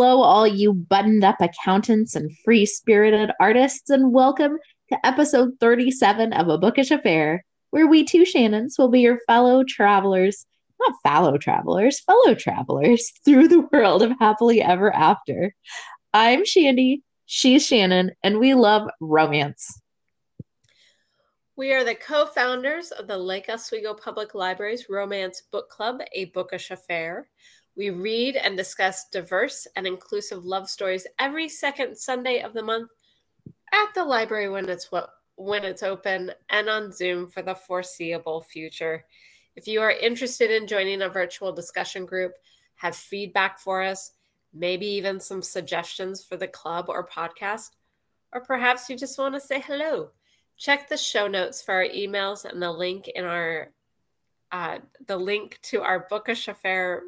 Hello, 0.00 0.22
all 0.22 0.46
you 0.46 0.74
buttoned 0.74 1.24
up 1.24 1.40
accountants 1.40 2.14
and 2.14 2.30
free 2.44 2.64
spirited 2.64 3.32
artists, 3.40 3.90
and 3.90 4.12
welcome 4.12 4.56
to 4.90 5.04
episode 5.04 5.54
37 5.58 6.32
of 6.34 6.46
A 6.46 6.56
Bookish 6.56 6.92
Affair, 6.92 7.44
where 7.70 7.88
we 7.88 8.04
two 8.04 8.24
Shannons 8.24 8.76
will 8.78 8.90
be 8.90 9.00
your 9.00 9.18
fellow 9.26 9.64
travelers, 9.64 10.46
not 10.78 10.94
fellow 11.02 11.36
travelers, 11.36 11.98
fellow 11.98 12.36
travelers 12.36 13.10
through 13.24 13.48
the 13.48 13.66
world 13.72 14.04
of 14.04 14.12
happily 14.20 14.62
ever 14.62 14.94
after. 14.94 15.52
I'm 16.14 16.44
Shandy, 16.44 17.02
she's 17.26 17.66
Shannon, 17.66 18.12
and 18.22 18.38
we 18.38 18.54
love 18.54 18.88
romance. 19.00 19.80
We 21.56 21.72
are 21.72 21.82
the 21.82 21.96
co 21.96 22.26
founders 22.26 22.92
of 22.92 23.08
the 23.08 23.18
Lake 23.18 23.46
Oswego 23.48 23.94
Public 23.94 24.36
Library's 24.36 24.88
Romance 24.88 25.42
Book 25.50 25.68
Club, 25.68 26.02
A 26.12 26.26
Bookish 26.26 26.70
Affair. 26.70 27.28
We 27.78 27.90
read 27.90 28.34
and 28.34 28.56
discuss 28.56 29.08
diverse 29.08 29.68
and 29.76 29.86
inclusive 29.86 30.44
love 30.44 30.68
stories 30.68 31.06
every 31.16 31.48
second 31.48 31.96
Sunday 31.96 32.40
of 32.40 32.52
the 32.52 32.64
month 32.64 32.90
at 33.72 33.94
the 33.94 34.04
library 34.04 34.48
when 34.48 34.68
it's 34.68 34.90
what 34.90 35.10
when 35.36 35.64
it's 35.64 35.84
open 35.84 36.32
and 36.50 36.68
on 36.68 36.90
Zoom 36.90 37.28
for 37.28 37.40
the 37.40 37.54
foreseeable 37.54 38.40
future. 38.40 39.04
If 39.54 39.68
you 39.68 39.80
are 39.80 39.92
interested 39.92 40.50
in 40.50 40.66
joining 40.66 41.02
a 41.02 41.08
virtual 41.08 41.52
discussion 41.52 42.04
group, 42.04 42.32
have 42.74 42.96
feedback 42.96 43.60
for 43.60 43.80
us, 43.80 44.10
maybe 44.52 44.86
even 44.86 45.20
some 45.20 45.40
suggestions 45.40 46.24
for 46.24 46.36
the 46.36 46.48
club 46.48 46.86
or 46.88 47.06
podcast, 47.06 47.70
or 48.32 48.40
perhaps 48.40 48.90
you 48.90 48.96
just 48.96 49.20
want 49.20 49.36
to 49.36 49.40
say 49.40 49.60
hello, 49.60 50.10
check 50.56 50.88
the 50.88 50.96
show 50.96 51.28
notes 51.28 51.62
for 51.62 51.74
our 51.74 51.86
emails 51.86 52.44
and 52.44 52.60
the 52.60 52.72
link 52.72 53.06
in 53.06 53.24
our 53.24 53.68
uh, 54.50 54.78
the 55.06 55.16
link 55.16 55.60
to 55.62 55.82
our 55.82 56.08
bookish 56.10 56.48
affair 56.48 57.02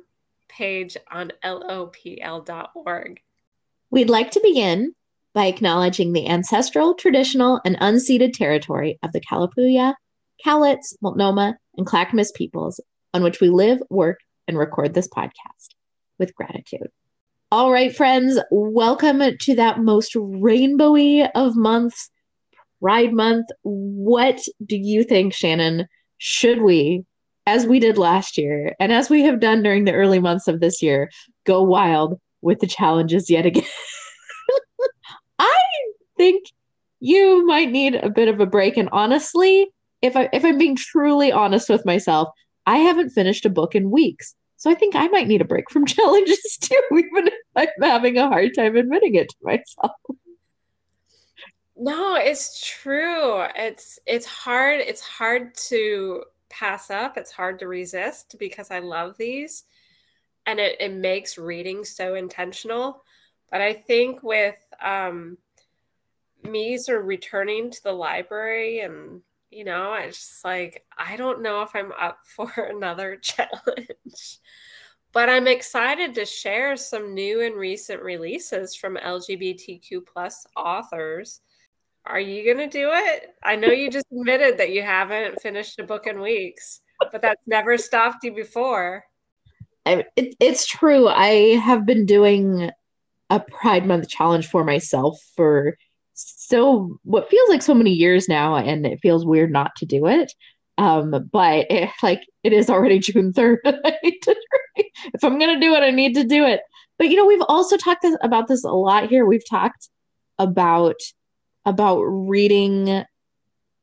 page 0.51 0.97
on 1.11 1.33
lopl.org. 1.45 3.21
We'd 3.91 4.11
like 4.11 4.31
to 4.33 4.41
begin 4.43 4.95
by 5.33 5.47
acknowledging 5.47 6.13
the 6.13 6.29
ancestral, 6.29 6.95
traditional, 6.95 7.61
and 7.65 7.77
unceded 7.79 8.33
territory 8.33 8.99
of 9.03 9.13
the 9.13 9.21
Kalapuya, 9.21 9.95
Cowlitz, 10.45 10.97
Multnomah, 11.01 11.57
and 11.77 11.87
Clackamas 11.87 12.33
peoples 12.33 12.81
on 13.15 13.23
which 13.23 13.41
we 13.41 13.49
live, 13.49 13.83
work, 13.91 14.19
and 14.49 14.59
record 14.59 14.95
this 14.95 15.09
podcast 15.09 15.75
with 16.19 16.35
gratitude. 16.35 16.89
All 17.53 17.73
right, 17.73 17.95
friends, 17.95 18.39
welcome 18.51 19.23
to 19.41 19.55
that 19.57 19.81
most 19.81 20.15
rainbowy 20.15 21.29
of 21.35 21.57
months, 21.57 22.11
Pride 22.81 23.13
Month. 23.13 23.47
What 23.63 24.41
do 24.65 24.77
you 24.77 25.03
think, 25.03 25.35
Shannon? 25.35 25.87
Should 26.19 26.63
we 26.63 27.05
as 27.51 27.67
we 27.67 27.81
did 27.81 27.99
last 27.99 28.39
year, 28.39 28.77
and 28.79 28.93
as 28.93 29.11
we 29.11 29.23
have 29.25 29.41
done 29.41 29.63
during 29.63 29.85
the 29.85 29.93
early 29.93 30.21
months 30.21 30.47
of 30.47 30.61
this 30.61 30.81
year, 30.81 31.11
go 31.45 31.63
wild 31.63 32.21
with 32.43 32.61
the 32.61 32.67
challenges 32.67 33.29
yet 33.29 33.45
again. 33.45 33.65
I 35.41 35.59
think 36.17 36.45
you 37.01 37.45
might 37.47 37.71
need 37.71 37.97
a 37.97 38.09
bit 38.09 38.29
of 38.29 38.39
a 38.39 38.47
break. 38.47 38.77
And 38.77 38.89
honestly, 38.93 39.69
if 40.01 40.17
I 40.17 40.29
if 40.33 40.45
I'm 40.45 40.59
being 40.59 40.77
truly 40.77 41.33
honest 41.33 41.69
with 41.69 41.85
myself, 41.85 42.29
I 42.67 42.77
haven't 42.77 43.11
finished 43.11 43.45
a 43.45 43.51
book 43.51 43.75
in 43.75 43.91
weeks. 43.91 44.35
So 44.57 44.71
I 44.71 44.75
think 44.75 44.95
I 44.95 45.09
might 45.09 45.27
need 45.27 45.41
a 45.41 45.45
break 45.53 45.71
from 45.71 45.87
challenges 45.97 46.57
too, 46.61 46.81
even 46.93 47.29
if 47.29 47.35
I'm 47.57 47.69
having 47.83 48.17
a 48.17 48.29
hard 48.29 48.55
time 48.55 48.77
admitting 48.77 49.17
it 49.17 49.29
to 49.29 49.37
myself. 49.43 49.93
No, 51.77 52.15
it's 52.15 52.65
true. 52.65 53.43
It's 53.57 53.99
it's 54.07 54.27
hard. 54.27 54.81
It's 54.81 55.01
hard 55.01 55.55
to 55.69 56.23
pass 56.51 56.91
up. 56.91 57.17
It's 57.17 57.31
hard 57.31 57.59
to 57.61 57.69
resist 57.69 58.37
because 58.39 58.71
I 58.71 58.81
love 58.81 59.17
these 59.17 59.65
and 60.47 60.59
it, 60.59 60.77
it 60.81 60.93
makes 60.93 61.39
reading 61.39 61.85
so 61.85 62.15
intentional. 62.15 63.03
But 63.51 63.61
I 63.61 63.73
think 63.73 64.23
with 64.23 64.57
um, 64.83 65.39
me 66.43 66.77
sort 66.79 67.01
of 67.01 67.07
returning 67.07 67.71
to 67.71 67.83
the 67.83 67.93
library 67.93 68.81
and, 68.81 69.23
you 69.51 69.65
know, 69.65 69.95
it's 69.95 70.19
just 70.19 70.45
like, 70.45 70.85
I 70.97 71.17
don't 71.17 71.43
know 71.43 71.63
if 71.63 71.75
I'm 71.75 71.93
up 71.93 72.19
for 72.25 72.51
another 72.57 73.17
challenge. 73.23 74.39
but 75.13 75.29
I'm 75.29 75.49
excited 75.49 76.15
to 76.15 76.25
share 76.25 76.77
some 76.77 77.15
new 77.15 77.41
and 77.41 77.57
recent 77.57 78.03
releases 78.03 78.75
from 78.75 78.97
LGBTQ 78.97 80.07
plus 80.07 80.47
authors 80.57 81.41
are 82.11 82.21
you 82.21 82.45
going 82.45 82.69
to 82.69 82.79
do 82.79 82.91
it? 82.93 83.35
I 83.43 83.57
know 83.57 83.69
you 83.69 83.91
just 83.91 84.07
admitted 84.13 84.59
that 84.59 84.71
you 84.71 84.83
haven't 84.83 85.41
finished 85.41 85.79
a 85.79 85.85
book 85.85 86.07
in 86.07 86.21
weeks, 86.21 86.81
but 87.13 87.23
that's 87.23 87.41
never 87.47 87.79
stopped 87.79 88.25
you 88.25 88.35
before. 88.35 89.05
I, 89.87 90.05
it, 90.17 90.35
it's 90.41 90.67
true. 90.67 91.09
I 91.09 91.57
have 91.57 91.87
been 91.87 92.05
doing 92.07 92.71
a 93.31 93.41
Pride 93.41 93.87
Month 93.87 94.09
challenge 94.09 94.49
for 94.49 94.65
myself 94.65 95.19
for 95.37 95.77
so 96.15 96.99
what 97.05 97.31
feels 97.31 97.49
like 97.49 97.63
so 97.63 97.75
many 97.75 97.93
years 97.93 98.29
now, 98.29 98.57
and 98.57 98.85
it 98.85 99.01
feels 99.01 99.25
weird 99.25 99.51
not 99.51 99.75
to 99.77 99.87
do 99.87 100.07
it. 100.07 100.33
Um, 100.77 101.29
but 101.33 101.67
it, 101.71 101.91
like 102.03 102.23
it 102.43 102.53
is 102.53 102.69
already 102.69 102.99
June 102.99 103.33
third. 103.33 103.61
if 103.65 105.25
I'm 105.25 105.39
gonna 105.39 105.61
do 105.61 105.75
it, 105.75 105.81
I 105.81 105.91
need 105.91 106.15
to 106.15 106.25
do 106.25 106.45
it. 106.45 106.61
But 106.99 107.09
you 107.09 107.17
know, 107.17 107.27
we've 107.27 107.43
also 107.49 107.77
talked 107.77 108.03
this, 108.03 108.17
about 108.23 108.49
this 108.49 108.65
a 108.65 108.71
lot 108.71 109.09
here. 109.09 109.25
We've 109.25 109.49
talked 109.49 109.89
about 110.39 110.97
about 111.71 112.03
reading 112.03 113.05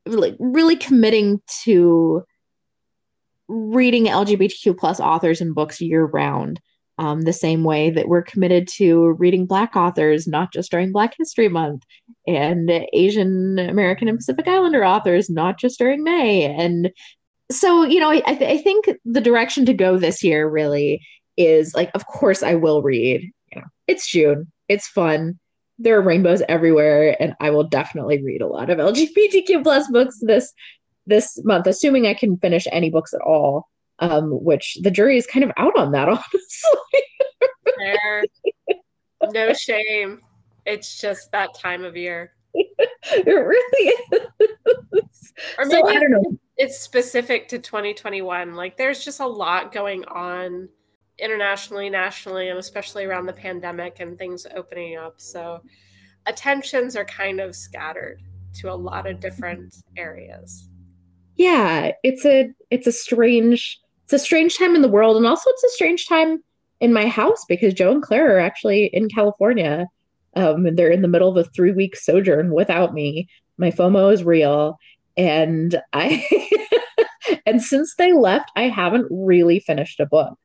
like 0.06 0.36
really 0.38 0.76
committing 0.76 1.40
to 1.64 2.22
reading 3.48 4.04
lgbtq 4.04 4.76
plus 4.78 5.00
authors 5.00 5.40
and 5.40 5.54
books 5.54 5.80
year 5.80 6.04
round 6.04 6.60
um, 7.00 7.20
the 7.20 7.32
same 7.32 7.62
way 7.62 7.90
that 7.90 8.08
we're 8.08 8.22
committed 8.22 8.66
to 8.66 9.12
reading 9.18 9.46
black 9.46 9.76
authors 9.76 10.26
not 10.26 10.52
just 10.52 10.70
during 10.70 10.92
black 10.92 11.14
history 11.16 11.48
month 11.48 11.82
and 12.26 12.70
asian 12.92 13.58
american 13.58 14.08
and 14.08 14.18
pacific 14.18 14.46
islander 14.46 14.84
authors 14.84 15.30
not 15.30 15.58
just 15.58 15.78
during 15.78 16.04
may. 16.04 16.44
And 16.44 16.90
so 17.50 17.84
you 17.84 18.00
know 18.00 18.10
I, 18.10 18.20
th- 18.20 18.60
I 18.60 18.62
think 18.62 18.90
the 19.04 19.20
direction 19.20 19.64
to 19.66 19.72
go 19.72 19.96
this 19.96 20.22
year 20.22 20.48
really 20.48 21.00
is 21.36 21.74
like 21.74 21.90
of 21.94 22.06
course 22.06 22.42
i 22.42 22.54
will 22.54 22.82
read. 22.82 23.30
You 23.52 23.60
know 23.60 23.66
it's 23.86 24.10
june 24.10 24.52
it's 24.68 24.86
fun 24.86 25.38
there 25.78 25.98
are 25.98 26.02
rainbows 26.02 26.42
everywhere 26.48 27.16
and 27.20 27.34
i 27.40 27.50
will 27.50 27.64
definitely 27.64 28.22
read 28.22 28.42
a 28.42 28.46
lot 28.46 28.70
of 28.70 28.78
lgbtq 28.78 29.62
plus 29.62 29.88
books 29.90 30.18
this 30.22 30.52
this 31.06 31.40
month 31.44 31.66
assuming 31.66 32.06
i 32.06 32.14
can 32.14 32.36
finish 32.38 32.66
any 32.72 32.90
books 32.90 33.14
at 33.14 33.20
all 33.20 33.68
um, 34.00 34.30
which 34.44 34.78
the 34.82 34.92
jury 34.92 35.16
is 35.16 35.26
kind 35.26 35.44
of 35.44 35.50
out 35.56 35.76
on 35.76 35.90
that 35.92 36.08
honestly. 36.08 36.22
No 39.32 39.52
shame. 39.52 40.20
It's 40.66 41.00
just 41.00 41.32
that 41.32 41.54
time 41.54 41.84
of 41.84 41.96
year. 41.96 42.32
It 43.10 43.26
really 43.26 43.94
is. 44.12 45.32
Or 45.58 45.64
maybe 45.64 45.80
so, 45.82 45.88
i 45.88 45.94
don't 45.94 46.10
know. 46.10 46.38
it's 46.56 46.78
specific 46.78 47.48
to 47.48 47.58
2021 47.58 48.54
like 48.54 48.76
there's 48.76 49.04
just 49.04 49.20
a 49.20 49.26
lot 49.26 49.72
going 49.72 50.04
on 50.06 50.68
internationally, 51.18 51.90
nationally, 51.90 52.48
and 52.48 52.58
especially 52.58 53.04
around 53.04 53.26
the 53.26 53.32
pandemic 53.32 54.00
and 54.00 54.18
things 54.18 54.46
opening 54.54 54.96
up. 54.96 55.14
So 55.20 55.62
attentions 56.26 56.96
are 56.96 57.04
kind 57.04 57.40
of 57.40 57.56
scattered 57.56 58.22
to 58.54 58.70
a 58.70 58.74
lot 58.74 59.06
of 59.06 59.20
different 59.20 59.74
areas. 59.96 60.68
Yeah, 61.36 61.92
it's 62.02 62.24
a 62.24 62.50
it's 62.70 62.86
a 62.86 62.92
strange 62.92 63.80
it's 64.04 64.12
a 64.12 64.18
strange 64.18 64.58
time 64.58 64.74
in 64.74 64.82
the 64.82 64.88
world 64.88 65.16
and 65.16 65.26
also 65.26 65.50
it's 65.50 65.64
a 65.64 65.70
strange 65.70 66.06
time 66.06 66.42
in 66.80 66.92
my 66.92 67.06
house 67.06 67.44
because 67.48 67.74
Joe 67.74 67.92
and 67.92 68.02
Claire 68.02 68.36
are 68.36 68.40
actually 68.40 68.86
in 68.86 69.08
California. 69.08 69.86
Um, 70.36 70.66
and 70.66 70.78
they're 70.78 70.90
in 70.90 71.02
the 71.02 71.08
middle 71.08 71.28
of 71.28 71.36
a 71.36 71.48
three 71.50 71.72
week 71.72 71.96
sojourn 71.96 72.52
without 72.52 72.94
me. 72.94 73.28
My 73.56 73.70
FOMO 73.70 74.12
is 74.12 74.22
real. 74.22 74.78
And 75.16 75.80
I 75.92 76.24
and 77.46 77.62
since 77.62 77.94
they 77.96 78.12
left, 78.12 78.50
I 78.54 78.68
haven't 78.68 79.06
really 79.10 79.60
finished 79.60 80.00
a 80.00 80.06
book. 80.06 80.38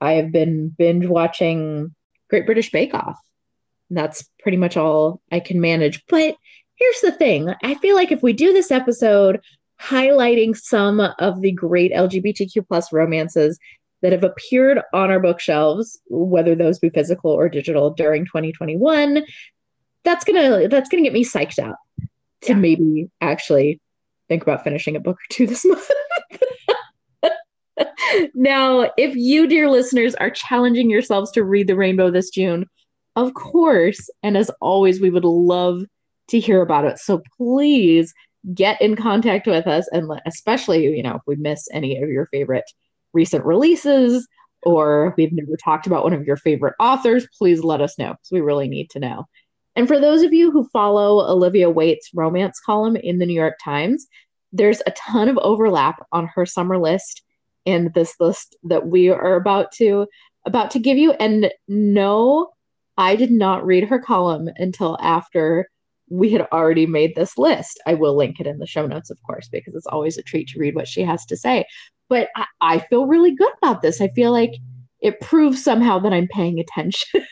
I 0.00 0.12
have 0.12 0.32
been 0.32 0.70
binge 0.70 1.06
watching 1.06 1.94
Great 2.28 2.46
British 2.46 2.70
Bake 2.70 2.94
Off. 2.94 3.18
That's 3.90 4.24
pretty 4.40 4.56
much 4.56 4.76
all 4.76 5.20
I 5.30 5.40
can 5.40 5.60
manage. 5.60 6.04
But 6.08 6.36
here's 6.76 7.00
the 7.02 7.12
thing 7.12 7.54
I 7.62 7.74
feel 7.74 7.96
like 7.96 8.12
if 8.12 8.22
we 8.22 8.32
do 8.32 8.52
this 8.52 8.70
episode 8.70 9.40
highlighting 9.80 10.56
some 10.56 11.00
of 11.00 11.40
the 11.40 11.52
great 11.52 11.92
LGBTQ 11.92 12.66
plus 12.68 12.92
romances 12.92 13.58
that 14.02 14.12
have 14.12 14.24
appeared 14.24 14.80
on 14.92 15.10
our 15.10 15.20
bookshelves, 15.20 15.98
whether 16.08 16.54
those 16.54 16.78
be 16.78 16.90
physical 16.90 17.30
or 17.30 17.48
digital 17.48 17.90
during 17.90 18.24
2021, 18.24 19.24
that's 20.04 20.24
gonna 20.24 20.68
that's 20.68 20.88
gonna 20.88 21.02
get 21.02 21.12
me 21.12 21.24
psyched 21.24 21.62
up 21.62 21.76
to 22.42 22.52
yeah. 22.52 22.54
maybe 22.54 23.10
actually 23.20 23.80
think 24.28 24.42
about 24.42 24.64
finishing 24.64 24.96
a 24.96 25.00
book 25.00 25.16
or 25.16 25.26
two 25.28 25.46
this 25.46 25.64
month 25.66 25.90
now, 28.34 28.90
if 28.96 29.14
you, 29.14 29.46
dear 29.46 29.68
listeners, 29.70 30.14
are 30.16 30.30
challenging 30.30 30.90
yourselves 30.90 31.30
to 31.32 31.44
read 31.44 31.66
The 31.66 31.76
Rainbow 31.76 32.10
this 32.10 32.30
June, 32.30 32.66
of 33.16 33.34
course, 33.34 34.08
and 34.22 34.36
as 34.36 34.50
always, 34.60 35.00
we 35.00 35.10
would 35.10 35.24
love 35.24 35.82
to 36.28 36.38
hear 36.38 36.62
about 36.62 36.84
it. 36.84 36.98
So 36.98 37.22
please 37.36 38.12
get 38.54 38.80
in 38.80 38.96
contact 38.96 39.46
with 39.46 39.66
us, 39.66 39.88
and 39.92 40.10
especially, 40.26 40.84
you 40.96 41.02
know, 41.02 41.16
if 41.16 41.22
we 41.26 41.36
miss 41.36 41.68
any 41.72 42.02
of 42.02 42.08
your 42.08 42.26
favorite 42.26 42.64
recent 43.12 43.44
releases 43.44 44.26
or 44.62 45.14
we've 45.16 45.32
never 45.32 45.56
talked 45.56 45.86
about 45.86 46.04
one 46.04 46.12
of 46.12 46.24
your 46.24 46.36
favorite 46.36 46.74
authors, 46.78 47.26
please 47.36 47.64
let 47.64 47.80
us 47.80 47.98
know 47.98 48.10
because 48.10 48.30
we 48.30 48.40
really 48.40 48.68
need 48.68 48.90
to 48.90 49.00
know. 49.00 49.26
And 49.76 49.88
for 49.88 50.00
those 50.00 50.22
of 50.22 50.32
you 50.32 50.50
who 50.50 50.68
follow 50.68 51.20
Olivia 51.20 51.70
Waite's 51.70 52.10
romance 52.14 52.60
column 52.64 52.96
in 52.96 53.18
the 53.18 53.26
New 53.26 53.34
York 53.34 53.56
Times, 53.62 54.06
there's 54.52 54.82
a 54.86 54.90
ton 54.92 55.28
of 55.28 55.38
overlap 55.38 56.04
on 56.12 56.28
her 56.34 56.44
summer 56.44 56.76
list 56.76 57.22
and 57.66 57.92
this 57.94 58.14
list 58.20 58.56
that 58.64 58.86
we 58.86 59.08
are 59.08 59.36
about 59.36 59.72
to 59.72 60.06
about 60.46 60.70
to 60.72 60.78
give 60.78 60.96
you. 60.96 61.12
And 61.12 61.50
no, 61.68 62.50
I 62.96 63.16
did 63.16 63.30
not 63.30 63.64
read 63.64 63.84
her 63.84 63.98
column 63.98 64.48
until 64.56 64.96
after 65.00 65.68
we 66.08 66.30
had 66.30 66.46
already 66.52 66.86
made 66.86 67.14
this 67.14 67.38
list. 67.38 67.80
I 67.86 67.94
will 67.94 68.16
link 68.16 68.40
it 68.40 68.46
in 68.46 68.58
the 68.58 68.66
show 68.66 68.86
notes, 68.86 69.10
of 69.10 69.18
course, 69.24 69.48
because 69.48 69.74
it's 69.74 69.86
always 69.86 70.18
a 70.18 70.22
treat 70.22 70.48
to 70.48 70.58
read 70.58 70.74
what 70.74 70.88
she 70.88 71.02
has 71.02 71.24
to 71.26 71.36
say. 71.36 71.64
But 72.08 72.28
I, 72.36 72.46
I 72.60 72.78
feel 72.78 73.06
really 73.06 73.34
good 73.34 73.52
about 73.62 73.82
this. 73.82 74.00
I 74.00 74.08
feel 74.08 74.32
like 74.32 74.52
it 75.00 75.20
proves 75.20 75.62
somehow 75.62 75.98
that 76.00 76.12
I'm 76.12 76.28
paying 76.28 76.58
attention. 76.58 77.24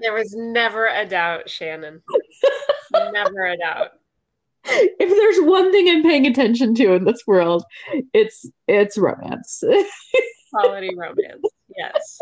there 0.00 0.12
was 0.12 0.34
never 0.34 0.86
a 0.86 1.06
doubt, 1.06 1.48
Shannon. 1.48 2.02
never 3.12 3.46
a 3.46 3.56
doubt. 3.56 3.92
If 5.02 5.08
there's 5.08 5.48
one 5.48 5.72
thing 5.72 5.88
I'm 5.88 6.02
paying 6.02 6.26
attention 6.26 6.74
to 6.76 6.92
in 6.92 7.04
this 7.04 7.22
world, 7.26 7.64
it's 8.12 8.48
it's 8.68 8.98
romance. 8.98 9.62
Quality 10.50 10.90
romance. 10.96 11.42
Yes. 11.76 12.18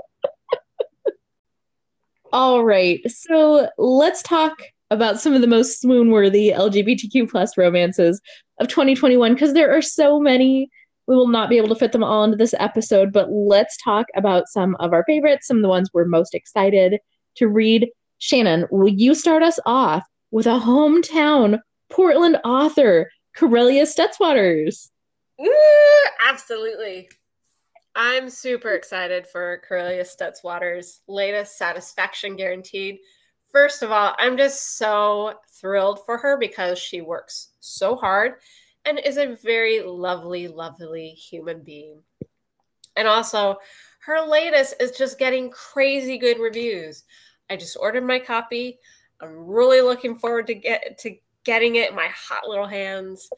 All 2.33 2.65
right. 2.65 3.01
So 3.11 3.69
let's 3.79 4.23
talk 4.23 4.63
about 4.91 5.21
some 5.21 5.35
of 5.35 5.41
the 5.41 5.47
most 5.47 5.81
swoon 5.81 6.11
worthy 6.11 6.51
LGBTQ 6.51 7.31
plus 7.31 7.57
romances 7.57 8.21
of 8.61 8.69
2021 8.69 9.35
because 9.35 9.55
there 9.55 9.77
are 9.77 9.83
so 9.83 10.21
many. 10.21 10.71
We 11.07 11.17
will 11.17 11.29
not 11.29 11.49
be 11.49 11.57
able 11.57 11.71
to 11.71 11.75
fit 11.75 11.93
them 11.93 12.05
all 12.05 12.23
into 12.23 12.37
this 12.37 12.55
episode, 12.59 13.15
but 13.15 13.31
let's 13.31 13.79
talk 13.83 14.07
about 14.15 14.49
some 14.49 14.77
of 14.79 14.93
our 14.93 15.05
favorites, 15.05 15.47
some 15.47 15.57
of 15.57 15.63
the 15.63 15.69
ones 15.69 15.89
we're 15.93 16.05
most 16.05 16.35
excited 16.35 16.99
to 17.37 17.49
read. 17.49 17.89
Shannon, 18.19 18.67
will 18.71 18.89
you 18.89 19.15
start 19.15 19.43
us 19.43 19.59
off 19.65 20.05
with 20.31 20.47
a 20.47 20.59
hometown 20.59 21.61
Portland 21.91 22.39
author, 22.45 23.11
Karelia 23.37 23.83
Stetz-Waters? 23.83 24.91
Ooh, 25.41 26.05
absolutely. 26.29 27.09
I'm 27.95 28.31
super 28.31 28.71
excited 28.71 29.27
for 29.27 29.63
Karelia 29.69 30.03
Stetz-Waters' 30.03 31.01
latest 31.09 31.59
Satisfaction 31.59 32.37
Guaranteed. 32.37 32.99
First 33.51 33.83
of 33.83 33.91
all, 33.91 34.15
I'm 34.19 34.37
just 34.37 34.77
so 34.77 35.35
thrilled 35.61 36.05
for 36.05 36.19
her 36.19 36.37
because 36.37 36.79
she 36.79 37.01
works 37.01 37.51
so 37.61 37.97
hard 37.97 38.35
and 38.85 38.99
is 38.99 39.17
a 39.17 39.37
very 39.43 39.81
lovely, 39.81 40.49
lovely 40.49 41.09
human 41.09 41.63
being. 41.63 42.03
And 42.97 43.09
also, 43.09 43.57
her 44.01 44.27
latest 44.27 44.75
is 44.81 44.93
just 44.93 45.19
getting 45.19 45.51
crazy 45.51 46.19
good 46.19 46.39
reviews. 46.39 47.05
I 47.51 47.57
just 47.57 47.77
ordered 47.81 48.05
my 48.05 48.19
copy. 48.19 48.79
I'm 49.21 49.47
really 49.47 49.81
looking 49.81 50.17
forward 50.17 50.47
to 50.49 50.55
get 50.55 50.99
to 50.99 51.17
getting 51.49 51.77
it 51.77 51.89
in 51.89 51.97
my 51.97 52.09
hot 52.09 52.47
little 52.47 52.67
hands. 52.67 53.31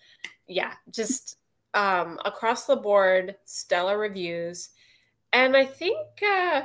Yeah, 0.49 0.73
just 0.91 1.37
um, 1.75 2.19
across 2.25 2.67
the 2.67 2.75
board, 2.75 3.37
stellar 3.45 3.97
reviews. 3.97 4.71
And 5.33 5.57
I 5.57 5.65
think 5.65 6.09
uh, 6.29 6.63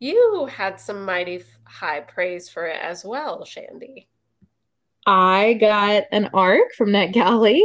you 0.00 0.46
had 0.46 0.80
some 0.80 1.04
mighty 1.04 1.44
high 1.62 2.00
praise 2.00 2.48
for 2.48 2.66
it 2.66 2.80
as 2.82 3.04
well, 3.04 3.44
Shandy. 3.44 4.08
I 5.06 5.56
got 5.60 6.02
an 6.10 6.30
arc 6.34 6.74
from 6.76 6.88
NetGalley, 6.88 7.62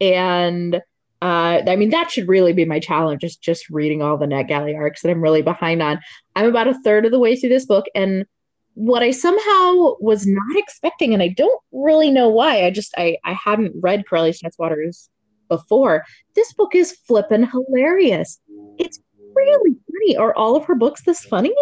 and 0.00 0.76
uh, 0.76 1.60
I 1.66 1.74
mean 1.74 1.90
that 1.90 2.12
should 2.12 2.28
really 2.28 2.52
be 2.52 2.64
my 2.64 2.78
challenge. 2.78 3.24
Is 3.24 3.34
just 3.34 3.68
reading 3.68 4.00
all 4.00 4.16
the 4.16 4.26
NetGalley 4.26 4.76
arcs 4.76 5.02
that 5.02 5.10
I'm 5.10 5.20
really 5.20 5.42
behind 5.42 5.82
on. 5.82 5.98
I'm 6.36 6.46
about 6.46 6.68
a 6.68 6.80
third 6.84 7.04
of 7.04 7.10
the 7.10 7.18
way 7.18 7.34
through 7.34 7.48
this 7.48 7.66
book, 7.66 7.86
and 7.96 8.26
what 8.74 9.02
I 9.02 9.12
somehow 9.12 9.94
was 10.00 10.26
not 10.26 10.56
expecting, 10.56 11.14
and 11.14 11.22
I 11.22 11.28
don't 11.28 11.60
really 11.72 12.10
know 12.10 12.28
why. 12.28 12.64
I 12.64 12.70
just 12.70 12.92
I 12.96 13.16
I 13.24 13.32
hadn't 13.32 13.74
read 13.80 14.04
Karelia 14.10 14.36
Stetz-Waters 14.36 15.08
before. 15.48 16.04
This 16.34 16.52
book 16.52 16.74
is 16.74 16.92
flippin' 17.06 17.44
hilarious. 17.44 18.40
It's 18.78 18.98
really 19.34 19.76
funny. 19.90 20.16
Are 20.16 20.34
all 20.34 20.56
of 20.56 20.64
her 20.64 20.74
books 20.74 21.02
this 21.02 21.24
funny? 21.24 21.54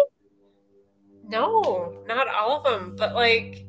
No, 1.27 2.03
not 2.07 2.27
all 2.27 2.57
of 2.57 2.63
them, 2.63 2.95
but 2.97 3.13
like 3.13 3.65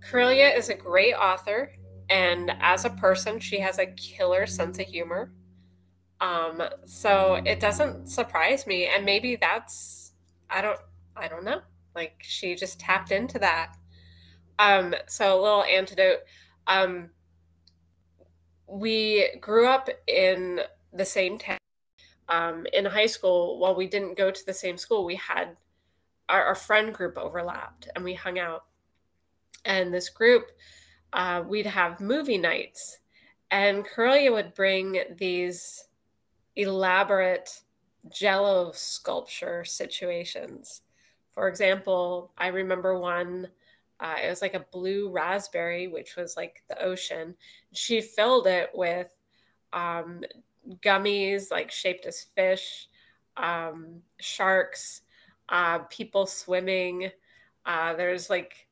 Karelia 0.00 0.56
is 0.56 0.68
a 0.68 0.74
great 0.74 1.14
author, 1.14 1.72
and 2.08 2.52
as 2.60 2.84
a 2.84 2.90
person, 2.90 3.40
she 3.40 3.58
has 3.58 3.78
a 3.78 3.86
killer 3.86 4.46
sense 4.46 4.78
of 4.78 4.86
humor. 4.86 5.32
Um, 6.20 6.62
so 6.84 7.42
it 7.44 7.58
doesn't 7.58 8.08
surprise 8.08 8.66
me, 8.66 8.86
and 8.86 9.04
maybe 9.04 9.36
that's 9.36 10.12
I 10.48 10.62
don't 10.62 10.78
I 11.16 11.28
don't 11.28 11.44
know. 11.44 11.60
Like 11.94 12.16
she 12.20 12.54
just 12.54 12.80
tapped 12.80 13.10
into 13.10 13.38
that. 13.38 13.74
Um, 14.58 14.94
so 15.06 15.38
a 15.38 15.42
little 15.42 15.64
antidote. 15.64 16.20
Um, 16.66 17.10
we 18.66 19.28
grew 19.40 19.66
up 19.66 19.88
in 20.06 20.60
the 20.92 21.04
same 21.04 21.38
town. 21.38 21.58
Um, 22.28 22.66
in 22.72 22.86
high 22.86 23.06
school, 23.06 23.58
while 23.58 23.74
we 23.74 23.86
didn't 23.86 24.16
go 24.16 24.30
to 24.30 24.46
the 24.46 24.54
same 24.54 24.78
school, 24.78 25.04
we 25.04 25.16
had 25.16 25.56
our, 26.28 26.42
our 26.42 26.54
friend 26.54 26.94
group 26.94 27.18
overlapped 27.18 27.88
and 27.94 28.04
we 28.04 28.14
hung 28.14 28.38
out. 28.38 28.64
And 29.64 29.92
this 29.92 30.08
group, 30.08 30.50
uh, 31.12 31.42
we'd 31.46 31.66
have 31.66 32.00
movie 32.00 32.38
nights, 32.38 32.98
and 33.50 33.86
Karelia 33.86 34.32
would 34.32 34.52
bring 34.54 35.00
these 35.16 35.84
elaborate 36.56 37.62
jello 38.10 38.72
sculpture 38.72 39.64
situations. 39.64 40.82
For 41.34 41.48
example, 41.48 42.32
I 42.38 42.48
remember 42.48 42.98
one 42.98 43.48
uh, 44.00 44.16
it 44.22 44.28
was 44.28 44.42
like 44.42 44.54
a 44.54 44.66
blue 44.72 45.08
raspberry, 45.08 45.88
which 45.88 46.16
was 46.16 46.36
like 46.36 46.62
the 46.68 46.82
ocean. 46.82 47.34
She 47.72 48.00
filled 48.00 48.46
it 48.46 48.70
with 48.74 49.08
um, 49.72 50.22
gummies, 50.82 51.50
like 51.50 51.70
shaped 51.70 52.04
as 52.04 52.26
fish, 52.34 52.88
um, 53.36 54.02
sharks, 54.20 55.02
uh, 55.48 55.78
people 55.90 56.26
swimming. 56.26 57.10
Uh, 57.64 57.94
there's 57.94 58.28
like 58.28 58.66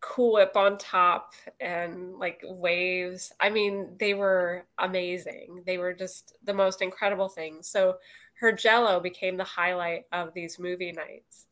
Cool 0.00 0.34
Whip 0.34 0.54
on 0.54 0.78
top 0.78 1.32
and 1.60 2.16
like 2.18 2.40
waves. 2.44 3.32
I 3.40 3.50
mean, 3.50 3.96
they 3.98 4.14
were 4.14 4.64
amazing. 4.78 5.62
They 5.66 5.78
were 5.78 5.92
just 5.92 6.36
the 6.44 6.54
most 6.54 6.82
incredible 6.82 7.28
things. 7.28 7.68
So 7.68 7.96
her 8.34 8.52
jello 8.52 9.00
became 9.00 9.36
the 9.36 9.44
highlight 9.44 10.04
of 10.12 10.34
these 10.34 10.60
movie 10.60 10.92
nights. 10.92 11.47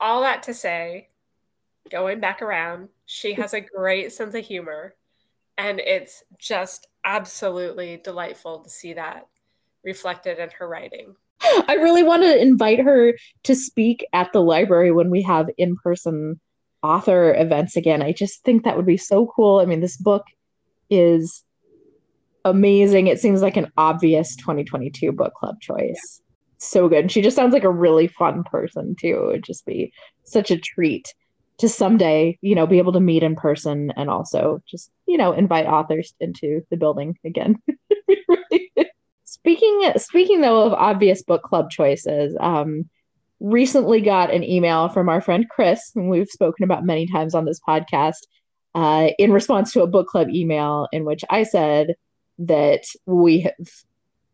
All 0.00 0.22
that 0.22 0.42
to 0.44 0.54
say, 0.54 1.08
going 1.90 2.20
back 2.20 2.42
around. 2.42 2.88
She 3.06 3.34
has 3.34 3.54
a 3.54 3.60
great 3.60 4.12
sense 4.12 4.34
of 4.34 4.44
humor, 4.44 4.94
and 5.56 5.80
it's 5.80 6.24
just 6.38 6.88
absolutely 7.04 8.00
delightful 8.02 8.60
to 8.60 8.68
see 8.70 8.94
that 8.94 9.28
reflected 9.84 10.38
in 10.38 10.50
her 10.58 10.68
writing. 10.68 11.14
I 11.68 11.74
really 11.74 12.02
want 12.02 12.22
to 12.22 12.40
invite 12.40 12.80
her 12.80 13.14
to 13.44 13.54
speak 13.54 14.04
at 14.12 14.32
the 14.32 14.42
library 14.42 14.90
when 14.90 15.10
we 15.10 15.22
have 15.22 15.48
in 15.56 15.76
person 15.76 16.40
author 16.82 17.34
events 17.34 17.76
again. 17.76 18.02
I 18.02 18.12
just 18.12 18.42
think 18.42 18.64
that 18.64 18.76
would 18.76 18.86
be 18.86 18.96
so 18.96 19.26
cool. 19.26 19.60
I 19.60 19.66
mean, 19.66 19.80
this 19.80 19.96
book 19.96 20.24
is 20.90 21.44
amazing. 22.44 23.06
It 23.06 23.20
seems 23.20 23.42
like 23.42 23.56
an 23.56 23.70
obvious 23.76 24.36
2022 24.36 25.12
book 25.12 25.34
club 25.34 25.60
choice. 25.60 26.20
So 26.58 26.88
good. 26.88 27.00
And 27.00 27.12
she 27.12 27.22
just 27.22 27.36
sounds 27.36 27.52
like 27.52 27.64
a 27.64 27.70
really 27.70 28.06
fun 28.06 28.44
person, 28.44 28.96
too. 28.98 29.08
It 29.08 29.26
would 29.26 29.44
just 29.44 29.66
be 29.66 29.92
such 30.24 30.50
a 30.50 30.58
treat 30.58 31.12
to 31.58 31.68
someday, 31.68 32.38
you 32.42 32.54
know, 32.54 32.66
be 32.66 32.78
able 32.78 32.92
to 32.92 33.00
meet 33.00 33.22
in 33.22 33.34
person 33.34 33.92
and 33.96 34.10
also 34.10 34.62
just, 34.68 34.90
you 35.06 35.16
know, 35.16 35.32
invite 35.32 35.66
authors 35.66 36.14
into 36.20 36.62
the 36.70 36.76
building 36.76 37.16
again. 37.24 37.58
speaking 39.24 39.92
speaking 39.96 40.40
though 40.40 40.64
of 40.64 40.72
obvious 40.72 41.22
book 41.22 41.42
club 41.42 41.70
choices, 41.70 42.36
um, 42.40 42.88
recently 43.40 44.00
got 44.00 44.32
an 44.32 44.44
email 44.44 44.88
from 44.88 45.08
our 45.08 45.20
friend 45.20 45.48
Chris, 45.48 45.90
whom 45.94 46.08
we've 46.08 46.28
spoken 46.28 46.64
about 46.64 46.84
many 46.84 47.06
times 47.06 47.34
on 47.34 47.44
this 47.44 47.60
podcast, 47.66 48.20
uh, 48.74 49.08
in 49.18 49.32
response 49.32 49.72
to 49.72 49.82
a 49.82 49.86
book 49.86 50.08
club 50.08 50.28
email 50.30 50.88
in 50.92 51.04
which 51.04 51.24
I 51.30 51.42
said 51.42 51.94
that 52.38 52.84
we 53.06 53.40
have, 53.40 53.54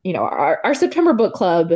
you 0.02 0.12
know, 0.12 0.22
our, 0.22 0.60
our 0.64 0.74
September 0.74 1.12
book 1.12 1.34
club 1.34 1.74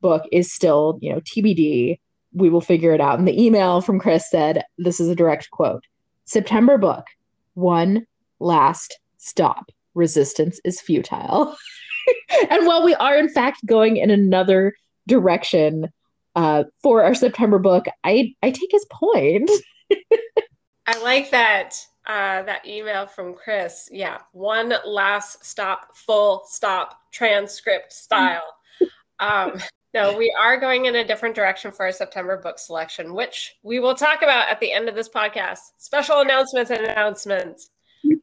book 0.00 0.24
is 0.32 0.52
still, 0.52 0.98
you 1.00 1.12
know, 1.12 1.20
TBD 1.20 1.98
we 2.36 2.50
will 2.50 2.60
figure 2.60 2.92
it 2.92 3.00
out. 3.00 3.18
And 3.18 3.26
the 3.26 3.42
email 3.42 3.80
from 3.80 3.98
Chris 3.98 4.30
said, 4.30 4.62
this 4.78 5.00
is 5.00 5.08
a 5.08 5.14
direct 5.14 5.50
quote 5.50 5.84
September 6.26 6.76
book, 6.76 7.06
one 7.54 8.06
last 8.38 8.98
stop. 9.16 9.70
Resistance 9.94 10.60
is 10.64 10.80
futile. 10.80 11.56
and 12.50 12.66
while 12.66 12.84
we 12.84 12.94
are, 12.96 13.16
in 13.16 13.30
fact, 13.30 13.64
going 13.64 13.96
in 13.96 14.10
another 14.10 14.74
direction 15.08 15.88
uh, 16.34 16.64
for 16.82 17.02
our 17.02 17.14
September 17.14 17.58
book, 17.58 17.86
I, 18.04 18.34
I 18.42 18.50
take 18.50 18.70
his 18.70 18.84
point. 18.90 19.50
I 20.86 21.02
like 21.02 21.30
that 21.30 21.74
uh, 22.06 22.42
that 22.42 22.66
email 22.66 23.06
from 23.06 23.34
Chris. 23.34 23.88
Yeah, 23.90 24.18
one 24.32 24.72
last 24.84 25.44
stop, 25.44 25.96
full 25.96 26.44
stop, 26.46 27.00
transcript 27.12 27.92
style. 27.92 28.42
Um, 29.18 29.58
no, 29.96 30.14
we 30.14 30.30
are 30.38 30.60
going 30.60 30.84
in 30.84 30.96
a 30.96 31.06
different 31.06 31.34
direction 31.34 31.72
for 31.72 31.86
our 31.86 31.90
September 31.90 32.36
book 32.36 32.58
selection, 32.58 33.14
which 33.14 33.56
we 33.62 33.80
will 33.80 33.94
talk 33.94 34.20
about 34.20 34.50
at 34.50 34.60
the 34.60 34.70
end 34.70 34.90
of 34.90 34.94
this 34.94 35.08
podcast. 35.08 35.60
Special 35.78 36.20
announcements 36.20 36.70
and 36.70 36.84
announcements. 36.84 37.70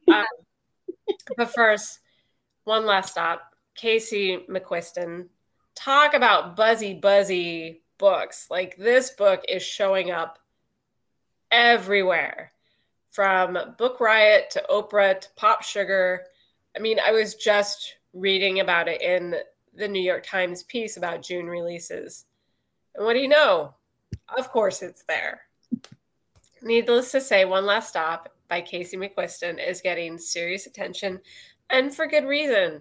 um, 0.06 0.24
but 1.36 1.52
first, 1.52 1.98
one 2.62 2.86
last 2.86 3.10
stop. 3.10 3.42
Casey 3.74 4.44
McQuiston. 4.48 5.26
Talk 5.74 6.14
about 6.14 6.54
buzzy, 6.54 6.94
buzzy 6.94 7.82
books. 7.98 8.46
Like 8.52 8.76
this 8.76 9.10
book 9.10 9.42
is 9.48 9.64
showing 9.64 10.12
up 10.12 10.38
everywhere 11.50 12.52
from 13.10 13.58
Book 13.78 13.98
Riot 13.98 14.50
to 14.52 14.64
Oprah 14.70 15.20
to 15.20 15.28
Pop 15.34 15.64
Sugar. 15.64 16.22
I 16.76 16.78
mean, 16.78 17.00
I 17.04 17.10
was 17.10 17.34
just 17.34 17.96
reading 18.12 18.60
about 18.60 18.86
it 18.86 19.02
in 19.02 19.34
the 19.76 19.88
New 19.88 20.02
York 20.02 20.26
Times 20.26 20.62
piece 20.62 20.96
about 20.96 21.22
June 21.22 21.46
releases. 21.46 22.26
And 22.94 23.04
what 23.04 23.14
do 23.14 23.20
you 23.20 23.28
know? 23.28 23.74
Of 24.36 24.50
course, 24.50 24.82
it's 24.82 25.04
there. 25.04 25.42
Needless 26.62 27.12
to 27.12 27.20
say, 27.20 27.44
One 27.44 27.66
Last 27.66 27.88
Stop 27.88 28.30
by 28.48 28.60
Casey 28.60 28.96
McQuiston 28.96 29.64
is 29.64 29.80
getting 29.80 30.18
serious 30.18 30.66
attention 30.66 31.20
and 31.70 31.94
for 31.94 32.06
good 32.06 32.24
reason. 32.24 32.80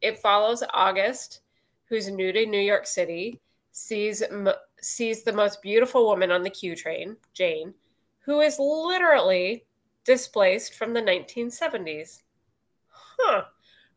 It 0.00 0.18
follows 0.18 0.62
August, 0.72 1.40
who's 1.88 2.10
new 2.10 2.32
to 2.32 2.46
New 2.46 2.60
York 2.60 2.86
City, 2.86 3.40
sees 3.72 4.22
sees 4.80 5.22
the 5.22 5.32
most 5.32 5.62
beautiful 5.62 6.06
woman 6.06 6.30
on 6.30 6.42
the 6.42 6.50
Q 6.50 6.76
train, 6.76 7.16
Jane, 7.32 7.72
who 8.20 8.40
is 8.40 8.58
literally 8.58 9.64
displaced 10.04 10.74
from 10.74 10.92
the 10.92 11.00
1970s. 11.00 12.20
Huh. 12.88 13.44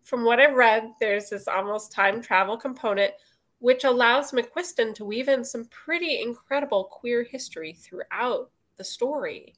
From 0.07 0.23
what 0.23 0.39
I've 0.39 0.55
read, 0.55 0.93
there's 1.01 1.31
this 1.31 1.49
almost 1.49 1.91
time 1.91 2.21
travel 2.21 2.55
component 2.55 3.11
which 3.59 3.83
allows 3.83 4.31
McQuiston 4.31 4.95
to 4.95 5.03
weave 5.03 5.27
in 5.27 5.43
some 5.43 5.65
pretty 5.65 6.21
incredible 6.21 6.85
queer 6.85 7.23
history 7.23 7.73
throughout 7.73 8.49
the 8.77 8.85
story. 8.85 9.53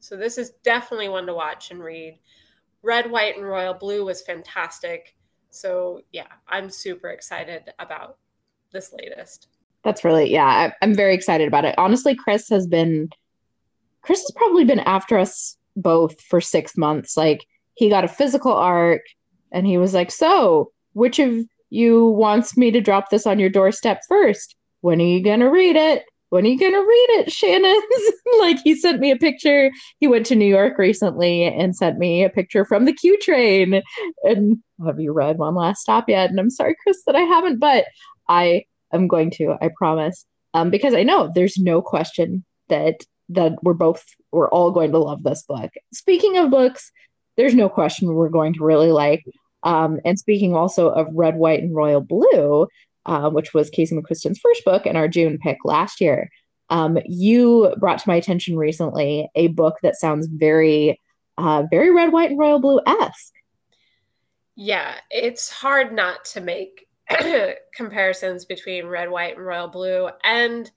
So 0.00 0.16
this 0.16 0.36
is 0.36 0.50
definitely 0.64 1.10
one 1.10 1.26
to 1.26 1.34
watch 1.34 1.70
and 1.70 1.78
read. 1.78 2.18
Red, 2.82 3.08
White, 3.08 3.36
and 3.36 3.46
Royal 3.46 3.72
Blue 3.72 4.04
was 4.04 4.22
fantastic. 4.22 5.14
So 5.50 6.00
yeah, 6.10 6.26
I'm 6.48 6.70
super 6.70 7.10
excited 7.10 7.72
about 7.78 8.18
this 8.72 8.92
latest. 8.92 9.46
That's 9.84 10.02
really 10.02 10.28
yeah, 10.28 10.44
I, 10.44 10.72
I'm 10.82 10.96
very 10.96 11.14
excited 11.14 11.46
about 11.46 11.66
it. 11.66 11.76
Honestly, 11.78 12.16
Chris 12.16 12.48
has 12.48 12.66
been 12.66 13.10
Chris 14.02 14.22
has 14.22 14.32
probably 14.34 14.64
been 14.64 14.80
after 14.80 15.16
us 15.16 15.56
both 15.76 16.20
for 16.20 16.40
six 16.40 16.76
months. 16.76 17.16
Like 17.16 17.46
he 17.74 17.88
got 17.88 18.02
a 18.02 18.08
physical 18.08 18.52
arc 18.52 19.02
and 19.54 19.66
he 19.66 19.78
was 19.78 19.94
like, 19.94 20.10
So, 20.10 20.72
which 20.92 21.18
of 21.18 21.38
you 21.70 22.06
wants 22.06 22.56
me 22.56 22.70
to 22.72 22.80
drop 22.80 23.08
this 23.08 23.26
on 23.26 23.38
your 23.38 23.48
doorstep 23.48 24.02
first? 24.06 24.56
When 24.82 25.00
are 25.00 25.04
you 25.04 25.22
gonna 25.22 25.50
read 25.50 25.76
it? 25.76 26.04
When 26.28 26.44
are 26.44 26.48
you 26.48 26.58
gonna 26.58 26.80
read 26.80 27.08
it, 27.20 27.32
Shannon? 27.32 27.80
like 28.40 28.58
he 28.62 28.74
sent 28.74 29.00
me 29.00 29.10
a 29.10 29.16
picture. 29.16 29.70
He 30.00 30.08
went 30.08 30.26
to 30.26 30.34
New 30.34 30.44
York 30.46 30.76
recently 30.76 31.44
and 31.44 31.74
sent 31.74 31.96
me 31.96 32.24
a 32.24 32.30
picture 32.30 32.64
from 32.64 32.84
the 32.84 32.92
Q 32.92 33.18
train. 33.20 33.80
And 34.24 34.58
have 34.84 35.00
you 35.00 35.12
read 35.12 35.38
One 35.38 35.54
Last 35.54 35.82
Stop 35.82 36.08
yet? 36.08 36.30
And 36.30 36.38
I'm 36.38 36.50
sorry, 36.50 36.76
Chris, 36.82 37.02
that 37.06 37.16
I 37.16 37.20
haven't, 37.20 37.60
but 37.60 37.86
I 38.28 38.64
am 38.92 39.06
going 39.08 39.30
to, 39.32 39.56
I 39.62 39.70
promise. 39.76 40.26
Um, 40.54 40.70
because 40.70 40.94
I 40.94 41.02
know 41.02 41.30
there's 41.34 41.58
no 41.58 41.80
question 41.80 42.44
that 42.68 42.96
that 43.30 43.52
we're 43.62 43.74
both 43.74 44.04
we're 44.32 44.50
all 44.50 44.70
going 44.70 44.92
to 44.92 44.98
love 44.98 45.22
this 45.22 45.44
book. 45.44 45.70
Speaking 45.92 46.36
of 46.36 46.50
books, 46.50 46.90
there's 47.36 47.54
no 47.54 47.68
question 47.68 48.12
we're 48.12 48.28
going 48.28 48.54
to 48.54 48.64
really 48.64 48.92
like. 48.92 49.24
Um, 49.64 49.98
and 50.04 50.18
speaking 50.18 50.54
also 50.54 50.90
of 50.90 51.08
Red, 51.12 51.36
White, 51.36 51.62
and 51.62 51.74
Royal 51.74 52.00
Blue, 52.00 52.68
uh, 53.06 53.30
which 53.30 53.52
was 53.52 53.70
Casey 53.70 53.96
McQuiston's 53.96 54.38
first 54.38 54.64
book 54.64 54.86
and 54.86 54.96
our 54.96 55.08
June 55.08 55.38
pick 55.38 55.58
last 55.64 56.00
year, 56.00 56.30
um, 56.70 56.98
you 57.06 57.74
brought 57.78 57.98
to 57.98 58.08
my 58.08 58.16
attention 58.16 58.56
recently 58.56 59.28
a 59.34 59.48
book 59.48 59.76
that 59.82 59.96
sounds 59.96 60.26
very, 60.26 61.00
uh, 61.38 61.64
very 61.70 61.90
Red, 61.90 62.12
White, 62.12 62.30
and 62.30 62.38
Royal 62.38 62.60
Blue 62.60 62.80
esque. 62.86 63.34
Yeah, 64.56 64.94
it's 65.10 65.50
hard 65.50 65.92
not 65.92 66.24
to 66.26 66.40
make 66.40 66.86
comparisons 67.74 68.44
between 68.44 68.86
Red, 68.86 69.10
White, 69.10 69.36
and 69.36 69.44
Royal 69.44 69.68
Blue 69.68 70.08
and 70.22 70.70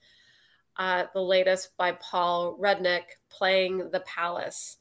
uh, 0.77 1.06
the 1.13 1.22
latest 1.22 1.70
by 1.77 1.94
Paul 1.94 2.58
Rudnick, 2.62 3.03
Playing 3.29 3.89
the 3.91 4.01
Palace. 4.01 4.77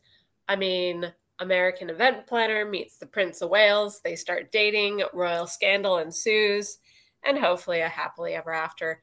I 0.48 0.56
mean, 0.56 1.12
American 1.38 1.90
event 1.90 2.26
planner 2.26 2.64
meets 2.64 2.96
the 2.96 3.06
Prince 3.06 3.42
of 3.42 3.50
Wales. 3.50 4.00
They 4.02 4.16
start 4.16 4.52
dating, 4.52 5.02
royal 5.12 5.46
scandal 5.46 5.98
ensues, 5.98 6.78
and 7.22 7.38
hopefully 7.38 7.80
a 7.80 7.88
happily 7.88 8.34
ever 8.34 8.52
after. 8.52 9.02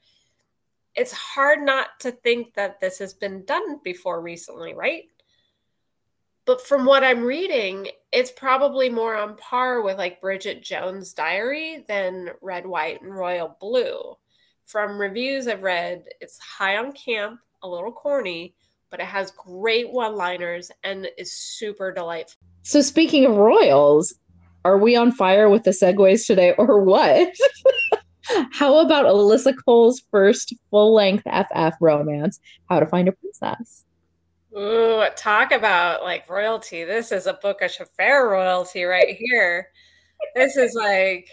It's 0.94 1.12
hard 1.12 1.60
not 1.60 2.00
to 2.00 2.10
think 2.10 2.54
that 2.54 2.80
this 2.80 2.98
has 2.98 3.14
been 3.14 3.44
done 3.44 3.80
before 3.82 4.20
recently, 4.20 4.74
right? 4.74 5.04
But 6.46 6.66
from 6.66 6.84
what 6.84 7.02
I'm 7.02 7.24
reading, 7.24 7.88
it's 8.12 8.30
probably 8.30 8.90
more 8.90 9.16
on 9.16 9.36
par 9.36 9.80
with 9.80 9.96
like 9.96 10.20
Bridget 10.20 10.62
Jones' 10.62 11.14
Diary 11.14 11.84
than 11.88 12.30
Red, 12.42 12.66
White, 12.66 13.00
and 13.00 13.14
Royal 13.14 13.56
Blue. 13.60 14.16
From 14.66 15.00
reviews 15.00 15.48
I've 15.48 15.62
read, 15.62 16.04
it's 16.20 16.38
high 16.38 16.76
on 16.76 16.92
camp, 16.92 17.40
a 17.62 17.68
little 17.68 17.92
corny, 17.92 18.54
but 18.94 19.00
it 19.00 19.06
has 19.06 19.32
great 19.32 19.90
one 19.90 20.14
liners 20.14 20.70
and 20.84 21.08
is 21.18 21.36
super 21.36 21.90
delightful. 21.90 22.38
So, 22.62 22.80
speaking 22.80 23.26
of 23.26 23.34
royals, 23.34 24.14
are 24.64 24.78
we 24.78 24.94
on 24.94 25.10
fire 25.10 25.48
with 25.50 25.64
the 25.64 25.72
segues 25.72 26.24
today 26.28 26.54
or 26.56 26.80
what? 26.84 27.34
How 28.52 28.78
about 28.78 29.06
Alyssa 29.06 29.52
Cole's 29.64 30.00
first 30.12 30.54
full 30.70 30.94
length 30.94 31.24
FF 31.26 31.74
romance, 31.80 32.38
How 32.70 32.78
to 32.78 32.86
Find 32.86 33.08
a 33.08 33.12
Princess? 33.12 33.84
Ooh, 34.56 35.02
talk 35.16 35.50
about 35.50 36.04
like 36.04 36.30
royalty. 36.30 36.84
This 36.84 37.10
is 37.10 37.26
a 37.26 37.34
book 37.34 37.62
of 37.62 37.72
affair 37.80 38.28
royalty 38.28 38.84
right 38.84 39.16
here. 39.18 39.70
this 40.36 40.56
is 40.56 40.76
like 40.80 41.28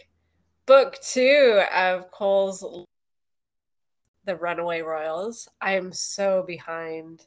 book 0.66 0.98
two 1.04 1.62
of 1.72 2.10
Cole's 2.10 2.66
The 4.26 4.36
Runaway 4.36 4.82
Royals. 4.82 5.48
I 5.62 5.74
am 5.74 5.94
so 5.94 6.44
behind 6.48 7.24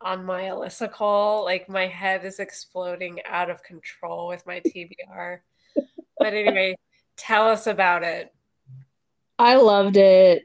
on 0.00 0.24
my 0.24 0.42
Alyssa 0.42 0.90
Cole. 0.90 1.44
Like 1.44 1.68
my 1.68 1.86
head 1.86 2.24
is 2.24 2.38
exploding 2.38 3.20
out 3.26 3.50
of 3.50 3.62
control 3.62 4.28
with 4.28 4.46
my 4.46 4.60
TBR. 4.60 5.40
but 6.18 6.34
anyway, 6.34 6.76
tell 7.16 7.48
us 7.48 7.66
about 7.66 8.02
it. 8.02 8.32
I 9.38 9.56
loved 9.56 9.96
it. 9.96 10.42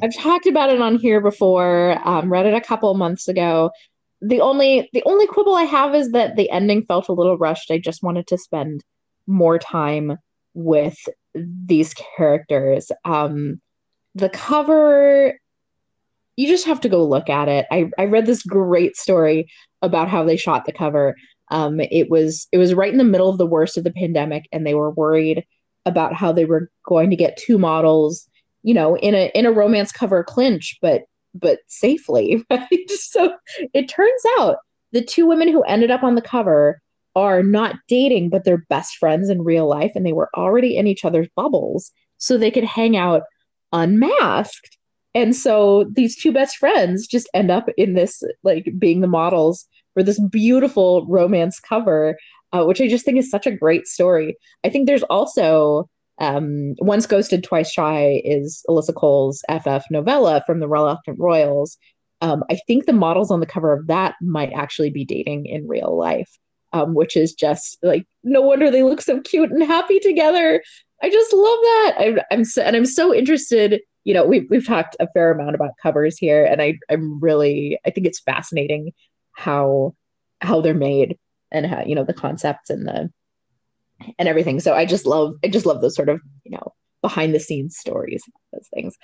I've 0.00 0.14
talked 0.14 0.46
about 0.46 0.70
it 0.70 0.80
on 0.80 0.96
here 0.96 1.20
before. 1.20 2.00
Um, 2.06 2.30
read 2.30 2.46
it 2.46 2.54
a 2.54 2.60
couple 2.60 2.92
months 2.94 3.28
ago. 3.28 3.70
The 4.20 4.40
only 4.40 4.88
the 4.92 5.02
only 5.04 5.26
quibble 5.26 5.54
I 5.54 5.64
have 5.64 5.94
is 5.94 6.12
that 6.12 6.36
the 6.36 6.50
ending 6.50 6.84
felt 6.84 7.08
a 7.08 7.12
little 7.12 7.36
rushed. 7.36 7.70
I 7.70 7.78
just 7.78 8.02
wanted 8.02 8.26
to 8.28 8.38
spend 8.38 8.84
more 9.26 9.58
time 9.58 10.18
with 10.54 10.98
these 11.34 11.94
characters. 11.94 12.90
Um, 13.04 13.60
the 14.14 14.28
cover 14.28 15.38
you 16.38 16.46
just 16.46 16.66
have 16.66 16.80
to 16.80 16.88
go 16.88 17.04
look 17.04 17.28
at 17.28 17.48
it. 17.48 17.66
I, 17.68 17.90
I 17.98 18.04
read 18.04 18.24
this 18.24 18.44
great 18.44 18.96
story 18.96 19.50
about 19.82 20.08
how 20.08 20.22
they 20.22 20.36
shot 20.36 20.66
the 20.66 20.72
cover. 20.72 21.16
Um, 21.50 21.80
it 21.80 22.08
was 22.10 22.46
it 22.52 22.58
was 22.58 22.74
right 22.74 22.92
in 22.92 22.98
the 22.98 23.04
middle 23.04 23.28
of 23.28 23.38
the 23.38 23.46
worst 23.46 23.76
of 23.76 23.82
the 23.82 23.92
pandemic, 23.92 24.44
and 24.52 24.64
they 24.64 24.74
were 24.74 24.92
worried 24.92 25.44
about 25.84 26.14
how 26.14 26.30
they 26.30 26.44
were 26.44 26.70
going 26.86 27.10
to 27.10 27.16
get 27.16 27.36
two 27.36 27.58
models, 27.58 28.28
you 28.62 28.72
know, 28.72 28.96
in 28.98 29.16
a 29.16 29.32
in 29.34 29.46
a 29.46 29.52
romance 29.52 29.90
cover 29.90 30.22
clinch, 30.22 30.78
but 30.80 31.02
but 31.34 31.58
safely. 31.66 32.44
Right? 32.50 32.88
so 32.88 33.34
it 33.74 33.88
turns 33.88 34.22
out 34.38 34.58
the 34.92 35.02
two 35.02 35.26
women 35.26 35.48
who 35.48 35.62
ended 35.64 35.90
up 35.90 36.04
on 36.04 36.14
the 36.14 36.22
cover 36.22 36.80
are 37.16 37.42
not 37.42 37.74
dating, 37.88 38.30
but 38.30 38.44
they're 38.44 38.64
best 38.68 38.96
friends 38.98 39.28
in 39.28 39.42
real 39.42 39.66
life, 39.66 39.90
and 39.96 40.06
they 40.06 40.12
were 40.12 40.30
already 40.36 40.76
in 40.76 40.86
each 40.86 41.04
other's 41.04 41.28
bubbles, 41.34 41.90
so 42.18 42.38
they 42.38 42.52
could 42.52 42.62
hang 42.62 42.96
out 42.96 43.22
unmasked 43.72 44.77
and 45.14 45.34
so 45.34 45.86
these 45.92 46.16
two 46.16 46.32
best 46.32 46.56
friends 46.56 47.06
just 47.06 47.28
end 47.34 47.50
up 47.50 47.68
in 47.76 47.94
this, 47.94 48.22
like 48.42 48.68
being 48.78 49.00
the 49.00 49.06
models 49.06 49.66
for 49.94 50.02
this 50.02 50.20
beautiful 50.20 51.06
romance 51.06 51.58
cover, 51.60 52.16
uh, 52.52 52.64
which 52.64 52.80
I 52.80 52.88
just 52.88 53.04
think 53.04 53.18
is 53.18 53.30
such 53.30 53.46
a 53.46 53.52
great 53.52 53.86
story. 53.86 54.36
I 54.64 54.68
think 54.68 54.86
there's 54.86 55.02
also 55.04 55.88
um, 56.18 56.74
Once 56.78 57.06
Ghosted, 57.06 57.44
Twice 57.44 57.70
Shy 57.70 58.20
is 58.24 58.62
Alyssa 58.68 58.94
Cole's 58.94 59.42
FF 59.50 59.84
novella 59.90 60.42
from 60.46 60.60
the 60.60 60.68
Reluctant 60.68 61.18
Royals. 61.18 61.78
Um, 62.20 62.42
I 62.50 62.58
think 62.66 62.86
the 62.86 62.92
models 62.92 63.30
on 63.30 63.40
the 63.40 63.46
cover 63.46 63.72
of 63.72 63.86
that 63.86 64.16
might 64.20 64.52
actually 64.52 64.90
be 64.90 65.04
dating 65.04 65.46
in 65.46 65.68
real 65.68 65.96
life, 65.96 66.30
um, 66.72 66.94
which 66.94 67.16
is 67.16 67.32
just 67.32 67.78
like 67.82 68.04
no 68.24 68.40
wonder 68.40 68.70
they 68.70 68.82
look 68.82 69.00
so 69.00 69.20
cute 69.20 69.50
and 69.50 69.62
happy 69.62 70.00
together. 70.00 70.62
I 71.00 71.10
just 71.10 71.32
love 71.32 71.58
that. 71.60 71.94
I, 71.98 72.34
I'm 72.34 72.44
so, 72.44 72.62
and 72.62 72.74
I'm 72.74 72.86
so 72.86 73.14
interested 73.14 73.80
you 74.08 74.14
know, 74.14 74.24
we've 74.24 74.46
we've 74.48 74.66
talked 74.66 74.96
a 75.00 75.08
fair 75.12 75.30
amount 75.30 75.54
about 75.54 75.72
covers 75.82 76.16
here, 76.16 76.42
and 76.42 76.62
I 76.62 76.78
I'm 76.90 77.20
really 77.20 77.78
I 77.84 77.90
think 77.90 78.06
it's 78.06 78.20
fascinating 78.20 78.92
how 79.32 79.94
how 80.40 80.62
they're 80.62 80.72
made 80.72 81.18
and 81.52 81.66
how 81.66 81.82
you 81.84 81.94
know 81.94 82.04
the 82.04 82.14
concepts 82.14 82.70
and 82.70 82.88
the 82.88 83.10
and 84.18 84.26
everything. 84.26 84.60
So 84.60 84.72
I 84.72 84.86
just 84.86 85.04
love 85.04 85.34
I 85.44 85.48
just 85.48 85.66
love 85.66 85.82
those 85.82 85.94
sort 85.94 86.08
of 86.08 86.22
you 86.42 86.52
know 86.52 86.72
behind 87.02 87.34
the 87.34 87.38
scenes 87.38 87.76
stories, 87.76 88.22
those 88.50 88.66
things. 88.72 88.96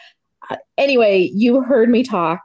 Uh, 0.49 0.57
anyway, 0.79 1.31
you 1.35 1.61
heard 1.61 1.91
me 1.91 2.03
talk 2.03 2.41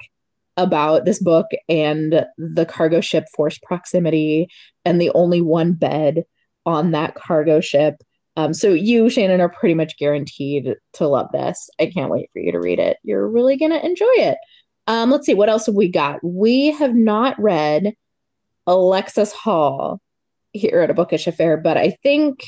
about 0.58 1.06
this 1.06 1.20
book 1.20 1.46
and 1.70 2.26
the 2.38 2.66
cargo 2.66 3.00
ship 3.00 3.24
force 3.38 3.58
proximity 3.64 4.50
and 4.84 5.00
the 5.00 5.12
only 5.12 5.40
one 5.40 5.72
bed 5.72 6.26
on 6.66 6.92
that 6.92 7.16
cargo 7.16 7.62
ship. 7.62 8.04
Um, 8.40 8.54
so 8.54 8.70
you, 8.70 9.10
Shannon, 9.10 9.42
are 9.42 9.50
pretty 9.50 9.76
much 9.76 9.98
guaranteed 9.98 10.76
to 10.94 11.08
love 11.08 11.28
this. 11.34 11.70
I 11.80 11.88
can't 11.88 12.10
wait 12.10 12.30
for 12.32 12.40
you 12.40 12.54
to 12.54 12.60
read 12.60 12.80
it. 12.80 12.98
You're 13.04 13.28
really 13.28 13.58
gonna 13.58 13.80
enjoy 13.80 14.06
it. 14.06 14.38
Um, 14.88 15.12
let's 15.12 15.26
see, 15.26 15.34
what 15.34 15.50
else 15.50 15.66
have 15.66 15.76
we 15.76 15.90
got? 15.90 16.24
We 16.24 16.72
have 16.72 16.96
not 16.96 17.40
read 17.40 17.94
Alexis 18.66 19.34
Hall 19.34 20.00
here 20.54 20.80
at 20.80 20.90
a 20.90 20.94
bookish 20.94 21.28
affair, 21.28 21.58
but 21.58 21.76
I 21.76 21.98
think 22.02 22.44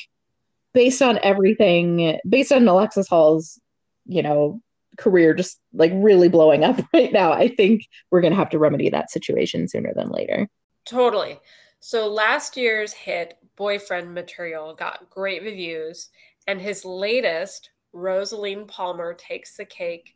based 0.74 1.02
on 1.02 1.20
everything, 1.24 2.18
based 2.28 2.54
on 2.54 2.68
Alexis 2.68 3.10
Hall's, 3.10 3.60
you 4.06 4.24
know, 4.24 4.62
career 4.98 5.34
just 5.34 5.60
like 5.74 5.92
really 5.94 6.30
blowing 6.30 6.64
up 6.64 6.80
right 6.94 7.12
now, 7.12 7.34
I 7.34 7.50
think 7.50 7.84
we're 8.10 8.22
going 8.22 8.34
to 8.34 8.40
have 8.40 8.50
to 8.52 8.60
remedy 8.60 8.90
that 8.90 9.12
situation 9.12 9.68
sooner 9.68 9.94
than 9.94 10.10
later. 10.10 10.48
Totally. 10.86 11.38
So 11.80 12.08
last 12.08 12.56
year's 12.56 12.94
hit, 12.94 13.38
Boyfriend 13.62 14.12
Material, 14.12 14.74
got 14.74 15.08
great 15.12 15.44
reviews, 15.44 16.10
and 16.48 16.60
his 16.60 16.84
latest, 16.84 17.70
Rosaline 17.94 18.66
Palmer 18.66 19.14
Takes 19.14 19.56
the 19.56 19.66
Cake, 19.66 20.16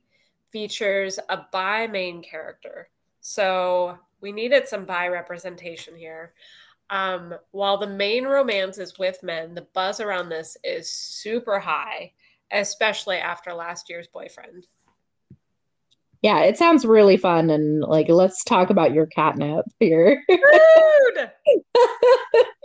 features 0.50 1.20
a 1.30 1.42
bi 1.52 1.86
main 1.86 2.24
character. 2.24 2.90
So 3.22 4.00
we 4.20 4.32
needed 4.32 4.68
some 4.68 4.84
bi 4.84 5.10
representation 5.10 5.96
here. 5.96 6.34
Um, 6.90 7.36
while 7.52 7.78
the 7.78 7.86
main 7.86 8.26
romance 8.26 8.80
is 8.80 8.98
with 8.98 9.22
men, 9.22 9.54
the 9.54 9.68
buzz 9.76 10.00
around 10.00 10.30
this 10.30 10.58
is 10.64 10.90
super 10.90 11.60
high, 11.60 12.14
especially 12.52 13.18
after 13.18 13.54
last 13.54 13.92
year's 13.92 14.08
boyfriend. 14.08 14.66
Yeah, 16.26 16.40
it 16.40 16.58
sounds 16.58 16.86
really 16.88 17.18
fun 17.18 17.52
and 17.52 17.82
like 17.82 18.10
let's 18.10 18.44
talk 18.44 18.72
about 18.72 18.96
your 18.96 19.06
catnip 19.06 19.64
here. 19.80 20.24
Rude! 20.28 20.40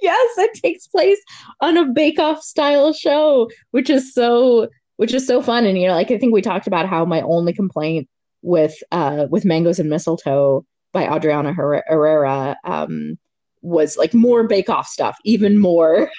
yes, 0.00 0.38
it 0.38 0.59
takes 0.62 0.87
place 0.87 1.19
on 1.61 1.76
a 1.76 1.85
bake-off 1.85 2.43
style 2.43 2.95
show, 2.95 3.50
which 3.73 3.90
is 3.90 4.14
so 4.14 4.69
which 4.97 5.12
is 5.12 5.26
so 5.26 5.43
fun. 5.43 5.67
And 5.67 5.76
you 5.79 5.88
know, 5.88 5.93
like 5.93 6.11
I 6.11 6.17
think 6.17 6.33
we 6.33 6.40
talked 6.40 6.67
about 6.69 6.88
how 6.88 7.05
my 7.05 7.21
only 7.21 7.52
complaint 7.52 8.09
with 8.40 8.75
uh 8.93 9.26
with 9.29 9.45
mangoes 9.45 9.79
and 9.79 9.90
mistletoe 9.90 10.64
by 10.95 11.14
Adriana 11.14 11.52
Herrera 11.52 12.57
um 12.64 13.19
was 13.61 13.99
like 13.99 14.14
more 14.14 14.49
bake 14.49 14.71
off 14.71 14.87
stuff, 14.87 15.19
even 15.26 15.59
more. 15.59 16.11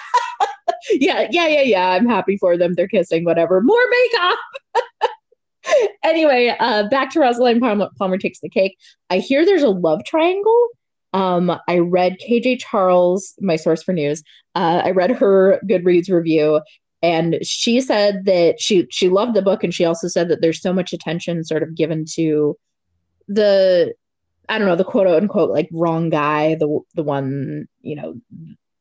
yeah, 0.90 1.28
yeah, 1.30 1.46
yeah, 1.46 1.62
yeah. 1.62 1.90
I'm 1.90 2.08
happy 2.08 2.36
for 2.38 2.58
them. 2.58 2.74
They're 2.74 2.88
kissing, 2.88 3.24
whatever. 3.24 3.60
More 3.60 3.88
bake 3.88 4.20
off. 4.20 4.38
anyway, 6.02 6.54
uh, 6.58 6.88
back 6.88 7.10
to 7.12 7.20
Rosaline 7.20 7.60
Palmer, 7.60 7.88
Palmer 7.98 8.18
takes 8.18 8.40
the 8.40 8.48
cake. 8.48 8.76
I 9.10 9.18
hear 9.18 9.44
there's 9.44 9.62
a 9.62 9.68
love 9.68 10.04
triangle. 10.04 10.68
Um, 11.12 11.58
I 11.68 11.78
read 11.78 12.18
KJ 12.18 12.58
Charles, 12.60 13.34
my 13.40 13.56
source 13.56 13.82
for 13.82 13.92
news. 13.92 14.22
Uh, 14.54 14.82
I 14.84 14.90
read 14.90 15.10
her 15.12 15.60
Goodreads 15.68 16.10
review, 16.10 16.60
and 17.02 17.38
she 17.42 17.80
said 17.80 18.24
that 18.26 18.60
she 18.60 18.86
she 18.90 19.08
loved 19.08 19.34
the 19.34 19.42
book, 19.42 19.64
and 19.64 19.72
she 19.72 19.84
also 19.84 20.08
said 20.08 20.28
that 20.28 20.40
there's 20.40 20.60
so 20.60 20.72
much 20.72 20.92
attention 20.92 21.44
sort 21.44 21.62
of 21.62 21.74
given 21.74 22.04
to 22.14 22.56
the 23.28 23.94
I 24.48 24.58
don't 24.58 24.66
know 24.66 24.76
the 24.76 24.84
quote 24.84 25.06
unquote 25.06 25.50
like 25.50 25.68
wrong 25.72 26.10
guy, 26.10 26.54
the 26.56 26.80
the 26.94 27.02
one 27.02 27.66
you 27.80 27.96
know 27.96 28.14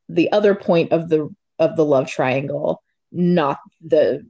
the 0.10 0.32
other 0.32 0.56
point 0.56 0.92
of 0.92 1.10
the 1.10 1.30
of 1.60 1.76
the 1.76 1.86
love 1.86 2.08
triangle, 2.08 2.84
not 3.12 3.60
the 3.82 4.26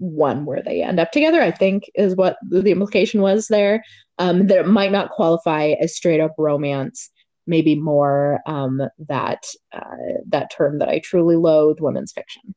one 0.00 0.44
where 0.44 0.62
they 0.62 0.82
end 0.82 0.98
up 0.98 1.12
together. 1.12 1.40
I 1.40 1.50
think 1.50 1.84
is 1.94 2.16
what 2.16 2.36
the 2.42 2.70
implication 2.70 3.20
was 3.20 3.46
there. 3.48 3.84
Um, 4.18 4.48
that 4.48 4.58
it 4.58 4.66
might 4.66 4.92
not 4.92 5.10
qualify 5.10 5.74
as 5.80 5.96
straight 5.96 6.20
up 6.20 6.34
romance, 6.36 7.10
maybe 7.46 7.74
more 7.74 8.40
um, 8.46 8.82
that 9.08 9.44
uh, 9.72 9.96
that 10.28 10.50
term 10.50 10.78
that 10.78 10.88
I 10.88 10.98
truly 10.98 11.36
loathe, 11.36 11.78
women's 11.80 12.12
fiction. 12.12 12.54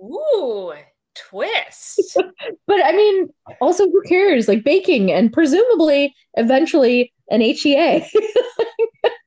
Ooh, 0.00 0.72
twist. 1.14 2.18
but 2.66 2.84
I 2.84 2.92
mean, 2.92 3.28
also 3.60 3.84
who 3.84 4.02
cares? 4.02 4.48
Like 4.48 4.64
baking 4.64 5.12
and 5.12 5.32
presumably 5.32 6.14
eventually 6.34 7.12
an 7.30 7.40
HEA. 7.40 8.06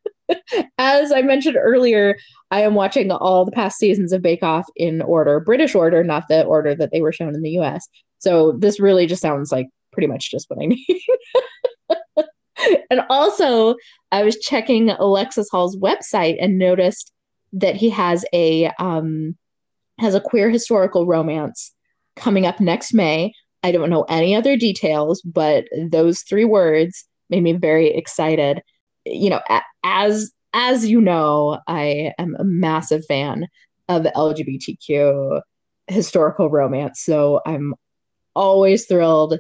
As 0.78 1.12
I 1.12 1.22
mentioned 1.22 1.58
earlier, 1.60 2.16
I 2.50 2.62
am 2.62 2.76
watching 2.76 3.12
all 3.12 3.46
the 3.46 3.52
past 3.52 3.78
seasons 3.78 4.14
of 4.14 4.22
Bake 4.22 4.44
Off 4.44 4.66
in 4.76 5.02
order, 5.02 5.40
British 5.40 5.76
order, 5.76 6.04
not 6.04 6.28
the 6.28 6.44
order 6.44 6.76
that 6.76 6.92
they 6.92 7.02
were 7.02 7.12
shown 7.12 7.36
in 7.36 7.42
the 7.42 7.60
US. 7.60 7.88
So 8.20 8.54
this 8.54 8.80
really 8.80 9.08
just 9.08 9.22
sounds 9.22 9.52
like 9.52 9.68
pretty 9.92 10.08
much 10.08 10.32
just 10.32 10.50
what 10.50 10.62
I 10.62 10.66
need. 10.68 11.02
and 12.90 13.02
also, 13.10 13.76
I 14.12 14.24
was 14.24 14.40
checking 14.40 14.90
Alexis 14.90 15.50
Hall's 15.52 15.78
website 15.78 16.38
and 16.40 16.58
noticed 16.58 17.12
that 17.54 17.76
he 17.76 17.90
has 17.90 18.26
a 18.34 18.72
um, 18.80 19.36
has 20.00 20.16
a 20.16 20.22
queer 20.22 20.50
historical 20.50 21.06
romance 21.06 21.74
coming 22.16 22.46
up 22.46 22.60
next 22.60 22.94
May. 22.94 23.34
I 23.64 23.72
don't 23.72 23.90
know 23.90 24.06
any 24.10 24.36
other 24.36 24.58
details, 24.58 25.22
but 25.22 25.66
those 25.90 26.22
three 26.22 26.46
words 26.46 27.06
made 27.30 27.44
me 27.44 27.54
very 27.54 27.94
excited. 27.94 28.62
You 29.06 29.30
know, 29.30 29.42
as 29.84 30.32
as 30.54 30.88
you 30.88 31.02
know, 31.02 31.60
I 31.68 32.14
am 32.18 32.36
a 32.38 32.44
massive 32.44 33.06
fan 33.06 33.48
of 33.88 34.04
LGBTQ 34.04 35.42
historical 35.88 36.50
romance, 36.50 37.02
so 37.02 37.42
I'm 37.46 37.74
always 38.36 38.86
thrilled 38.86 39.40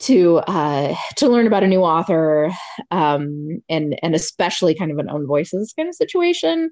to 0.00 0.38
uh, 0.38 0.94
to 1.16 1.28
learn 1.28 1.46
about 1.46 1.64
a 1.64 1.68
new 1.68 1.82
author, 1.82 2.50
um, 2.90 3.62
and 3.68 3.98
and 4.02 4.14
especially 4.14 4.74
kind 4.74 4.90
of 4.90 4.98
an 4.98 5.10
own 5.10 5.26
voices 5.26 5.72
kind 5.76 5.88
of 5.88 5.94
situation. 5.94 6.70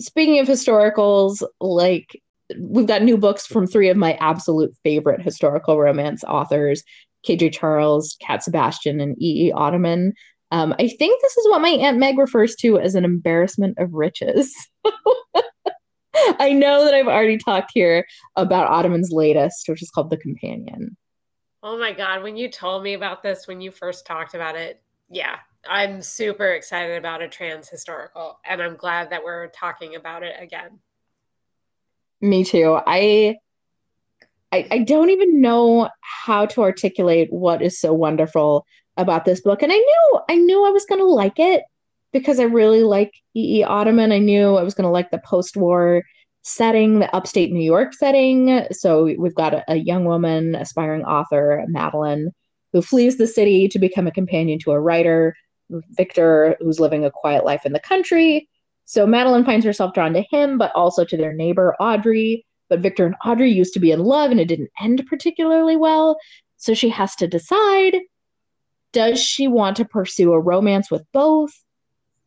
Speaking 0.00 0.38
of 0.40 0.46
historicals, 0.46 1.42
like 1.60 2.20
we've 2.58 2.86
got 2.86 3.02
new 3.02 3.16
books 3.16 3.46
from 3.46 3.66
three 3.66 3.88
of 3.88 3.96
my 3.96 4.14
absolute 4.14 4.72
favorite 4.84 5.20
historical 5.20 5.78
romance 5.80 6.22
authors 6.24 6.82
KJ 7.26 7.52
Charles, 7.52 8.16
Cat 8.20 8.42
Sebastian, 8.42 9.00
and 9.00 9.20
E. 9.20 9.48
E. 9.48 9.52
Ottoman. 9.52 10.12
Um, 10.50 10.74
I 10.78 10.88
think 10.88 11.20
this 11.22 11.36
is 11.36 11.48
what 11.48 11.60
my 11.60 11.70
Aunt 11.70 11.98
Meg 11.98 12.18
refers 12.18 12.54
to 12.56 12.78
as 12.78 12.94
an 12.94 13.04
embarrassment 13.04 13.78
of 13.78 13.94
riches. 13.94 14.54
I 16.38 16.52
know 16.52 16.84
that 16.84 16.94
I've 16.94 17.08
already 17.08 17.36
talked 17.36 17.72
here 17.74 18.06
about 18.36 18.70
Ottoman's 18.70 19.10
latest, 19.10 19.68
which 19.68 19.82
is 19.82 19.90
called 19.90 20.10
The 20.10 20.16
Companion. 20.16 20.96
Oh 21.62 21.78
my 21.78 21.92
God. 21.92 22.22
When 22.22 22.36
you 22.36 22.48
told 22.48 22.82
me 22.82 22.94
about 22.94 23.22
this, 23.22 23.46
when 23.46 23.60
you 23.60 23.70
first 23.70 24.06
talked 24.06 24.34
about 24.34 24.56
it, 24.56 24.80
yeah, 25.10 25.36
I'm 25.68 26.00
super 26.02 26.52
excited 26.52 26.96
about 26.96 27.22
a 27.22 27.28
trans 27.28 27.68
historical, 27.68 28.38
and 28.44 28.62
I'm 28.62 28.76
glad 28.76 29.10
that 29.10 29.24
we're 29.24 29.48
talking 29.48 29.94
about 29.96 30.22
it 30.22 30.36
again. 30.38 30.78
Me 32.20 32.44
too. 32.44 32.78
I 32.86 33.36
I, 34.52 34.68
I 34.70 34.78
don't 34.78 35.10
even 35.10 35.40
know 35.40 35.90
how 36.00 36.46
to 36.46 36.62
articulate 36.62 37.32
what 37.32 37.62
is 37.62 37.78
so 37.78 37.92
wonderful 37.92 38.64
about 38.96 39.24
this 39.24 39.40
book. 39.40 39.62
And 39.62 39.72
I 39.72 39.76
knew 39.76 40.20
I 40.28 40.36
knew 40.36 40.66
I 40.66 40.70
was 40.70 40.86
gonna 40.86 41.04
like 41.04 41.38
it 41.38 41.62
because 42.12 42.40
I 42.40 42.44
really 42.44 42.82
like 42.82 43.12
E. 43.34 43.60
E. 43.60 43.64
Ottoman. 43.64 44.12
I 44.12 44.18
knew 44.18 44.56
I 44.56 44.62
was 44.62 44.74
gonna 44.74 44.90
like 44.90 45.10
the 45.10 45.20
post-war 45.24 46.02
setting, 46.42 47.00
the 47.00 47.14
upstate 47.14 47.52
New 47.52 47.64
York 47.64 47.92
setting. 47.92 48.64
So 48.70 49.04
we've 49.18 49.34
got 49.34 49.52
a, 49.52 49.64
a 49.68 49.76
young 49.76 50.04
woman, 50.04 50.54
aspiring 50.54 51.04
author, 51.04 51.64
Madeline, 51.66 52.30
who 52.72 52.82
flees 52.82 53.18
the 53.18 53.26
city 53.26 53.68
to 53.68 53.78
become 53.78 54.06
a 54.06 54.12
companion 54.12 54.58
to 54.60 54.70
a 54.70 54.80
writer, 54.80 55.34
Victor, 55.70 56.56
who's 56.60 56.78
living 56.78 57.04
a 57.04 57.10
quiet 57.10 57.44
life 57.44 57.66
in 57.66 57.72
the 57.72 57.80
country. 57.80 58.48
So 58.84 59.06
Madeline 59.06 59.44
finds 59.44 59.66
herself 59.66 59.92
drawn 59.92 60.12
to 60.14 60.22
him, 60.30 60.58
but 60.58 60.70
also 60.76 61.04
to 61.04 61.16
their 61.16 61.32
neighbor, 61.32 61.74
Audrey, 61.80 62.46
but 62.68 62.78
Victor 62.78 63.06
and 63.06 63.16
Audrey 63.24 63.50
used 63.50 63.74
to 63.74 63.80
be 63.80 63.90
in 63.90 64.04
love 64.04 64.30
and 64.30 64.38
it 64.38 64.46
didn't 64.46 64.70
end 64.80 65.04
particularly 65.08 65.76
well. 65.76 66.16
So 66.56 66.74
she 66.74 66.88
has 66.90 67.16
to 67.16 67.26
decide 67.26 67.96
does 68.96 69.22
she 69.22 69.46
want 69.46 69.76
to 69.76 69.84
pursue 69.84 70.32
a 70.32 70.40
romance 70.40 70.90
with 70.90 71.04
both, 71.12 71.52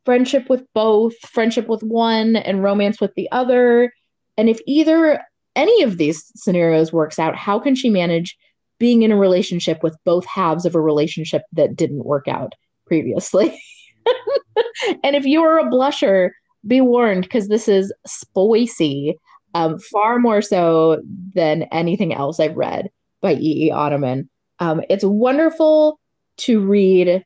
friendship 0.05 0.47
with 0.51 0.63
both, 0.75 1.17
friendship 1.21 1.67
with 1.67 1.81
one, 1.81 2.35
and 2.35 2.61
romance 2.61 3.01
with 3.01 3.11
the 3.15 3.27
other? 3.31 3.91
And 4.37 4.47
if 4.47 4.59
either 4.67 5.19
any 5.55 5.81
of 5.81 5.97
these 5.97 6.31
scenarios 6.35 6.93
works 6.93 7.17
out, 7.17 7.35
how 7.35 7.57
can 7.57 7.73
she 7.73 7.89
manage 7.89 8.37
being 8.77 9.01
in 9.01 9.11
a 9.11 9.17
relationship 9.17 9.81
with 9.81 9.97
both 10.05 10.27
halves 10.27 10.63
of 10.63 10.75
a 10.75 10.79
relationship 10.79 11.41
that 11.53 11.75
didn't 11.75 12.05
work 12.05 12.27
out 12.27 12.53
previously? 12.85 13.59
and 15.03 15.15
if 15.15 15.25
you 15.25 15.41
are 15.41 15.57
a 15.57 15.71
blusher, 15.71 16.29
be 16.67 16.81
warned 16.81 17.23
because 17.23 17.47
this 17.47 17.67
is 17.67 17.91
spicy 18.05 19.17
um, 19.55 19.79
far 19.79 20.19
more 20.19 20.43
so 20.43 21.01
than 21.33 21.63
anything 21.71 22.13
else 22.13 22.39
I've 22.39 22.55
read 22.55 22.91
by 23.21 23.33
E. 23.33 23.65
E. 23.65 23.71
Ottoman. 23.71 24.29
Um, 24.59 24.83
it's 24.87 25.03
wonderful 25.03 25.99
to 26.39 26.59
read. 26.59 27.23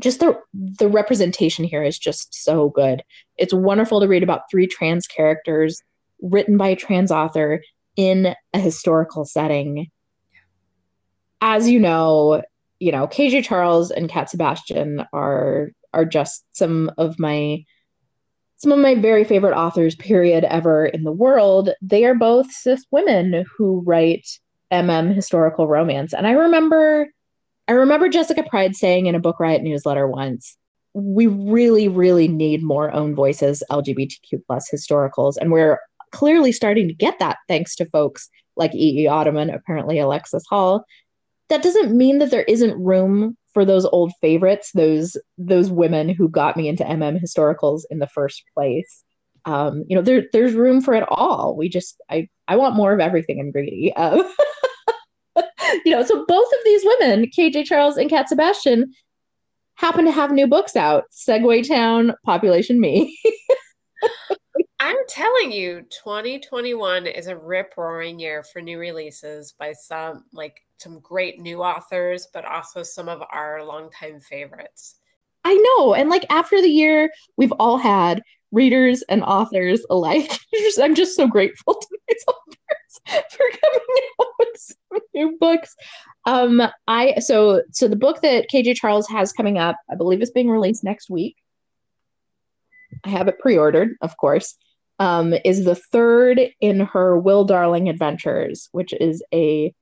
Just 0.00 0.20
the 0.20 0.38
the 0.54 0.88
representation 0.88 1.64
here 1.64 1.82
is 1.82 1.98
just 1.98 2.34
so 2.34 2.70
good. 2.70 3.02
It's 3.36 3.52
wonderful 3.52 4.00
to 4.00 4.08
read 4.08 4.22
about 4.22 4.42
three 4.50 4.66
trans 4.66 5.06
characters 5.06 5.82
written 6.22 6.56
by 6.56 6.68
a 6.68 6.76
trans 6.76 7.10
author 7.10 7.62
in 7.96 8.34
a 8.54 8.58
historical 8.58 9.24
setting. 9.24 9.90
As 11.40 11.68
you 11.68 11.78
know, 11.80 12.42
you 12.78 12.92
know, 12.92 13.06
KJ 13.06 13.44
Charles 13.44 13.90
and 13.90 14.08
Cat 14.08 14.30
Sebastian 14.30 15.04
are 15.12 15.70
are 15.92 16.04
just 16.04 16.44
some 16.52 16.90
of 16.98 17.18
my 17.18 17.64
some 18.56 18.72
of 18.72 18.78
my 18.78 18.94
very 18.94 19.24
favorite 19.24 19.56
authors, 19.56 19.94
period, 19.96 20.44
ever 20.44 20.84
in 20.84 21.02
the 21.02 21.12
world. 21.12 21.70
They 21.80 22.04
are 22.04 22.14
both 22.14 22.52
cis 22.52 22.84
women 22.90 23.46
who 23.56 23.82
write 23.86 24.26
MM 24.70 25.14
historical 25.14 25.66
romance. 25.66 26.12
And 26.12 26.26
I 26.26 26.32
remember 26.32 27.08
I 27.70 27.74
remember 27.74 28.08
Jessica 28.08 28.42
Pryde 28.42 28.74
saying 28.74 29.06
in 29.06 29.14
a 29.14 29.20
Book 29.20 29.38
Riot 29.38 29.62
newsletter 29.62 30.08
once, 30.08 30.56
we 30.92 31.28
really, 31.28 31.86
really 31.86 32.26
need 32.26 32.64
more 32.64 32.92
own 32.92 33.14
voices 33.14 33.62
LGBTQ 33.70 34.44
plus 34.44 34.68
historicals. 34.68 35.36
And 35.40 35.52
we're 35.52 35.78
clearly 36.10 36.50
starting 36.50 36.88
to 36.88 36.94
get 36.94 37.20
that 37.20 37.36
thanks 37.46 37.76
to 37.76 37.86
folks 37.86 38.28
like 38.56 38.74
E.E. 38.74 39.06
Ottoman, 39.06 39.50
apparently 39.50 40.00
Alexis 40.00 40.42
Hall. 40.50 40.84
That 41.48 41.62
doesn't 41.62 41.96
mean 41.96 42.18
that 42.18 42.32
there 42.32 42.42
isn't 42.42 42.82
room 42.82 43.36
for 43.54 43.64
those 43.64 43.84
old 43.84 44.12
favorites, 44.20 44.72
those 44.74 45.16
those 45.38 45.70
women 45.70 46.08
who 46.08 46.28
got 46.28 46.56
me 46.56 46.66
into 46.66 46.82
MM 46.82 47.22
historicals 47.22 47.82
in 47.88 48.00
the 48.00 48.08
first 48.08 48.42
place. 48.52 49.04
Um, 49.44 49.84
you 49.86 49.94
know, 49.94 50.02
there 50.02 50.24
there's 50.32 50.54
room 50.54 50.80
for 50.80 50.94
it 50.94 51.04
all. 51.08 51.54
We 51.56 51.68
just 51.68 52.02
I 52.10 52.28
I 52.48 52.56
want 52.56 52.74
more 52.74 52.92
of 52.92 52.98
everything 52.98 53.38
in 53.38 53.52
greedy. 53.52 53.92
Uh, 53.94 54.24
you 55.84 55.92
know, 55.92 56.02
so 56.02 56.24
both 56.26 56.48
of 56.52 56.58
these 56.64 56.82
women, 56.84 57.26
KJ 57.26 57.64
Charles 57.64 57.96
and 57.96 58.10
Cat 58.10 58.28
Sebastian, 58.28 58.92
happen 59.74 60.04
to 60.04 60.12
have 60.12 60.30
new 60.30 60.46
books 60.46 60.76
out. 60.76 61.04
Segway 61.10 61.66
Town, 61.66 62.14
Population 62.24 62.80
Me. 62.80 63.18
I'm 64.80 64.96
telling 65.08 65.52
you, 65.52 65.82
2021 65.90 67.06
is 67.06 67.26
a 67.26 67.36
rip 67.36 67.74
roaring 67.76 68.18
year 68.18 68.42
for 68.42 68.62
new 68.62 68.78
releases 68.78 69.52
by 69.52 69.72
some 69.72 70.24
like 70.32 70.62
some 70.78 71.00
great 71.00 71.38
new 71.38 71.62
authors, 71.62 72.28
but 72.32 72.46
also 72.46 72.82
some 72.82 73.08
of 73.08 73.22
our 73.30 73.62
longtime 73.64 74.20
favorites. 74.20 74.96
I 75.44 75.54
know. 75.54 75.94
And 75.94 76.08
like 76.08 76.24
after 76.30 76.60
the 76.60 76.68
year 76.68 77.10
we've 77.36 77.52
all 77.52 77.76
had, 77.76 78.22
readers 78.52 79.02
and 79.08 79.22
authors 79.22 79.84
alike, 79.90 80.30
I'm 80.82 80.94
just 80.94 81.16
so 81.16 81.26
grateful 81.28 81.74
to 81.74 81.98
myself 82.08 82.42
for 83.06 83.44
coming 83.62 83.80
out 84.20 84.26
with 84.38 84.48
some 84.56 85.00
new 85.14 85.36
books. 85.38 85.74
Um, 86.26 86.62
I 86.86 87.18
so 87.18 87.62
so 87.72 87.88
the 87.88 87.96
book 87.96 88.22
that 88.22 88.46
KJ 88.52 88.76
Charles 88.76 89.08
has 89.08 89.32
coming 89.32 89.58
up, 89.58 89.76
I 89.90 89.94
believe 89.94 90.22
is 90.22 90.30
being 90.30 90.50
released 90.50 90.84
next 90.84 91.10
week. 91.10 91.36
I 93.04 93.08
have 93.10 93.28
it 93.28 93.38
pre-ordered, 93.38 93.96
of 94.02 94.16
course 94.16 94.56
um, 95.00 95.34
is 95.46 95.64
the 95.64 95.74
third 95.74 96.40
in 96.60 96.80
her 96.80 97.18
Will 97.18 97.44
Darling 97.44 97.88
Adventures, 97.88 98.68
which 98.72 98.92
is 99.00 99.24
a 99.32 99.74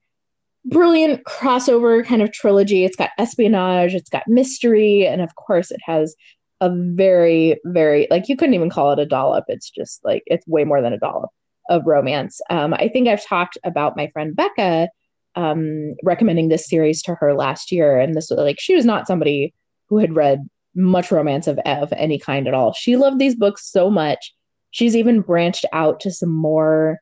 brilliant 0.65 1.25
crossover 1.25 2.03
kind 2.05 2.21
of 2.21 2.31
trilogy. 2.31 2.85
It's 2.85 2.95
got 2.95 3.11
espionage, 3.17 3.93
it's 3.93 4.09
got 4.09 4.27
mystery, 4.27 5.05
and 5.05 5.21
of 5.21 5.35
course, 5.35 5.71
it 5.71 5.81
has 5.83 6.15
a 6.61 6.69
very, 6.73 7.59
very 7.65 8.07
like 8.09 8.29
you 8.29 8.37
couldn't 8.37 8.55
even 8.55 8.69
call 8.69 8.93
it 8.93 8.99
a 8.99 9.05
dollop. 9.05 9.43
It's 9.49 9.69
just 9.69 10.03
like 10.05 10.23
it's 10.25 10.47
way 10.47 10.63
more 10.63 10.81
than 10.81 10.93
a 10.93 10.97
dollop 10.97 11.31
of 11.69 11.85
romance. 11.85 12.41
Um, 12.49 12.73
I 12.73 12.89
think 12.89 13.07
I've 13.07 13.25
talked 13.25 13.57
about 13.63 13.97
my 13.97 14.07
friend 14.07 14.35
Becca 14.35 14.89
um, 15.35 15.95
recommending 16.03 16.49
this 16.49 16.67
series 16.67 17.01
to 17.03 17.15
her 17.15 17.33
last 17.33 17.71
year, 17.71 17.99
and 17.99 18.15
this 18.15 18.29
was 18.29 18.39
like 18.39 18.59
she 18.59 18.75
was 18.75 18.85
not 18.85 19.07
somebody 19.07 19.53
who 19.87 19.97
had 19.97 20.15
read 20.15 20.47
much 20.75 21.11
romance 21.11 21.47
of, 21.47 21.57
of 21.59 21.91
any 21.93 22.19
kind 22.19 22.47
at 22.47 22.53
all. 22.53 22.73
She 22.73 22.95
loved 22.95 23.19
these 23.19 23.35
books 23.35 23.71
so 23.71 23.89
much 23.89 24.33
She's 24.71 24.95
even 24.95 25.21
branched 25.21 25.65
out 25.73 25.99
to 26.01 26.11
some 26.11 26.33
more 26.33 26.99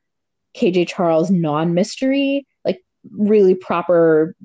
KJ 0.56 0.88
Charles 0.88 1.30
non 1.30 1.74
mystery, 1.74 2.48
like 2.64 2.82
really 3.12 3.56
proper 3.56 4.36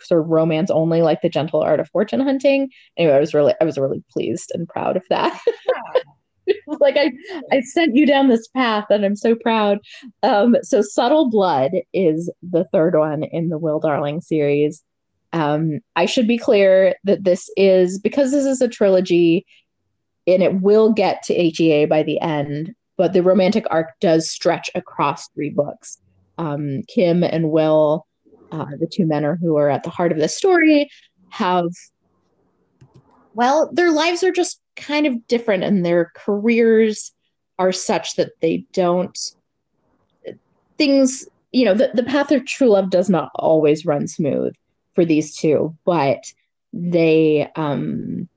sort 0.00 0.22
of 0.22 0.28
romance 0.28 0.70
only, 0.70 1.02
like 1.02 1.20
the 1.20 1.28
gentle 1.28 1.60
art 1.60 1.80
of 1.80 1.88
fortune 1.88 2.20
hunting. 2.20 2.70
Anyway, 2.96 3.14
I 3.14 3.20
was 3.20 3.34
really, 3.34 3.54
I 3.60 3.64
was 3.64 3.78
really 3.78 4.02
pleased 4.10 4.50
and 4.54 4.68
proud 4.68 4.96
of 4.96 5.04
that. 5.10 5.38
like 6.80 6.96
I, 6.96 7.12
I 7.52 7.60
sent 7.60 7.96
you 7.96 8.06
down 8.06 8.28
this 8.28 8.48
path, 8.48 8.86
and 8.90 9.04
I'm 9.04 9.16
so 9.16 9.34
proud. 9.34 9.78
Um, 10.22 10.56
so 10.62 10.82
subtle 10.82 11.30
blood 11.30 11.72
is 11.92 12.30
the 12.42 12.64
third 12.72 12.96
one 12.96 13.24
in 13.24 13.48
the 13.48 13.58
Will 13.58 13.80
Darling 13.80 14.20
series. 14.20 14.82
Um, 15.32 15.80
I 15.96 16.06
should 16.06 16.26
be 16.26 16.38
clear 16.38 16.94
that 17.04 17.24
this 17.24 17.48
is 17.56 17.98
because 17.98 18.32
this 18.32 18.44
is 18.44 18.60
a 18.60 18.68
trilogy 18.68 19.46
and 20.26 20.42
it 20.42 20.60
will 20.60 20.92
get 20.92 21.22
to 21.24 21.34
HEA 21.34 21.86
by 21.86 22.02
the 22.02 22.20
end, 22.20 22.74
but 22.96 23.12
the 23.12 23.22
romantic 23.22 23.64
arc 23.70 23.88
does 24.00 24.30
stretch 24.30 24.70
across 24.74 25.28
three 25.28 25.50
books. 25.50 25.98
Um, 26.38 26.82
Kim 26.88 27.22
and 27.22 27.50
Will, 27.50 28.06
uh, 28.50 28.66
the 28.78 28.86
two 28.86 29.06
men 29.06 29.24
are, 29.24 29.36
who 29.36 29.56
are 29.56 29.70
at 29.70 29.82
the 29.82 29.90
heart 29.90 30.12
of 30.12 30.18
the 30.18 30.28
story, 30.28 30.90
have, 31.28 31.68
well, 33.34 33.70
their 33.72 33.92
lives 33.92 34.22
are 34.22 34.32
just 34.32 34.59
kind 34.80 35.06
of 35.06 35.26
different 35.26 35.64
and 35.64 35.84
their 35.84 36.12
careers 36.14 37.12
are 37.58 37.72
such 37.72 38.16
that 38.16 38.32
they 38.40 38.64
don't, 38.72 39.18
things, 40.78 41.28
you 41.52 41.64
know, 41.64 41.74
the, 41.74 41.90
the 41.94 42.02
path 42.02 42.32
of 42.32 42.46
true 42.46 42.68
love 42.68 42.90
does 42.90 43.10
not 43.10 43.30
always 43.34 43.86
run 43.86 44.08
smooth 44.08 44.54
for 44.94 45.04
these 45.04 45.36
two, 45.36 45.76
but 45.84 46.32
they, 46.72 47.50
um, 47.56 48.28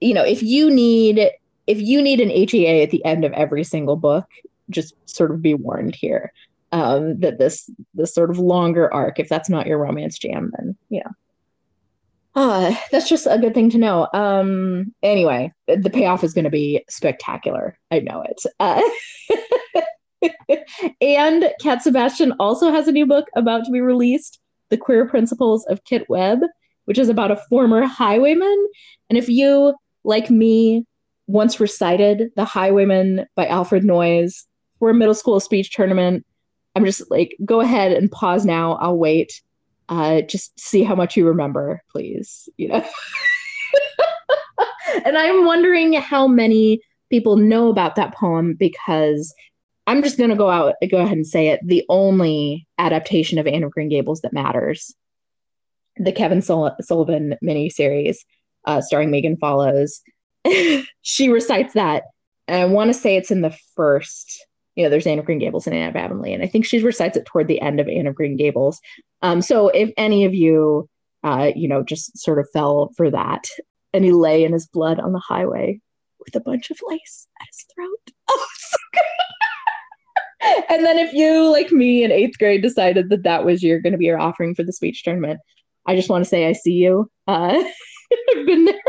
you 0.00 0.14
know, 0.14 0.24
if 0.24 0.42
you 0.42 0.70
need 0.70 1.30
if 1.68 1.80
you 1.80 2.02
need 2.02 2.20
an 2.20 2.28
HEA 2.28 2.82
at 2.82 2.90
the 2.90 3.04
end 3.04 3.24
of 3.24 3.32
every 3.34 3.62
single 3.62 3.96
book, 3.96 4.26
just 4.68 4.94
sort 5.08 5.30
of 5.30 5.40
be 5.40 5.54
warned 5.54 5.94
here 5.94 6.32
um, 6.72 7.20
that 7.20 7.38
this 7.38 7.70
this 7.94 8.14
sort 8.14 8.30
of 8.30 8.38
longer 8.38 8.92
arc, 8.92 9.20
if 9.20 9.28
that's 9.28 9.48
not 9.48 9.66
your 9.66 9.78
romance 9.78 10.18
jam, 10.18 10.52
then 10.56 10.76
yeah. 10.88 11.08
Uh, 12.34 12.74
that's 12.90 13.08
just 13.08 13.26
a 13.28 13.38
good 13.38 13.54
thing 13.54 13.68
to 13.70 13.78
know. 13.78 14.08
Um, 14.14 14.94
anyway, 15.02 15.52
the 15.66 15.90
payoff 15.90 16.24
is 16.24 16.32
going 16.32 16.44
to 16.44 16.50
be 16.50 16.82
spectacular. 16.88 17.78
I 17.90 17.98
know 18.00 18.22
it. 18.22 18.42
Uh, 18.58 18.80
and 21.00 21.52
Cat 21.60 21.82
Sebastian 21.82 22.32
also 22.40 22.70
has 22.70 22.88
a 22.88 22.92
new 22.92 23.06
book 23.06 23.28
about 23.36 23.64
to 23.64 23.70
be 23.70 23.80
released, 23.80 24.40
The 24.70 24.78
Queer 24.78 25.06
Principles 25.06 25.66
of 25.66 25.84
Kitt 25.84 26.08
Webb, 26.08 26.40
which 26.86 26.98
is 26.98 27.10
about 27.10 27.30
a 27.30 27.42
former 27.50 27.84
highwayman. 27.84 28.66
And 29.10 29.18
if 29.18 29.28
you 29.28 29.74
like 30.04 30.30
me, 30.30 30.86
once 31.26 31.60
recited 31.60 32.30
The 32.36 32.44
Highwayman 32.44 33.26
by 33.36 33.46
Alfred 33.46 33.84
Noyes 33.84 34.46
for 34.78 34.90
a 34.90 34.94
middle 34.94 35.14
school 35.14 35.38
speech 35.38 35.70
tournament. 35.70 36.26
I'm 36.74 36.84
just 36.84 37.10
like, 37.10 37.36
go 37.44 37.60
ahead 37.60 37.92
and 37.92 38.10
pause 38.10 38.44
now. 38.44 38.74
I'll 38.74 38.98
wait. 38.98 39.42
Uh, 39.92 40.22
just 40.22 40.58
see 40.58 40.82
how 40.82 40.94
much 40.94 41.18
you 41.18 41.26
remember, 41.26 41.82
please. 41.90 42.48
You 42.56 42.68
know. 42.68 42.82
and 45.04 45.18
I'm 45.18 45.44
wondering 45.44 45.92
how 45.92 46.26
many 46.26 46.80
people 47.10 47.36
know 47.36 47.68
about 47.68 47.96
that 47.96 48.14
poem 48.14 48.54
because 48.54 49.34
I'm 49.86 50.02
just 50.02 50.16
gonna 50.16 50.34
go 50.34 50.48
out 50.48 50.76
go 50.90 50.96
ahead 50.96 51.14
and 51.14 51.26
say 51.26 51.48
it. 51.48 51.60
The 51.62 51.84
only 51.90 52.66
adaptation 52.78 53.38
of 53.38 53.46
Anne 53.46 53.64
of 53.64 53.70
Green 53.70 53.90
Gables 53.90 54.22
that 54.22 54.32
matters, 54.32 54.94
the 55.98 56.10
Kevin 56.10 56.40
Sul- 56.40 56.74
Sullivan 56.80 57.36
miniseries, 57.44 58.16
uh, 58.64 58.80
starring 58.80 59.10
Megan 59.10 59.36
Follows, 59.36 60.00
she 61.02 61.28
recites 61.28 61.74
that. 61.74 62.04
And 62.48 62.62
I 62.62 62.64
want 62.64 62.88
to 62.88 62.94
say 62.94 63.16
it's 63.16 63.30
in 63.30 63.42
the 63.42 63.54
first, 63.76 64.46
you 64.74 64.84
know, 64.84 64.90
there's 64.90 65.06
Anne 65.06 65.18
of 65.18 65.24
Green 65.24 65.38
Gables 65.38 65.66
and 65.66 65.76
Anne 65.76 65.90
of 65.90 65.96
Avonlea. 65.96 66.34
And 66.34 66.42
I 66.42 66.46
think 66.46 66.64
she 66.64 66.82
recites 66.82 67.16
it 67.16 67.26
toward 67.26 67.48
the 67.48 67.60
end 67.60 67.80
of 67.80 67.88
Anne 67.88 68.06
of 68.06 68.14
Green 68.14 68.36
Gables. 68.36 68.80
Um, 69.20 69.42
so 69.42 69.68
if 69.68 69.90
any 69.96 70.24
of 70.24 70.34
you, 70.34 70.88
uh, 71.22 71.52
you 71.54 71.68
know, 71.68 71.82
just 71.82 72.18
sort 72.18 72.38
of 72.38 72.48
fell 72.52 72.90
for 72.96 73.10
that 73.10 73.44
and 73.92 74.04
he 74.04 74.12
lay 74.12 74.44
in 74.44 74.52
his 74.52 74.66
blood 74.66 74.98
on 74.98 75.12
the 75.12 75.18
highway 75.18 75.80
with 76.18 76.34
a 76.34 76.40
bunch 76.40 76.70
of 76.70 76.78
lace 76.86 77.26
at 77.40 77.46
his 77.48 77.66
throat. 77.74 77.88
Oh, 78.30 78.46
so 78.56 78.78
good. 78.94 80.64
and 80.70 80.86
then 80.86 80.98
if 80.98 81.12
you, 81.12 81.50
like 81.50 81.70
me 81.70 82.02
in 82.02 82.10
eighth 82.10 82.38
grade, 82.38 82.62
decided 82.62 83.10
that 83.10 83.24
that 83.24 83.44
was 83.44 83.62
your 83.62 83.80
going 83.80 83.92
to 83.92 83.98
be 83.98 84.06
your 84.06 84.18
offering 84.18 84.54
for 84.54 84.62
the 84.62 84.72
speech 84.72 85.02
tournament, 85.02 85.40
I 85.86 85.96
just 85.96 86.08
want 86.08 86.24
to 86.24 86.28
say 86.28 86.46
I 86.46 86.52
see 86.52 86.72
you. 86.72 87.10
Uh, 87.26 87.62
I've 88.36 88.46
been 88.46 88.64
there. 88.64 88.80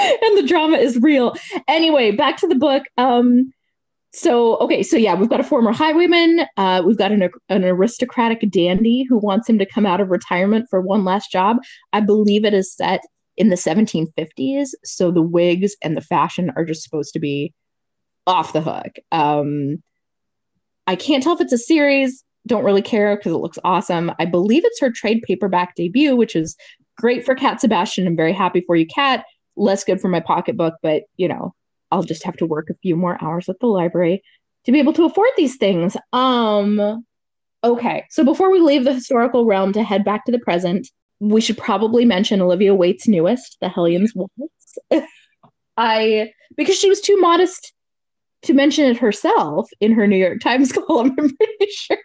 and 0.22 0.38
the 0.38 0.46
drama 0.46 0.76
is 0.76 0.98
real. 0.98 1.34
Anyway, 1.68 2.10
back 2.10 2.36
to 2.38 2.46
the 2.46 2.54
book. 2.54 2.84
Um, 2.96 3.52
so 4.12 4.56
okay, 4.58 4.82
so 4.82 4.96
yeah, 4.96 5.14
we've 5.14 5.28
got 5.28 5.40
a 5.40 5.44
former 5.44 5.72
highwayman. 5.72 6.46
Uh, 6.56 6.82
we've 6.84 6.98
got 6.98 7.12
an, 7.12 7.30
an 7.48 7.64
aristocratic 7.64 8.50
dandy 8.50 9.04
who 9.08 9.18
wants 9.18 9.48
him 9.48 9.58
to 9.58 9.66
come 9.66 9.86
out 9.86 10.00
of 10.00 10.10
retirement 10.10 10.66
for 10.68 10.80
one 10.80 11.04
last 11.04 11.30
job. 11.30 11.58
I 11.92 12.00
believe 12.00 12.44
it 12.44 12.54
is 12.54 12.74
set 12.74 13.02
in 13.36 13.50
the 13.50 13.56
1750s, 13.56 14.70
so 14.84 15.10
the 15.10 15.22
wigs 15.22 15.76
and 15.82 15.96
the 15.96 16.00
fashion 16.00 16.50
are 16.56 16.64
just 16.64 16.82
supposed 16.82 17.12
to 17.12 17.20
be 17.20 17.54
off 18.26 18.52
the 18.52 18.60
hook. 18.60 18.96
Um, 19.12 19.82
I 20.86 20.96
can't 20.96 21.22
tell 21.22 21.34
if 21.34 21.40
it's 21.40 21.52
a 21.52 21.58
series. 21.58 22.24
Don't 22.46 22.64
really 22.64 22.82
care 22.82 23.16
because 23.16 23.32
it 23.32 23.38
looks 23.38 23.58
awesome. 23.64 24.10
I 24.18 24.24
believe 24.24 24.64
it's 24.64 24.80
her 24.80 24.90
trade 24.90 25.22
paperback 25.22 25.76
debut, 25.76 26.16
which 26.16 26.34
is 26.34 26.56
great 26.96 27.24
for 27.24 27.34
Cat 27.34 27.60
Sebastian. 27.60 28.06
I'm 28.06 28.16
very 28.16 28.32
happy 28.32 28.62
for 28.66 28.74
you, 28.74 28.86
Cat 28.86 29.24
less 29.56 29.84
good 29.84 30.00
for 30.00 30.08
my 30.08 30.20
pocketbook, 30.20 30.74
but 30.82 31.04
you 31.16 31.28
know, 31.28 31.54
I'll 31.90 32.02
just 32.02 32.24
have 32.24 32.36
to 32.38 32.46
work 32.46 32.70
a 32.70 32.78
few 32.82 32.96
more 32.96 33.22
hours 33.22 33.48
at 33.48 33.58
the 33.60 33.66
library 33.66 34.22
to 34.64 34.72
be 34.72 34.78
able 34.78 34.92
to 34.94 35.04
afford 35.04 35.30
these 35.36 35.56
things. 35.56 35.96
Um, 36.12 37.04
okay, 37.64 38.04
so 38.10 38.24
before 38.24 38.50
we 38.50 38.60
leave 38.60 38.84
the 38.84 38.94
historical 38.94 39.44
realm 39.44 39.72
to 39.72 39.82
head 39.82 40.04
back 40.04 40.24
to 40.24 40.32
the 40.32 40.38
present, 40.38 40.88
we 41.20 41.40
should 41.40 41.58
probably 41.58 42.04
mention 42.04 42.40
Olivia 42.40 42.74
Waite's 42.74 43.08
newest, 43.08 43.58
The 43.60 43.68
Hellions 43.68 44.12
Waltz. 44.14 44.78
I 45.76 46.32
because 46.56 46.78
she 46.78 46.88
was 46.88 47.00
too 47.00 47.16
modest 47.18 47.72
to 48.42 48.54
mention 48.54 48.86
it 48.86 48.98
herself 48.98 49.68
in 49.80 49.92
her 49.92 50.06
New 50.06 50.16
York 50.16 50.40
Times 50.40 50.72
column, 50.86 51.14
I'm 51.18 51.36
pretty 51.36 51.70
sure. 51.70 51.98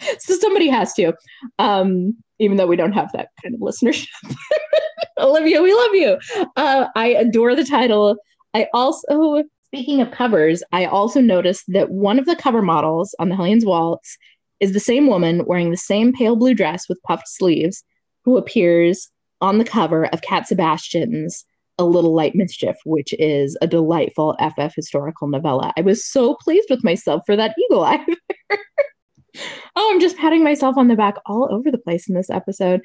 so 0.18 0.34
somebody 0.34 0.68
has 0.68 0.92
to. 0.94 1.12
Um, 1.58 2.16
even 2.38 2.56
though 2.56 2.66
we 2.66 2.76
don't 2.76 2.92
have 2.92 3.12
that 3.12 3.28
kind 3.42 3.54
of 3.54 3.60
listenership. 3.60 4.06
Olivia, 5.18 5.62
we 5.62 5.74
love 5.74 5.94
you. 5.94 6.18
Uh, 6.56 6.86
I 6.96 7.08
adore 7.08 7.54
the 7.54 7.64
title. 7.64 8.16
I 8.54 8.66
also, 8.72 9.44
speaking 9.66 10.00
of 10.00 10.10
covers, 10.10 10.62
I 10.72 10.86
also 10.86 11.20
noticed 11.20 11.64
that 11.68 11.90
one 11.90 12.18
of 12.18 12.24
the 12.24 12.36
cover 12.36 12.62
models 12.62 13.14
on 13.18 13.28
the 13.28 13.36
Hellions 13.36 13.66
Waltz 13.66 14.16
is 14.58 14.72
the 14.72 14.80
same 14.80 15.06
woman 15.06 15.44
wearing 15.46 15.70
the 15.70 15.76
same 15.76 16.12
pale 16.12 16.36
blue 16.36 16.54
dress 16.54 16.88
with 16.88 17.02
puffed 17.02 17.28
sleeves 17.28 17.84
who 18.24 18.36
appears 18.36 19.10
on 19.40 19.58
the 19.58 19.64
cover 19.64 20.06
of 20.06 20.22
Cat 20.22 20.46
Sebastian's 20.46 21.44
A 21.78 21.84
Little 21.84 22.14
Light 22.14 22.34
Mischief, 22.34 22.76
which 22.84 23.14
is 23.18 23.56
a 23.62 23.66
delightful 23.66 24.36
FF 24.38 24.74
historical 24.74 25.28
novella. 25.28 25.72
I 25.76 25.82
was 25.82 26.04
so 26.04 26.34
pleased 26.34 26.68
with 26.70 26.84
myself 26.84 27.22
for 27.26 27.36
that 27.36 27.54
eagle 27.58 27.84
eye. 27.84 28.04
I'm 29.90 30.00
just 30.00 30.16
patting 30.16 30.44
myself 30.44 30.76
on 30.76 30.88
the 30.88 30.96
back 30.96 31.16
all 31.26 31.48
over 31.52 31.70
the 31.70 31.78
place 31.78 32.08
in 32.08 32.14
this 32.14 32.30
episode. 32.30 32.80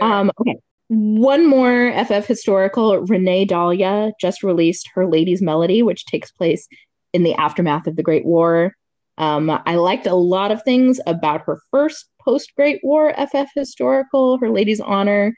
Um, 0.00 0.30
okay. 0.40 0.56
One 0.88 1.46
more 1.46 1.92
FF 2.04 2.26
historical. 2.26 2.98
Renee 3.00 3.44
Dahlia 3.44 4.12
just 4.20 4.42
released 4.42 4.88
her 4.94 5.06
Lady's 5.06 5.42
Melody, 5.42 5.82
which 5.82 6.06
takes 6.06 6.30
place 6.30 6.66
in 7.12 7.22
the 7.22 7.34
aftermath 7.34 7.86
of 7.86 7.96
the 7.96 8.02
Great 8.02 8.24
War. 8.24 8.74
Um, 9.18 9.50
I 9.66 9.74
liked 9.74 10.06
a 10.06 10.14
lot 10.14 10.50
of 10.50 10.62
things 10.62 11.00
about 11.06 11.42
her 11.42 11.60
first 11.70 12.08
post 12.20 12.54
Great 12.56 12.80
War 12.82 13.12
FF 13.14 13.48
historical, 13.54 14.38
her 14.38 14.50
Lady's 14.50 14.80
Honor. 14.80 15.34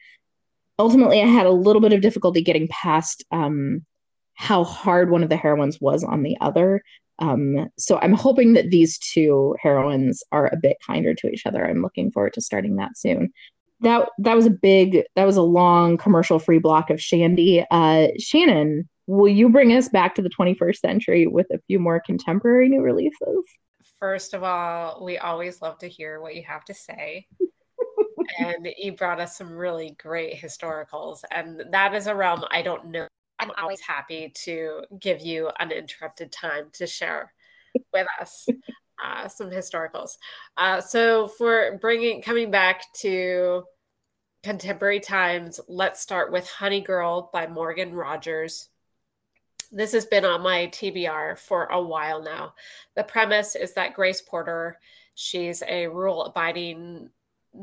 Ultimately, 0.78 1.20
I 1.20 1.26
had 1.26 1.46
a 1.46 1.50
little 1.50 1.82
bit 1.82 1.92
of 1.92 2.00
difficulty 2.00 2.42
getting 2.42 2.68
past 2.68 3.24
um, 3.32 3.84
how 4.34 4.64
hard 4.64 5.10
one 5.10 5.22
of 5.22 5.28
the 5.28 5.36
heroines 5.36 5.78
was 5.80 6.04
on 6.04 6.22
the 6.22 6.36
other. 6.40 6.82
Um, 7.20 7.68
so 7.78 7.98
I'm 7.98 8.14
hoping 8.14 8.54
that 8.54 8.70
these 8.70 8.98
two 8.98 9.54
heroines 9.60 10.22
are 10.32 10.46
a 10.46 10.56
bit 10.56 10.78
kinder 10.84 11.14
to 11.14 11.28
each 11.28 11.46
other. 11.46 11.64
I'm 11.64 11.82
looking 11.82 12.10
forward 12.10 12.32
to 12.34 12.40
starting 12.40 12.76
that 12.76 12.96
soon. 12.96 13.32
That 13.80 14.08
that 14.18 14.34
was 14.34 14.46
a 14.46 14.50
big, 14.50 15.04
that 15.16 15.24
was 15.24 15.36
a 15.36 15.42
long 15.42 15.96
commercial 15.96 16.38
free 16.38 16.58
block 16.58 16.90
of 16.90 17.00
Shandy. 17.00 17.64
Uh, 17.70 18.08
Shannon, 18.18 18.88
will 19.06 19.32
you 19.32 19.48
bring 19.48 19.72
us 19.72 19.88
back 19.88 20.14
to 20.14 20.22
the 20.22 20.30
21st 20.30 20.76
century 20.76 21.26
with 21.26 21.46
a 21.50 21.60
few 21.66 21.78
more 21.78 22.00
contemporary 22.04 22.68
new 22.68 22.82
releases? 22.82 23.44
First 23.98 24.34
of 24.34 24.42
all, 24.42 25.04
we 25.04 25.18
always 25.18 25.60
love 25.60 25.78
to 25.78 25.88
hear 25.88 26.20
what 26.20 26.34
you 26.34 26.42
have 26.46 26.64
to 26.66 26.74
say. 26.74 27.26
and 28.38 28.68
you 28.78 28.92
brought 28.92 29.20
us 29.20 29.36
some 29.36 29.52
really 29.52 29.96
great 29.98 30.34
historicals, 30.34 31.22
and 31.30 31.64
that 31.70 31.94
is 31.94 32.06
a 32.06 32.14
realm 32.14 32.44
I 32.50 32.62
don't 32.62 32.86
know 32.86 33.08
I'm 33.40 33.50
always 33.56 33.80
happy 33.80 34.32
to 34.44 34.82
give 34.98 35.22
you 35.22 35.50
uninterrupted 35.58 36.30
time 36.30 36.66
to 36.74 36.86
share 36.86 37.32
with 37.92 38.06
us 38.20 38.46
uh, 39.02 39.28
some 39.28 39.50
historicals. 39.50 40.18
Uh, 40.58 40.80
so, 40.82 41.26
for 41.26 41.78
bringing 41.80 42.20
coming 42.20 42.50
back 42.50 42.82
to 43.00 43.64
contemporary 44.42 45.00
times, 45.00 45.58
let's 45.68 46.00
start 46.00 46.30
with 46.30 46.48
Honey 46.48 46.82
Girl 46.82 47.30
by 47.32 47.46
Morgan 47.46 47.94
Rogers. 47.94 48.68
This 49.72 49.92
has 49.92 50.04
been 50.04 50.24
on 50.26 50.42
my 50.42 50.66
TBR 50.66 51.38
for 51.38 51.64
a 51.66 51.80
while 51.80 52.22
now. 52.22 52.54
The 52.94 53.04
premise 53.04 53.56
is 53.56 53.72
that 53.74 53.94
Grace 53.94 54.20
Porter, 54.20 54.78
she's 55.14 55.62
a 55.66 55.86
rule 55.86 56.24
abiding 56.24 57.08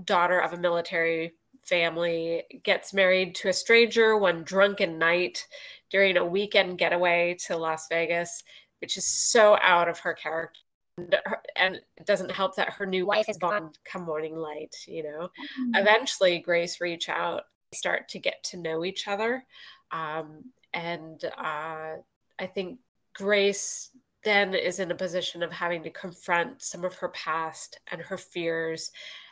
daughter 0.05 0.39
of 0.39 0.53
a 0.53 0.57
military 0.57 1.33
family 1.67 2.43
gets 2.63 2.93
married 2.93 3.35
to 3.35 3.49
a 3.49 3.53
stranger 3.53 4.17
one 4.17 4.43
drunken 4.43 4.97
night 4.97 5.45
during 5.89 6.17
a 6.17 6.25
weekend 6.25 6.77
getaway 6.77 7.35
to 7.45 7.57
Las 7.57 7.87
Vegas, 7.89 8.43
which 8.81 8.97
is 8.97 9.07
so 9.07 9.57
out 9.61 9.87
of 9.87 9.99
her 9.99 10.13
character. 10.13 10.59
And, 10.97 11.15
and 11.55 11.75
it 11.97 12.05
doesn't 12.05 12.31
help 12.31 12.55
that 12.55 12.73
her 12.73 12.85
new 12.85 13.05
wife 13.05 13.29
is 13.29 13.37
gone 13.37 13.71
come 13.85 14.03
morning 14.03 14.35
light, 14.35 14.75
you 14.87 15.03
know. 15.03 15.29
Mm-hmm. 15.29 15.75
Eventually, 15.75 16.39
Grace 16.39 16.81
reach 16.81 17.07
out, 17.07 17.43
start 17.73 18.09
to 18.09 18.19
get 18.19 18.43
to 18.45 18.57
know 18.57 18.83
each 18.83 19.07
other. 19.07 19.45
Um, 19.91 20.45
and 20.73 21.23
uh, 21.37 21.97
I 22.39 22.45
think 22.53 22.79
Grace 23.13 23.91
then 24.23 24.53
is 24.55 24.79
in 24.79 24.91
a 24.91 24.95
position 24.95 25.43
of 25.43 25.51
having 25.51 25.83
to 25.83 25.89
confront 25.89 26.61
some 26.61 26.83
of 26.83 26.95
her 26.95 27.09
past 27.09 27.79
and 27.91 28.01
her 28.01 28.17
fears. 28.17 28.91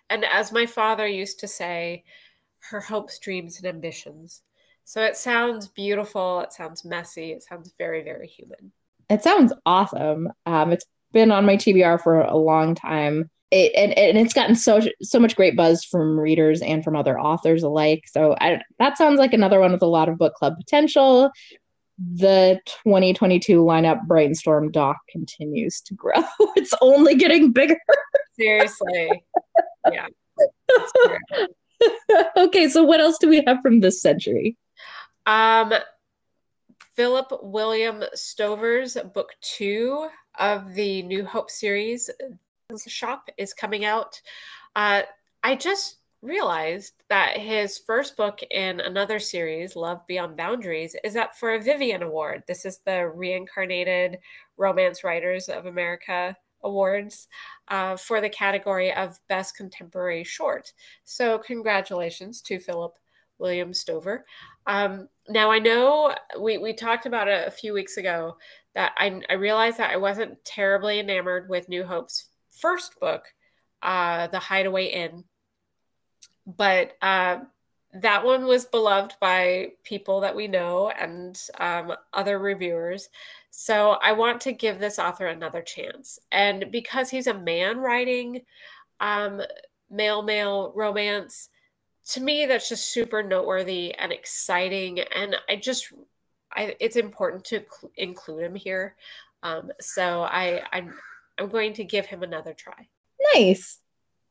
And 0.10 0.24
as 0.24 0.52
my 0.52 0.66
father 0.66 1.08
used 1.08 1.40
to 1.40 1.48
say, 1.48 2.04
her 2.70 2.80
hopes, 2.80 3.20
dreams, 3.20 3.58
and 3.58 3.68
ambitions. 3.68 4.42
So 4.84 5.02
it 5.02 5.18
sounds 5.18 5.68
beautiful. 5.68 6.42
It 6.42 6.54
sounds 6.54 6.86
messy. 6.86 7.32
It 7.32 7.44
sounds 7.44 7.74
very, 7.78 8.04
very 8.04 8.28
human. 8.28 8.72
It 9.10 9.24
sounds 9.24 9.52
awesome. 9.66 10.32
Um, 10.46 10.72
it's 10.72 10.86
been 11.12 11.32
on 11.32 11.46
my 11.46 11.58
TBR 11.58 12.02
for 12.02 12.22
a 12.22 12.38
long 12.38 12.76
time. 12.76 13.30
It, 13.52 13.72
and, 13.76 13.98
and 13.98 14.18
it's 14.18 14.34
gotten 14.34 14.56
so 14.56 14.82
so 15.02 15.20
much 15.20 15.36
great 15.36 15.56
buzz 15.56 15.84
from 15.84 16.20
readers 16.20 16.62
and 16.62 16.84
from 16.84 16.96
other 16.96 17.20
authors 17.20 17.64
alike. 17.64 18.04
So 18.08 18.36
I, 18.40 18.62
that 18.80 18.98
sounds 18.98 19.20
like 19.20 19.34
another 19.34 19.60
one 19.60 19.72
with 19.72 19.82
a 19.82 19.88
lot 19.88 20.10
of 20.10 20.18
book 20.18 20.34
club 20.34 20.56
potential. 20.58 21.32
The 21.98 22.60
2022 22.84 23.64
lineup 23.64 24.06
brainstorm 24.08 24.72
doc 24.72 24.98
continues 25.10 25.80
to 25.82 25.94
grow. 25.94 26.24
it's 26.56 26.74
only 26.82 27.16
getting 27.16 27.52
bigger. 27.52 27.80
Seriously, 28.36 29.24
yeah. 29.92 30.08
okay, 32.38 32.68
so 32.70 32.84
what 32.84 33.00
else 33.00 33.18
do 33.18 33.30
we 33.30 33.44
have 33.46 33.58
from 33.62 33.80
this 33.80 34.02
century? 34.02 34.58
Um, 35.26 35.74
Philip 36.96 37.32
William 37.42 38.04
Stover's 38.14 38.98
book 39.14 39.32
two 39.42 40.08
of 40.40 40.74
the 40.74 41.02
New 41.04 41.26
Hope 41.26 41.50
series, 41.50 42.10
Shop, 42.88 43.30
is 43.38 43.54
coming 43.54 43.86
out. 43.86 44.22
Uh, 44.76 45.04
I 45.44 45.56
just 45.56 45.98
realized 46.22 46.94
that 47.10 47.38
his 47.38 47.78
first 47.78 48.18
book 48.18 48.40
in 48.50 48.80
another 48.80 49.20
series, 49.20 49.76
Love 49.76 50.06
Beyond 50.08 50.36
Boundaries, 50.36 50.96
is 51.04 51.16
up 51.16 51.36
for 51.36 51.54
a 51.54 51.62
Vivian 51.62 52.02
Award. 52.02 52.44
This 52.48 52.66
is 52.66 52.80
the 52.86 53.08
Reincarnated 53.10 54.20
Romance 54.58 55.04
Writers 55.04 55.50
of 55.50 55.66
America 55.66 56.36
Awards 56.66 57.28
uh, 57.70 57.96
for 57.96 58.20
the 58.20 58.30
category 58.30 58.94
of 58.94 59.20
Best 59.30 59.56
Contemporary 59.56 60.24
Short. 60.24 60.74
So, 61.06 61.40
congratulations 61.40 62.42
to 62.44 62.60
Philip 62.60 62.98
William 63.38 63.74
Stover. 63.74 64.26
Um, 64.68 65.08
now, 65.30 65.52
I 65.52 65.60
know 65.60 66.14
we, 66.40 66.58
we 66.58 66.74
talked 66.74 67.06
about 67.06 67.28
it 67.28 67.48
a 67.48 67.52
few 67.52 67.74
weeks 67.74 67.98
ago 67.98 68.38
that 68.74 68.94
I, 68.98 69.22
I 69.30 69.34
realized 69.34 69.78
that 69.78 69.92
I 69.92 69.98
wasn't 69.98 70.44
terribly 70.44 71.00
enamored 71.00 71.50
with 71.50 71.70
New 71.70 71.84
Hope's 71.84 72.30
first 72.52 73.00
book, 73.00 73.24
uh, 73.82 74.28
The 74.28 74.40
Hideaway 74.40 74.88
Inn. 74.88 75.24
But 76.46 76.94
uh, 77.02 77.40
that 78.02 78.26
one 78.26 78.46
was 78.46 78.66
beloved 78.66 79.16
by 79.22 79.72
people 79.84 80.22
that 80.22 80.36
we 80.36 80.48
know 80.48 80.90
and 80.90 81.40
um, 81.60 81.94
other 82.14 82.40
reviewers. 82.40 83.10
So 83.58 83.92
I 84.02 84.12
want 84.12 84.42
to 84.42 84.52
give 84.52 84.80
this 84.80 85.00
author 85.00 85.28
another 85.28 85.62
chance. 85.62 86.20
And 86.30 86.66
because 86.74 87.10
he's 87.10 87.28
a 87.28 87.34
man 87.34 87.78
writing 87.78 88.42
um, 89.00 89.42
male 89.90 90.22
male 90.24 90.74
romance, 90.76 91.48
to 92.10 92.22
me 92.22 92.48
that's 92.48 92.68
just 92.68 92.92
super 92.92 93.24
noteworthy 93.24 93.96
and 93.96 94.12
exciting. 94.12 95.00
And 95.00 95.38
I 95.48 95.56
just, 95.56 95.94
I, 96.52 96.76
it's 96.82 96.98
important 96.98 97.46
to 97.46 97.60
cl- 97.60 97.94
include 97.96 98.44
him 98.44 98.56
here. 98.56 98.98
Um, 99.42 99.72
so 99.80 100.24
I, 100.24 100.62
I'm, 100.74 100.94
I'm 101.40 101.48
going 101.48 101.72
to 101.76 101.86
give 101.86 102.08
him 102.08 102.24
another 102.24 102.54
try. 102.54 102.90
Nice 103.36 103.80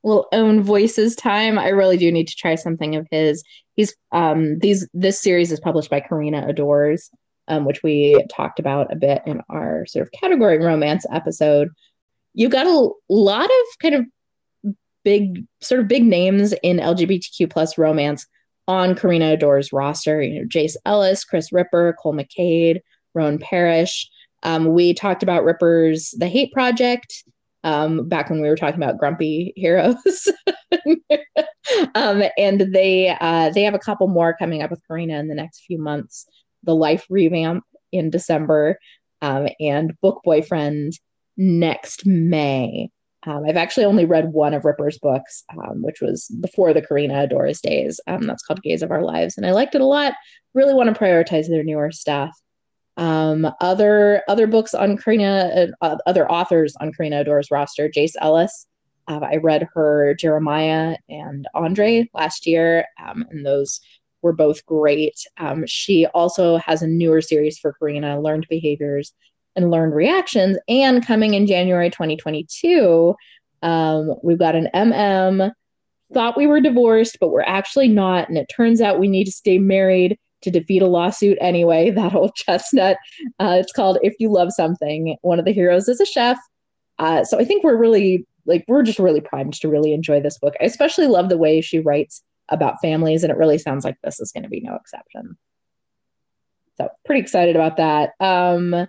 little 0.02 0.28
own 0.32 0.62
voices 0.62 1.16
time. 1.16 1.58
I 1.58 1.68
really 1.68 1.96
do 1.96 2.12
need 2.12 2.28
to 2.28 2.37
try 2.37 2.56
something 2.56 2.94
of 2.94 3.08
his. 3.10 3.42
He's 3.74 3.96
um 4.12 4.58
these 4.58 4.87
this 4.92 5.18
series 5.18 5.50
is 5.50 5.60
published 5.60 5.88
by 5.88 6.00
Carina 6.00 6.44
Adores, 6.46 7.10
um, 7.48 7.64
which 7.64 7.83
we 7.83 8.24
talked 8.35 8.59
about 8.59 8.92
a 8.92 8.96
bit 8.96 9.22
in 9.26 9.40
our 9.48 9.87
sort 9.87 10.07
of 10.07 10.12
category 10.12 10.59
romance 10.59 11.04
episode. 11.12 11.68
You 12.33 12.48
got 12.48 12.66
a 12.66 12.90
lot 13.09 13.44
of 13.44 13.78
kind 13.80 13.94
of 13.94 14.04
big 15.04 15.44
sort 15.61 15.80
of 15.80 15.88
big 15.88 16.04
names 16.04 16.54
in 16.62 16.78
LGBTQ 16.78 17.50
plus 17.50 17.78
romance 17.78 18.26
on 18.66 18.94
Carina 18.94 19.33
Adore's 19.33 19.72
roster. 19.72 20.22
You 20.22 20.40
know, 20.40 20.46
Jace 20.46 20.76
Ellis, 20.87 21.24
Kris 21.24 21.52
Ripper, 21.52 21.94
Cole 22.02 22.14
McCade, 22.14 22.80
Rowan 23.14 23.38
Parrish. 23.38 24.09
Um, 24.42 24.72
we 24.74 24.94
talked 24.94 25.22
about 25.22 25.44
Ripper's 25.44 26.11
The 26.18 26.28
Hate 26.28 26.52
Project 26.52 27.24
um, 27.62 28.09
back 28.09 28.28
when 28.30 28.40
we 28.40 28.48
were 28.48 28.57
talking 28.57 28.83
about 28.83 28.98
grumpy 28.98 29.52
heroes. 29.57 30.28
um, 31.94 32.22
and 32.37 32.61
they 32.72 33.16
uh, 33.20 33.50
they 33.50 33.62
have 33.62 33.74
a 33.74 33.78
couple 33.78 34.07
more 34.07 34.37
coming 34.37 34.62
up 34.62 34.70
with 34.70 34.87
Carina 34.87 35.18
in 35.18 35.28
the 35.28 35.35
next 35.35 35.64
few 35.66 35.78
months. 35.78 36.26
The 36.64 36.74
Life 36.74 37.07
revamp 37.09 37.64
in 37.92 38.11
December, 38.11 38.79
um, 39.22 39.48
and 39.61 39.98
Book 40.00 40.20
Boyfriend 40.24 40.98
next 41.37 42.07
May. 42.07 42.90
Um, 43.27 43.44
I've 43.48 43.57
actually 43.57 43.87
only 43.87 44.05
read 44.05 44.33
one 44.33 44.53
of 44.53 44.64
Ripper's 44.64 44.98
books, 44.98 45.44
um, 45.50 45.83
which 45.83 46.00
was 46.03 46.29
before 46.40 46.74
the 46.74 46.83
Carina 46.83 47.22
Adores 47.22 47.61
days. 47.61 47.98
Um, 48.07 48.27
that's 48.27 48.42
called 48.42 48.62
Gays 48.62 48.83
of 48.83 48.90
Our 48.90 49.03
Lives, 49.03 49.37
and 49.37 49.46
I 49.46 49.53
liked 49.53 49.74
it 49.74 49.81
a 49.81 49.87
lot. 49.87 50.12
Really 50.53 50.74
want 50.74 50.94
to 50.94 51.00
prioritize 51.00 51.48
their 51.48 51.64
newer 51.64 51.90
stuff. 51.90 52.31
Um, 52.96 53.50
other 53.61 54.22
other 54.29 54.46
books 54.46 54.74
on 54.74 54.96
Carina, 54.98 55.68
uh, 55.81 55.96
other 56.07 56.31
authors 56.31 56.74
on 56.81 56.92
Carina 56.92 57.20
Adores 57.20 57.50
roster, 57.50 57.88
Jace 57.88 58.12
Ellis. 58.20 58.66
Uh, 59.09 59.20
I 59.22 59.37
read 59.37 59.68
her 59.74 60.14
Jeremiah 60.14 60.96
and 61.09 61.46
Andre 61.55 62.09
last 62.14 62.46
year, 62.46 62.87
and 62.98 63.44
those 63.44 63.81
were 64.24 64.32
both 64.32 64.64
great. 64.64 65.14
Um, 65.37 65.64
she 65.66 66.06
also 66.06 66.56
has 66.56 66.82
a 66.82 66.88
newer 66.88 67.20
series 67.20 67.58
for 67.58 67.74
Carina, 67.74 68.20
Learned 68.20 68.46
Behaviors 68.48 69.12
and 69.54 69.70
Learned 69.70 69.94
Reactions. 69.94 70.56
And 70.66 71.06
coming 71.06 71.34
in 71.34 71.46
January 71.46 71.90
2022, 71.90 73.14
um, 73.62 74.14
we've 74.22 74.38
got 74.38 74.56
an 74.56 74.68
MM. 74.74 75.52
Thought 76.12 76.37
we 76.38 76.46
were 76.46 76.60
divorced, 76.60 77.18
but 77.20 77.28
we're 77.28 77.42
actually 77.42 77.88
not. 77.88 78.28
And 78.28 78.38
it 78.38 78.50
turns 78.54 78.80
out 78.80 78.98
we 78.98 79.08
need 79.08 79.24
to 79.24 79.30
stay 79.30 79.58
married 79.58 80.18
to 80.42 80.50
defeat 80.50 80.82
a 80.82 80.87
lawsuit 80.87 81.37
anyway. 81.40 81.90
That 81.94 82.14
old 82.14 82.34
chestnut. 82.34 82.96
Uh, 83.38 83.58
it's 83.60 83.72
called 83.72 83.98
If 84.02 84.14
You 84.18 84.32
Love 84.32 84.52
Something. 84.52 85.16
One 85.20 85.38
of 85.38 85.44
the 85.44 85.52
heroes 85.52 85.87
is 85.87 86.00
a 86.00 86.06
chef. 86.06 86.38
Uh, 86.98 87.24
so 87.24 87.38
I 87.38 87.44
think 87.44 87.62
we're 87.62 87.76
really 87.76 88.26
like 88.46 88.64
we're 88.68 88.82
just 88.82 88.98
really 88.98 89.20
primed 89.20 89.54
to 89.54 89.68
really 89.68 89.92
enjoy 89.92 90.20
this 90.20 90.38
book. 90.38 90.54
I 90.60 90.64
especially 90.64 91.08
love 91.08 91.28
the 91.28 91.38
way 91.38 91.60
she 91.60 91.78
writes 91.78 92.22
about 92.48 92.80
families, 92.80 93.22
and 93.22 93.30
it 93.30 93.38
really 93.38 93.59
sounds 93.59 93.85
like 93.85 93.96
this 94.02 94.20
is 94.20 94.33
going 94.33 94.44
to 94.44 94.48
be 94.48 94.61
no 94.61 94.74
exception. 94.74 95.37
So 96.76 96.88
pretty 97.04 97.20
excited 97.20 97.57
about 97.57 97.76
that. 97.76 98.12
Um, 98.20 98.88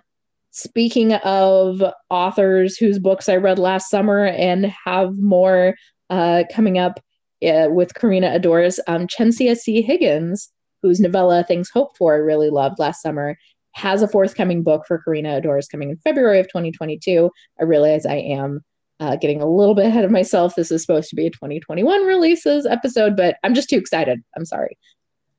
speaking 0.50 1.12
of 1.12 1.82
authors 2.10 2.76
whose 2.76 2.98
books 2.98 3.28
I 3.28 3.36
read 3.36 3.58
last 3.58 3.90
summer 3.90 4.26
and 4.26 4.72
have 4.84 5.16
more 5.18 5.76
uh, 6.10 6.44
coming 6.52 6.78
up 6.78 7.00
uh, 7.46 7.68
with 7.70 7.94
Carina 7.94 8.32
Adores, 8.34 8.80
um, 8.86 9.06
Chencia 9.06 9.56
C. 9.56 9.82
Higgins, 9.82 10.50
whose 10.82 11.00
novella 11.00 11.44
Things 11.44 11.70
Hoped 11.70 11.96
For 11.96 12.14
I 12.14 12.18
really 12.18 12.50
loved 12.50 12.78
last 12.78 13.02
summer, 13.02 13.36
has 13.72 14.00
a 14.02 14.08
forthcoming 14.08 14.62
book 14.62 14.84
for 14.86 14.98
Carina 14.98 15.36
Adores 15.36 15.68
coming 15.68 15.90
in 15.90 15.98
February 15.98 16.40
of 16.40 16.46
2022. 16.48 17.30
I 17.60 17.64
realize 17.64 18.06
I 18.06 18.16
am 18.16 18.64
uh, 19.00 19.16
getting 19.16 19.42
a 19.42 19.48
little 19.48 19.74
bit 19.74 19.86
ahead 19.86 20.04
of 20.04 20.10
myself. 20.10 20.54
This 20.54 20.70
is 20.70 20.82
supposed 20.82 21.10
to 21.10 21.16
be 21.16 21.26
a 21.26 21.30
2021 21.30 22.04
releases 22.04 22.66
episode, 22.66 23.16
but 23.16 23.36
I'm 23.44 23.54
just 23.54 23.68
too 23.68 23.76
excited. 23.76 24.22
I'm 24.36 24.44
sorry. 24.44 24.78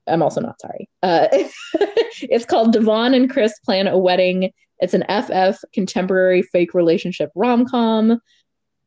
I'm 0.08 0.22
also 0.22 0.41
not 0.41 0.60
sorry. 0.62 0.88
Uh, 1.04 1.28
it's 2.22 2.46
called 2.46 2.74
D'Vaughn 2.74 3.13
and 3.13 3.30
Kris 3.30 3.58
Plan 3.60 3.88
a 3.88 3.98
Wedding. 3.98 4.52
It's 4.80 4.93
an 4.93 5.04
FF 5.10 5.60
contemporary 5.74 6.43
fake 6.43 6.74
relationship 6.74 7.32
rom 7.36 7.65
com. 7.65 8.20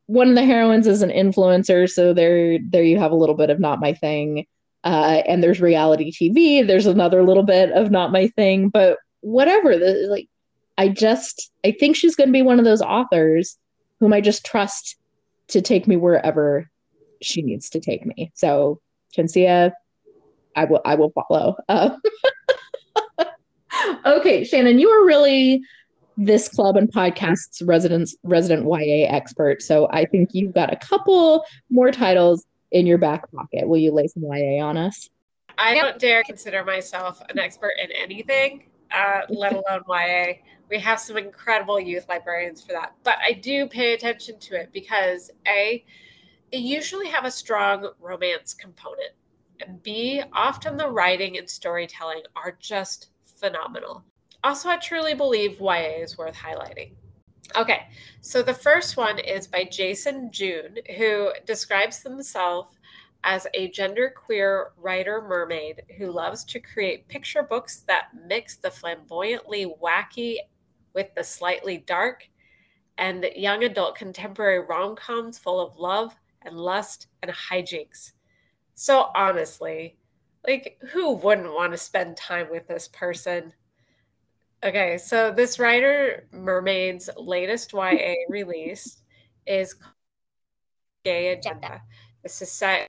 One 0.07 0.29
of 0.29 0.35
the 0.35 0.45
heroines 0.45 0.87
is 0.87 1.03
an 1.03 1.11
influencer, 1.11 1.89
so 1.89 2.13
there, 2.13 2.59
there 2.59 2.83
you 2.83 2.99
have 2.99 3.13
a 3.13 3.17
little 3.17 3.37
bit 3.37 3.51
of 3.51 3.61
not 3.61 3.81
my 3.81 3.93
thing. 3.93 4.47
Uh, 4.83 5.23
and 5.27 5.43
there's 5.43 5.61
reality 5.61 6.11
TV. 6.11 6.67
There's 6.67 6.87
another 6.87 7.23
little 7.23 7.43
bit 7.43 7.71
of 7.73 7.91
not 7.91 8.13
my 8.13 8.29
thing, 8.29 8.71
but 8.71 8.99
whatever. 9.21 9.77
The, 9.77 10.07
like, 10.09 10.27
I 10.79 10.89
just, 10.89 11.51
I 11.65 11.73
think 11.73 11.97
she's 11.97 12.17
going 12.17 12.29
to 12.29 12.33
be 12.33 12.43
one 12.43 12.59
of 12.59 12.65
those 12.65 12.81
authors 12.81 13.59
whom 14.01 14.13
I 14.13 14.21
just 14.21 14.45
trust 14.45 14.97
to 15.49 15.61
take 15.61 15.87
me 15.87 15.97
wherever 15.97 16.69
she 17.23 17.43
needs 17.43 17.71
to 17.71 17.81
take 17.81 18.05
me. 18.05 18.33
So, 18.35 18.81
Chencia, 19.17 19.73
I 20.57 20.65
will 20.65 20.81
I 20.85 20.95
will 20.97 21.11
follow. 21.11 21.57
Uh, 21.69 21.97
okay, 24.07 24.45
Shannon, 24.45 24.79
you 24.79 24.89
are 24.89 25.07
really 25.07 25.63
this 26.17 26.49
club 26.49 26.77
and 26.77 26.93
podcast's 26.93 27.63
residence 27.63 28.15
resident 28.25 28.67
YA 28.67 29.07
expert. 29.09 29.63
So 29.63 29.89
I 29.91 30.05
think 30.05 30.31
you've 30.33 30.55
got 30.55 30.73
a 30.73 30.77
couple 30.77 31.45
more 31.71 31.91
titles 31.91 32.45
in 32.73 32.87
your 32.87 32.99
back 32.99 33.31
pocket. 33.33 33.69
Will 33.69 33.79
you 33.79 33.93
lay 33.93 34.07
some 34.07 34.25
YA 34.25 34.63
on 34.63 34.77
us? 34.77 35.09
I 35.57 35.75
don't 35.75 35.99
dare 35.99 36.23
consider 36.23 36.65
myself 36.65 37.23
an 37.29 37.39
expert 37.39 37.73
in 37.83 37.91
anything, 37.93 38.65
uh, 38.91 39.23
let 39.29 39.53
alone 39.53 39.83
YA. 39.89 40.35
We 40.71 40.79
have 40.79 41.01
some 41.01 41.17
incredible 41.17 41.81
youth 41.81 42.07
librarians 42.09 42.63
for 42.63 42.73
that. 42.73 42.95
But 43.03 43.19
I 43.27 43.33
do 43.33 43.67
pay 43.67 43.93
attention 43.93 44.39
to 44.39 44.61
it 44.61 44.71
because 44.73 45.31
A, 45.47 45.85
it 46.53 46.59
usually 46.59 47.09
have 47.09 47.25
a 47.25 47.31
strong 47.31 47.91
romance 48.01 48.55
component. 48.55 49.13
And 49.61 49.83
B, 49.83 50.23
often 50.33 50.77
the 50.77 50.89
writing 50.89 51.37
and 51.39 51.51
storytelling 51.51 52.23
are 52.37 52.57
just 52.61 53.11
phenomenal. 53.25 54.05
Also, 54.43 54.69
I 54.69 54.77
truly 54.79 55.15
believe 55.15 55.61
YA 55.61 56.03
is 56.03 56.17
worth 56.17 56.35
highlighting. 56.35 56.93
Okay, 57.57 57.89
so 58.21 58.43
the 58.43 58.55
first 58.55 58.97
one 58.97 59.19
is 59.19 59.47
by 59.47 59.65
Jason 59.65 60.31
June, 60.31 60.77
who 60.97 61.33
describes 61.47 62.03
himself 62.03 62.79
as 63.25 63.47
a 63.55 63.71
genderqueer 63.71 64.67
writer 64.79 65.21
mermaid 65.21 65.83
who 65.99 66.11
loves 66.11 66.45
to 66.45 66.61
create 66.61 67.09
picture 67.09 67.43
books 67.43 67.85
that 67.87 68.09
mix 68.27 68.57
the 68.57 68.71
flamboyantly 68.71 69.75
wacky 69.83 70.37
with 70.95 71.15
the 71.15 71.25
slightly 71.25 71.79
dark 71.79 72.29
and 72.99 73.25
young 73.35 73.65
adult 73.65 73.97
contemporary 73.97 74.61
rom 74.61 74.95
coms 74.95 75.39
full 75.39 75.61
of 75.61 75.77
love 75.79 76.15
and 76.43 76.57
lust 76.57 77.07
and 77.23 77.31
hijinks. 77.31 78.13
So, 78.75 79.11
honestly, 79.15 79.97
like, 80.47 80.79
who 80.93 81.13
wouldn't 81.13 81.53
want 81.53 81.73
to 81.73 81.79
spend 81.79 82.17
time 82.17 82.49
with 82.51 82.67
this 82.67 82.89
person? 82.89 83.53
Okay, 84.63 84.99
so 84.99 85.31
this 85.31 85.59
writer, 85.59 86.29
Mermaid's 86.33 87.09
latest 87.17 87.73
YA 87.73 88.15
release 88.29 89.01
is 89.47 89.75
Gay 91.05 91.33
Agenda. 91.33 91.81
This 92.23 92.43
is 92.43 92.51
set 92.51 92.87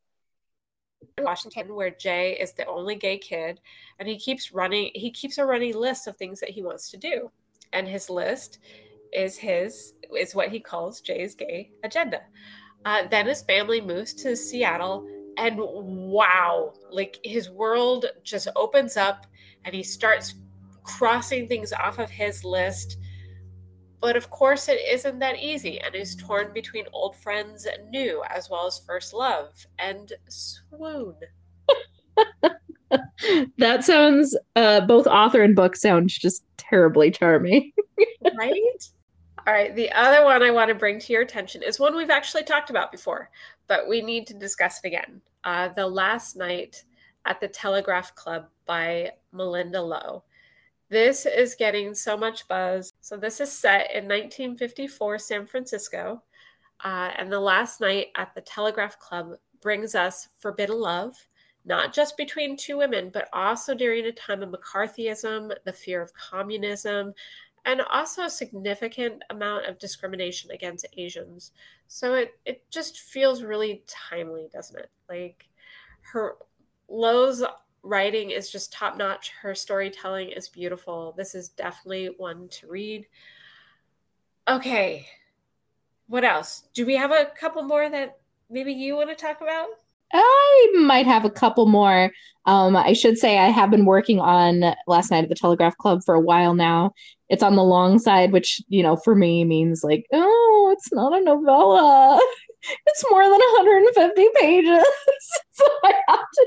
in 1.18 1.24
Washington 1.24 1.74
where 1.76 1.92
Jay 1.92 2.38
is 2.40 2.54
the 2.54 2.66
only 2.66 2.96
gay 2.96 3.18
kid 3.18 3.60
and 4.00 4.08
he 4.08 4.18
keeps 4.18 4.52
running 4.52 4.92
he 4.94 5.12
keeps 5.12 5.38
a 5.38 5.46
running 5.46 5.76
list 5.76 6.08
of 6.08 6.18
things 6.18 6.40
that 6.40 6.50
he 6.50 6.62
wants 6.62 6.92
to 6.92 6.98
do 6.98 7.32
and 7.74 7.88
his 7.88 8.10
list 8.10 8.60
is 9.14 9.38
his 9.38 9.94
is 10.18 10.36
what 10.36 10.50
he 10.50 10.60
calls 10.60 11.02
Jay's 11.02 11.36
gay 11.36 11.72
agenda. 11.84 12.22
Uh, 12.86 13.08
then 13.10 13.28
his 13.28 13.44
family 13.44 13.80
moves 13.80 14.14
to 14.16 14.36
Seattle, 14.36 15.08
and 15.38 15.58
wow, 15.58 16.74
like 16.90 17.20
his 17.24 17.50
world 17.50 18.06
just 18.24 18.48
opens 18.56 18.98
up, 18.98 19.28
and 19.66 19.76
he 19.76 19.84
starts 19.84 20.36
crossing 20.84 21.48
things 21.48 21.72
off 21.74 22.00
of 22.00 22.10
his 22.10 22.44
list. 22.44 22.98
But 24.02 24.18
of 24.18 24.32
course, 24.32 24.68
it 24.68 24.80
isn't 24.90 25.20
that 25.20 25.40
easy, 25.40 25.80
and 25.80 25.94
he's 25.94 26.16
torn 26.16 26.54
between 26.54 26.86
old 26.92 27.16
friends 27.16 27.66
and 27.66 27.90
new, 27.92 28.24
as 28.30 28.50
well 28.50 28.66
as 28.66 28.80
first 28.80 29.14
love 29.14 29.54
and 29.78 30.12
swoon. 30.28 31.16
that 33.58 33.84
sounds 33.84 34.38
uh, 34.56 34.82
both 34.82 35.08
author 35.08 35.42
and 35.42 35.56
book 35.56 35.76
sounds 35.76 36.18
just 36.18 36.44
terribly 36.58 37.12
charming. 37.12 37.72
right? 38.38 38.92
All 39.48 39.54
right. 39.54 39.76
The 39.76 39.92
other 39.92 40.24
one 40.24 40.44
I 40.44 40.52
want 40.52 40.70
to 40.70 40.76
bring 40.76 41.00
to 41.00 41.14
your 41.14 41.24
attention 41.24 41.64
is 41.64 41.80
one 41.80 41.96
we've 41.96 42.10
actually 42.10 42.44
talked 42.44 42.70
about 42.70 42.92
before, 42.92 43.30
but 43.68 43.88
we 43.88 44.02
need 44.02 44.28
to 44.28 44.34
discuss 44.34 44.80
it 44.84 44.88
again. 44.88 45.22
Uh, 45.44 45.70
the 45.70 45.88
Last 45.88 46.36
Night 46.36 46.84
at 47.26 47.40
the 47.40 47.48
Telegraph 47.48 48.14
Club 48.16 48.48
by 48.66 49.12
Malinda 49.34 49.86
Lo. 49.86 50.24
This 50.90 51.26
is 51.26 51.56
getting 51.56 51.96
so 51.96 52.18
much 52.18 52.48
buzz. 52.48 52.92
So, 53.00 53.18
this 53.18 53.40
is 53.40 53.52
set 53.52 53.92
in 53.92 54.04
1954 54.04 55.18
San 55.20 55.46
Francisco. 55.48 56.22
Uh, 56.84 57.12
and 57.18 57.32
the 57.32 57.40
last 57.40 57.80
night 57.80 58.08
at 58.16 58.34
the 58.36 58.42
Telegraph 58.42 59.00
Club 59.00 59.36
brings 59.62 59.96
us 59.96 60.28
Forbidden 60.38 60.80
Love, 60.80 61.16
not 61.66 61.94
just 61.94 62.18
between 62.18 62.58
two 62.58 62.78
women, 62.78 63.10
but 63.14 63.30
also 63.34 63.76
during 63.76 64.06
a 64.06 64.12
time 64.12 64.42
of 64.42 64.50
McCarthyism, 64.50 65.54
the 65.64 65.74
fear 65.74 66.02
of 66.02 66.14
communism, 66.14 67.14
and 67.66 67.82
also 67.92 68.24
a 68.24 68.30
significant 68.30 69.22
amount 69.30 69.68
of 69.68 69.78
discrimination 69.78 70.50
against 70.52 70.88
Asians. 70.98 71.52
So 71.88 72.16
it, 72.16 72.34
it 72.46 72.64
just 72.72 73.00
feels 73.00 73.44
really 73.44 73.84
timely, 73.88 74.50
doesn't 74.52 74.80
it? 74.80 74.90
Like 75.08 75.48
her 76.02 76.38
Lo's 76.90 77.44
writing 77.84 78.32
is 78.32 78.52
just 78.52 78.74
top 78.74 78.98
notch. 78.98 79.32
Her 79.42 79.54
storytelling 79.54 80.30
is 80.32 80.50
beautiful. 80.50 81.14
This 81.16 81.36
is 81.36 81.50
definitely 81.50 82.10
one 82.18 82.48
to 82.50 82.68
read. 82.68 83.08
Okay. 84.48 85.06
What 86.08 86.24
else? 86.24 86.64
Do 86.74 86.86
we 86.86 86.96
have 86.96 87.12
a 87.12 87.32
couple 87.40 87.64
more 87.64 87.90
that 87.90 88.18
maybe 88.50 88.74
you 88.74 88.96
want 88.96 89.10
to 89.10 89.16
talk 89.16 89.42
about? 89.42 89.68
I 90.14 90.72
might 90.76 91.06
have 91.06 91.26
a 91.26 91.30
couple 91.30 91.66
more. 91.66 92.12
Um, 92.46 92.76
I 92.76 92.94
should 92.94 93.18
say 93.18 93.38
I 93.38 93.50
have 93.50 93.70
been 93.70 93.86
working 93.86 94.20
on 94.20 94.76
Last 94.88 95.12
Night 95.12 95.24
at 95.24 95.30
the 95.30 95.36
Telegraph 95.36 95.78
Club 95.78 96.02
for 96.06 96.16
a 96.16 96.20
while 96.20 96.54
now. 96.54 96.92
It's 97.30 97.44
on 97.44 97.56
the 97.56 97.64
long 97.64 98.00
side, 98.00 98.32
which, 98.32 98.62
you 98.68 98.84
know, 98.84 98.96
for 98.98 99.16
me 99.16 99.46
means 99.46 99.84
like, 99.84 100.06
oh, 100.12 100.70
it's 100.76 100.92
not 100.92 101.18
a 101.18 101.24
novella. 101.24 102.20
It's 102.86 103.04
more 103.10 103.24
than 103.24 103.32
150 103.32 104.28
pages. 104.40 104.86
so 105.52 105.66
I 105.84 105.94
have 106.10 106.20
to, 106.20 106.46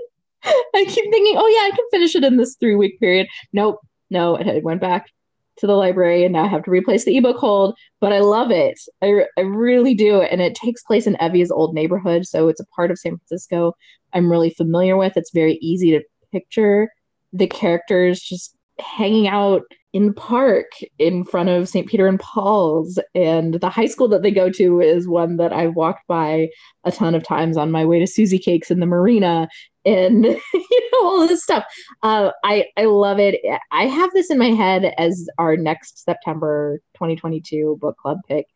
I 0.77 0.85
keep 0.85 1.11
thinking, 1.11 1.35
oh, 1.37 1.49
yeah, 1.49 1.67
I 1.67 1.71
can 1.75 1.85
finish 1.91 2.15
it 2.15 2.23
in 2.23 2.37
this 2.37 2.55
three 2.61 2.77
week 2.77 3.01
period. 3.01 3.27
Nope, 3.53 3.81
no, 4.11 4.37
it, 4.37 4.63
went 4.63 4.81
back 4.81 5.11
to 5.59 5.67
the 5.67 5.75
library 5.75 6.25
and 6.25 6.33
now 6.33 6.45
I 6.45 6.49
have 6.49 6.65
to 6.65 6.71
replace 6.71 7.05
the 7.05 7.17
ebook 7.17 7.37
hold, 7.37 7.77
but 8.01 8.13
I 8.13 8.21
love 8.21 8.51
it. 8.51 8.79
I, 9.03 9.27
I 9.37 9.43
really 9.43 9.95
do. 9.95 10.23
And 10.23 10.41
it 10.41 10.55
takes 10.55 10.83
place 10.83 11.07
in 11.07 11.17
Evie's 11.21 11.51
old 11.51 11.75
neighborhood. 11.75 12.27
So 12.27 12.49
it's 12.49 12.61
a 12.61 12.67
part 12.67 12.91
of 12.91 12.99
San 12.99 13.17
Francisco 13.17 13.75
I'm 14.13 14.31
really 14.31 14.51
familiar 14.51 14.97
with. 14.97 15.17
It's 15.17 15.33
very 15.33 15.55
easy 15.55 15.91
to 15.91 16.03
picture 16.33 16.89
the 17.33 17.47
characters 17.47 18.21
just 18.21 18.57
hanging 18.79 19.29
out 19.29 19.63
in 19.93 20.07
the 20.07 20.13
park 20.13 20.67
in 20.99 21.25
front 21.25 21.49
of 21.49 21.69
St. 21.69 21.89
Peter 21.89 22.07
and 22.07 22.19
Paul's. 22.19 22.99
And 23.15 23.55
the 23.55 23.69
high 23.69 23.87
school 23.87 24.09
that 24.09 24.23
they 24.23 24.31
go 24.31 24.51
to 24.51 24.81
is 24.81 25.07
one 25.07 25.37
that 25.37 25.53
I've 25.53 25.75
walked 25.75 26.07
by 26.09 26.49
a 26.85 26.91
ton 26.91 27.15
of 27.15 27.23
times 27.23 27.57
on 27.57 27.71
my 27.71 27.85
way 27.85 28.01
to 28.01 28.07
Susie 28.07 28.39
Cakes 28.39 28.71
in 28.71 28.81
the 28.81 28.87
marina 28.87 29.49
and 29.85 30.25
you 30.55 30.91
know 30.93 31.07
all 31.07 31.27
this 31.27 31.43
stuff. 31.43 31.65
Uh, 32.03 32.31
I 32.43 32.67
I 32.77 32.85
love 32.85 33.19
it. 33.19 33.41
I 33.71 33.87
have 33.87 34.11
this 34.13 34.31
in 34.31 34.39
my 34.39 34.51
head 34.51 34.95
as 34.99 35.29
our 35.39 35.57
next 35.57 36.05
September 36.05 36.81
2022 36.95 37.79
book 37.81 37.97
club 37.99 38.19
pick. 38.29 38.47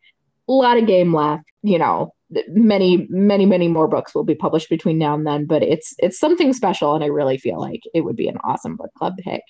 A 0.47 0.51
lot 0.51 0.77
of 0.77 0.87
game 0.87 1.13
left. 1.13 1.43
You 1.61 1.77
know, 1.77 2.13
many 2.47 3.07
many 3.09 3.45
many 3.45 3.67
more 3.67 3.87
books 3.87 4.15
will 4.15 4.23
be 4.23 4.35
published 4.35 4.69
between 4.69 4.97
now 4.97 5.13
and 5.13 5.25
then. 5.25 5.45
But 5.45 5.63
it's 5.63 5.93
it's 5.99 6.19
something 6.19 6.53
special, 6.53 6.95
and 6.95 7.03
I 7.03 7.07
really 7.07 7.37
feel 7.37 7.59
like 7.59 7.81
it 7.93 8.01
would 8.01 8.15
be 8.15 8.27
an 8.27 8.37
awesome 8.43 8.75
book 8.75 8.91
club 8.97 9.17
pick. 9.17 9.41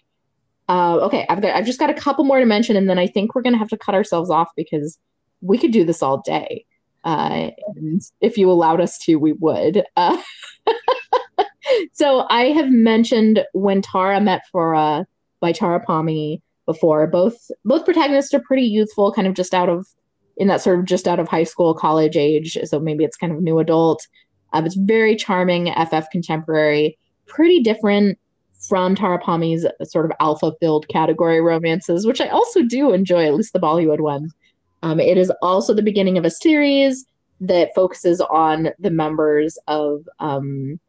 Uh, 0.67 0.97
okay, 0.97 1.25
I've 1.29 1.41
got 1.41 1.55
I've 1.55 1.65
just 1.65 1.79
got 1.79 1.89
a 1.89 1.95
couple 1.95 2.23
more 2.25 2.39
to 2.39 2.45
mention, 2.45 2.75
and 2.75 2.89
then 2.89 2.99
I 2.99 3.07
think 3.07 3.33
we're 3.33 3.41
gonna 3.41 3.57
have 3.57 3.69
to 3.69 3.77
cut 3.77 3.95
ourselves 3.95 4.29
off 4.29 4.49
because 4.55 4.97
we 5.41 5.57
could 5.57 5.71
do 5.71 5.85
this 5.85 6.03
all 6.03 6.21
day. 6.21 6.65
Uh, 7.03 7.51
and 7.75 8.01
if 8.21 8.37
you 8.37 8.51
allowed 8.51 8.81
us 8.81 8.97
to, 8.99 9.15
we 9.15 9.33
would. 9.33 9.83
Uh, 9.95 10.21
so 11.93 12.25
I 12.29 12.45
have 12.45 12.69
mentioned 12.69 13.43
when 13.53 13.81
Tara 13.81 14.21
met 14.21 14.47
Flora 14.51 15.05
by 15.39 15.51
Tara 15.51 15.83
Pammi 15.85 16.41
before. 16.65 17.07
Both 17.07 17.49
both 17.65 17.85
protagonists 17.85 18.33
are 18.33 18.41
pretty 18.41 18.63
youthful, 18.63 19.11
kind 19.11 19.27
of 19.27 19.33
just 19.33 19.53
out 19.53 19.69
of 19.69 19.87
in 20.37 20.47
that 20.47 20.61
sort 20.61 20.79
of 20.79 20.85
just 20.85 21.07
out 21.07 21.19
of 21.19 21.27
high 21.27 21.43
school, 21.43 21.73
college 21.73 22.15
age. 22.15 22.57
So 22.63 22.79
maybe 22.79 23.03
it's 23.03 23.17
kind 23.17 23.33
of 23.33 23.41
new 23.41 23.59
adult. 23.59 24.07
Um, 24.53 24.65
it's 24.65 24.75
very 24.75 25.15
charming, 25.15 25.71
FF 25.73 26.09
contemporary, 26.11 26.97
pretty 27.27 27.59
different 27.61 28.17
from 28.67 28.95
Tara 28.95 29.19
Pammi's 29.19 29.65
sort 29.83 30.05
of 30.05 30.11
alpha 30.19 30.51
filled 30.59 30.87
category 30.89 31.39
romances, 31.39 32.05
which 32.05 32.19
I 32.19 32.27
also 32.27 32.63
do 32.63 32.93
enjoy, 32.93 33.25
at 33.25 33.35
least 33.35 33.53
the 33.53 33.59
Bollywood 33.59 33.99
ones. 33.99 34.33
Um, 34.81 34.99
it 34.99 35.17
is 35.17 35.31
also 35.41 35.73
the 35.73 35.81
beginning 35.81 36.17
of 36.17 36.25
a 36.25 36.29
series 36.29 37.05
that 37.41 37.73
focuses 37.73 38.21
on 38.21 38.69
the 38.79 38.91
members 38.91 39.57
of 39.67 40.07
um, 40.19 40.79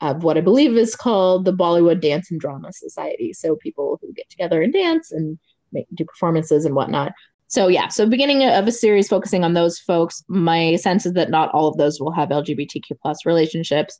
of 0.00 0.22
what 0.22 0.38
I 0.38 0.40
believe 0.40 0.76
is 0.76 0.94
called 0.94 1.44
the 1.44 1.52
Bollywood 1.52 2.00
Dance 2.00 2.30
and 2.30 2.40
Drama 2.40 2.72
Society. 2.72 3.32
So 3.32 3.56
people 3.56 3.98
who 4.00 4.12
get 4.12 4.28
together 4.30 4.62
and 4.62 4.72
dance 4.72 5.10
and 5.10 5.38
make, 5.72 5.86
do 5.94 6.04
performances 6.04 6.64
and 6.64 6.74
whatnot. 6.74 7.12
So 7.48 7.68
yeah, 7.68 7.88
so 7.88 8.06
beginning 8.06 8.44
of 8.44 8.68
a 8.68 8.72
series 8.72 9.08
focusing 9.08 9.42
on 9.42 9.54
those 9.54 9.78
folks. 9.78 10.22
My 10.28 10.76
sense 10.76 11.06
is 11.06 11.14
that 11.14 11.30
not 11.30 11.50
all 11.50 11.68
of 11.68 11.78
those 11.78 11.98
will 11.98 12.12
have 12.12 12.28
LGBTQ 12.28 12.98
plus 13.00 13.24
relationships. 13.24 13.98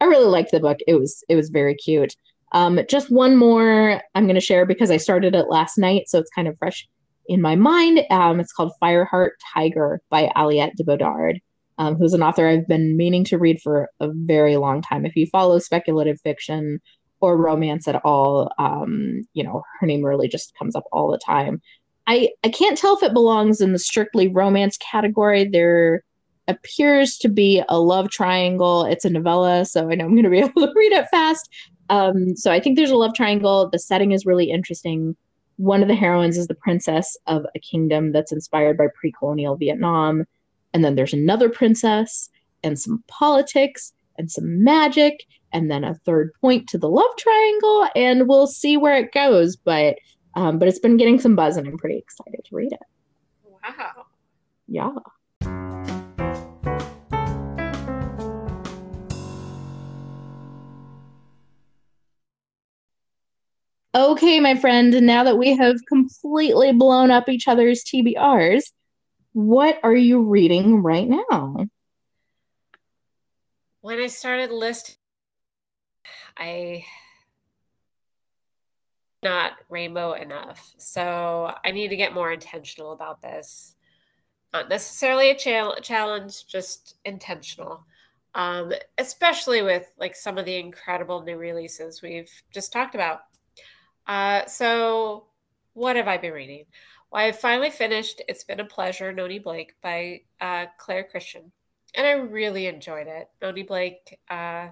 I 0.00 0.04
really 0.04 0.28
liked 0.28 0.52
the 0.52 0.60
book. 0.60 0.78
It 0.86 0.94
was 0.94 1.24
it 1.28 1.34
was 1.34 1.50
very 1.50 1.74
cute. 1.74 2.14
Um, 2.52 2.78
just 2.88 3.10
one 3.10 3.36
more 3.36 4.00
I'm 4.14 4.26
going 4.26 4.36
to 4.36 4.40
share 4.40 4.64
because 4.64 4.90
I 4.92 4.96
started 4.96 5.34
it 5.34 5.48
last 5.48 5.76
night, 5.76 6.04
so 6.08 6.20
it's 6.20 6.30
kind 6.30 6.46
of 6.46 6.56
fresh 6.58 6.88
in 7.26 7.40
my 7.40 7.56
mind. 7.56 8.00
Um, 8.10 8.38
it's 8.38 8.52
called 8.52 8.72
Fireheart 8.80 9.30
Tiger 9.52 10.00
by 10.08 10.30
Aliette 10.36 10.76
de 10.76 10.84
Bodard, 10.84 11.40
um, 11.78 11.96
who's 11.96 12.14
an 12.14 12.22
author 12.22 12.46
I've 12.46 12.68
been 12.68 12.96
meaning 12.96 13.24
to 13.24 13.38
read 13.38 13.60
for 13.60 13.88
a 14.00 14.08
very 14.12 14.56
long 14.56 14.82
time. 14.82 15.04
If 15.04 15.16
you 15.16 15.26
follow 15.26 15.58
speculative 15.58 16.20
fiction 16.20 16.80
or 17.20 17.36
romance 17.36 17.88
at 17.88 18.04
all, 18.04 18.50
um, 18.58 19.22
you 19.32 19.42
know, 19.42 19.62
her 19.80 19.86
name 19.86 20.04
really 20.04 20.28
just 20.28 20.54
comes 20.58 20.76
up 20.76 20.84
all 20.92 21.10
the 21.10 21.18
time. 21.18 21.60
I, 22.06 22.30
I 22.44 22.48
can't 22.48 22.76
tell 22.76 22.96
if 22.96 23.02
it 23.02 23.14
belongs 23.14 23.60
in 23.60 23.72
the 23.72 23.78
strictly 23.78 24.28
romance 24.28 24.76
category. 24.76 25.48
There 25.48 26.02
appears 26.48 27.16
to 27.18 27.28
be 27.28 27.62
a 27.68 27.78
love 27.78 28.10
triangle. 28.10 28.84
It's 28.84 29.04
a 29.04 29.10
novella, 29.10 29.64
so 29.64 29.90
I 29.90 29.94
know 29.94 30.04
I'm 30.04 30.12
going 30.12 30.24
to 30.24 30.30
be 30.30 30.38
able 30.40 30.66
to 30.66 30.72
read 30.74 30.92
it 30.92 31.08
fast. 31.08 31.48
Um, 31.90 32.36
so 32.36 32.50
I 32.52 32.60
think 32.60 32.76
there's 32.76 32.90
a 32.90 32.96
love 32.96 33.14
triangle. 33.14 33.68
The 33.70 33.78
setting 33.78 34.12
is 34.12 34.26
really 34.26 34.50
interesting. 34.50 35.16
One 35.56 35.82
of 35.82 35.88
the 35.88 35.94
heroines 35.94 36.36
is 36.36 36.46
the 36.46 36.54
princess 36.54 37.16
of 37.26 37.46
a 37.54 37.58
kingdom 37.58 38.12
that's 38.12 38.32
inspired 38.32 38.76
by 38.76 38.88
pre 38.94 39.12
colonial 39.12 39.56
Vietnam. 39.56 40.24
And 40.74 40.84
then 40.84 40.96
there's 40.96 41.12
another 41.12 41.48
princess 41.48 42.28
and 42.64 42.78
some 42.78 43.02
politics 43.06 43.92
and 44.18 44.30
some 44.30 44.62
magic 44.62 45.24
and 45.52 45.70
then 45.70 45.84
a 45.84 45.94
third 45.94 46.32
point 46.40 46.68
to 46.68 46.78
the 46.78 46.88
love 46.88 47.16
triangle 47.16 47.88
and 47.94 48.28
we'll 48.28 48.48
see 48.48 48.76
where 48.76 48.96
it 48.96 49.12
goes. 49.12 49.56
But 49.56 49.96
um, 50.34 50.58
but 50.58 50.66
it's 50.66 50.80
been 50.80 50.96
getting 50.96 51.20
some 51.20 51.36
buzz 51.36 51.56
and 51.56 51.68
i'm 51.68 51.78
pretty 51.78 51.96
excited 51.96 52.40
to 52.44 52.56
read 52.56 52.72
it. 52.72 52.80
Wow. 53.44 54.06
Yeah. 54.66 54.90
Okay, 63.94 64.40
my 64.40 64.56
friend, 64.56 64.92
now 65.02 65.22
that 65.22 65.38
we 65.38 65.56
have 65.56 65.76
completely 65.86 66.72
blown 66.72 67.12
up 67.12 67.28
each 67.28 67.46
other's 67.46 67.84
TBRs, 67.84 68.72
what 69.34 69.78
are 69.82 69.94
you 69.94 70.22
reading 70.22 70.82
right 70.82 71.08
now? 71.08 71.66
When 73.80 74.00
I 74.00 74.06
started 74.06 74.50
list, 74.50 74.96
I 76.36 76.84
not 79.24 79.52
rainbow 79.68 80.12
enough. 80.12 80.72
So 80.78 81.52
I 81.64 81.72
need 81.72 81.88
to 81.88 81.96
get 81.96 82.14
more 82.14 82.32
intentional 82.32 82.92
about 82.92 83.20
this. 83.20 83.74
Not 84.52 84.68
necessarily 84.68 85.30
a 85.30 85.34
cha- 85.34 85.80
challenge, 85.80 86.46
just 86.46 86.94
intentional. 87.04 87.84
Um, 88.36 88.72
especially 88.98 89.62
with 89.62 89.86
like 89.98 90.14
some 90.14 90.38
of 90.38 90.44
the 90.44 90.56
incredible 90.56 91.22
new 91.22 91.36
releases 91.36 92.02
we've 92.02 92.30
just 92.52 92.72
talked 92.72 92.94
about. 92.94 93.20
Uh, 94.06 94.44
so, 94.46 95.26
what 95.72 95.96
have 95.96 96.08
I 96.08 96.18
been 96.18 96.32
reading? 96.32 96.66
Well, 97.14 97.22
I 97.22 97.30
finally 97.30 97.70
finished 97.70 98.22
It's 98.26 98.42
Been 98.42 98.58
a 98.58 98.64
Pleasure, 98.64 99.12
Noni 99.12 99.38
Blake 99.38 99.74
by 99.80 100.22
uh, 100.40 100.66
Claire 100.78 101.04
Christian. 101.04 101.52
And 101.94 102.04
I 102.04 102.14
really 102.14 102.66
enjoyed 102.66 103.06
it. 103.06 103.28
Noni 103.40 103.62
Blake, 103.62 104.18
uh, 104.28 104.70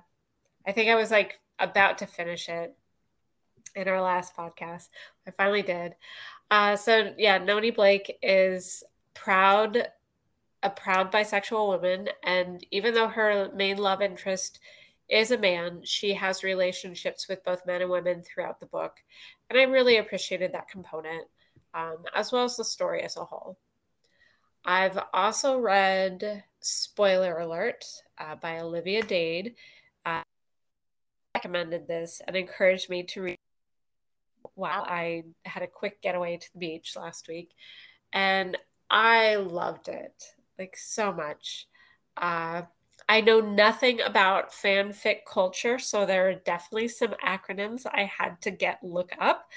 I 0.67 0.73
think 0.73 0.91
I 0.91 0.97
was 0.97 1.13
like 1.13 1.39
about 1.61 1.99
to 1.99 2.07
finish 2.09 2.49
it 2.49 2.77
in 3.77 3.87
our 3.87 4.03
last 4.03 4.37
podcast. 4.37 4.89
I 5.25 5.31
finally 5.31 5.63
did. 5.63 5.95
Uh, 6.51 6.75
so, 6.75 7.15
yeah, 7.17 7.39
Noni 7.39 7.71
Blake 7.71 8.19
is 8.25 8.83
proud, 9.15 9.87
a 10.65 10.71
proud 10.71 11.13
bisexual 11.13 11.69
woman. 11.69 12.09
And 12.25 12.67
even 12.73 12.93
though 12.93 13.07
her 13.07 13.53
main 13.55 13.77
love 13.77 14.03
interest 14.03 14.59
is 15.09 15.31
a 15.31 15.39
man. 15.39 15.83
She 15.85 16.15
has 16.15 16.43
relationships 16.43 17.29
with 17.29 17.45
both 17.45 17.67
men 17.67 17.83
and 17.83 17.91
women 17.91 18.23
throughout 18.23 18.59
the 18.59 18.67
book. 18.67 18.97
And 19.51 19.59
I 19.59 19.65
really 19.65 19.99
appreciated 19.99 20.53
that 20.55 20.69
component, 20.69 21.29
um, 21.75 21.99
as 22.15 22.33
well 22.33 22.45
as 22.45 22.57
the 22.57 22.65
story 22.65 23.03
as 23.03 23.17
a 23.17 23.25
whole. 23.25 23.59
I've 24.65 24.99
also 25.13 25.59
read 25.59 26.45
Spoiler 26.61 27.39
Alert 27.39 27.85
uh, 28.19 28.37
by 28.37 28.61
Olivia 28.61 29.03
Dade. 29.03 29.55
Uh, 30.07 30.23
recommended 31.35 31.89
this 31.89 32.21
and 32.27 32.37
encouraged 32.37 32.89
me 32.89 33.03
to 33.05 33.23
read 33.23 33.39
while 34.55 34.83
I 34.83 35.25
had 35.45 35.63
a 35.63 35.67
quick 35.67 36.03
getaway 36.03 36.37
to 36.37 36.53
the 36.53 36.59
beach 36.59 36.95
last 36.97 37.29
week. 37.29 37.51
And 38.13 38.57
I 38.91 39.37
loved 39.37 39.89
it 39.89 40.23
like 40.59 40.77
so 40.77 41.13
much. 41.13 41.67
Uh, 42.17 42.63
I 43.09 43.21
know 43.21 43.41
nothing 43.41 44.01
about 44.01 44.53
fanfic 44.53 45.21
culture, 45.27 45.79
so 45.79 46.07
there 46.07 46.29
are 46.29 46.35
definitely 46.35 46.89
some 46.89 47.15
acronyms 47.25 47.85
I 47.91 48.05
had 48.05 48.41
to 48.43 48.51
get 48.51 48.83
look 48.83 49.11
up. 49.19 49.49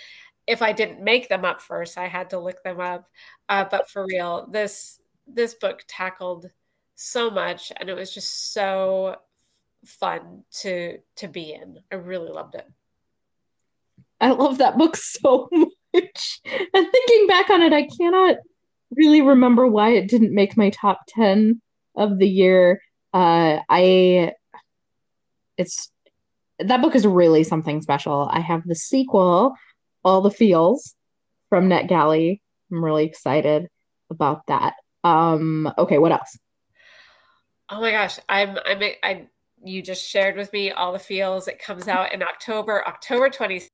If 0.47 0.61
I 0.61 0.71
didn't 0.71 1.03
make 1.03 1.29
them 1.29 1.43
up 1.43 1.61
first, 1.61 1.97
I 1.97 2.07
had 2.07 2.29
to 2.31 2.39
look 2.39 2.63
them 2.63 2.79
up. 2.79 3.09
Uh, 3.49 3.65
but 3.69 3.89
for 3.89 4.05
real, 4.05 4.47
this 4.51 4.99
this 5.27 5.55
book 5.55 5.83
tackled 5.87 6.49
so 6.95 7.29
much, 7.29 7.71
and 7.77 7.89
it 7.89 7.95
was 7.95 8.13
just 8.13 8.53
so 8.53 9.17
fun 9.85 10.43
to 10.61 10.99
to 11.17 11.27
be 11.27 11.53
in. 11.53 11.79
I 11.91 11.95
really 11.95 12.31
loved 12.31 12.55
it. 12.55 12.67
I 14.21 14.31
love 14.31 14.59
that 14.59 14.77
book 14.77 14.95
so 14.95 15.49
much. 15.93 16.41
And 16.73 16.91
thinking 16.91 17.27
back 17.27 17.49
on 17.49 17.61
it, 17.61 17.73
I 17.73 17.87
cannot 17.87 18.37
really 18.91 19.21
remember 19.21 19.67
why 19.67 19.91
it 19.91 20.07
didn't 20.07 20.33
make 20.33 20.57
my 20.57 20.69
top 20.69 21.01
10 21.09 21.61
of 21.95 22.17
the 22.17 22.27
year. 22.27 22.81
Uh, 23.13 23.59
I 23.69 24.33
it's 25.57 25.91
that 26.59 26.81
book 26.81 26.95
is 26.95 27.05
really 27.05 27.43
something 27.43 27.81
special. 27.81 28.29
I 28.31 28.39
have 28.39 28.63
the 28.65 28.75
sequel, 28.75 29.55
All 30.05 30.21
the 30.21 30.31
Feels, 30.31 30.95
from 31.49 31.69
NetGalley. 31.69 32.39
I'm 32.71 32.83
really 32.83 33.05
excited 33.05 33.67
about 34.09 34.47
that. 34.47 34.75
Um, 35.03 35.71
okay, 35.77 35.97
what 35.97 36.11
else? 36.11 36.37
Oh 37.69 37.81
my 37.81 37.91
gosh, 37.91 38.19
I'm 38.29 38.57
I'm 38.65 38.81
I 39.03 39.27
you 39.63 39.81
just 39.81 40.07
shared 40.07 40.35
with 40.35 40.53
me 40.53 40.71
all 40.71 40.93
the 40.93 40.99
feels. 40.99 41.47
It 41.47 41.59
comes 41.59 41.87
out 41.87 42.13
in 42.13 42.21
October, 42.21 42.87
October 42.87 43.29
20th, 43.29 43.67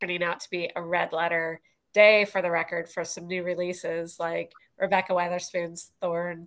turning 0.00 0.22
out 0.22 0.40
to 0.40 0.50
be 0.50 0.70
a 0.76 0.82
red 0.82 1.12
letter 1.12 1.60
day 1.92 2.24
for 2.24 2.40
the 2.42 2.50
record 2.50 2.88
for 2.88 3.04
some 3.04 3.26
new 3.26 3.42
releases 3.42 4.18
like 4.20 4.52
Rebekah 4.78 5.12
Weatherspoon's 5.12 5.90
Thorn 6.00 6.46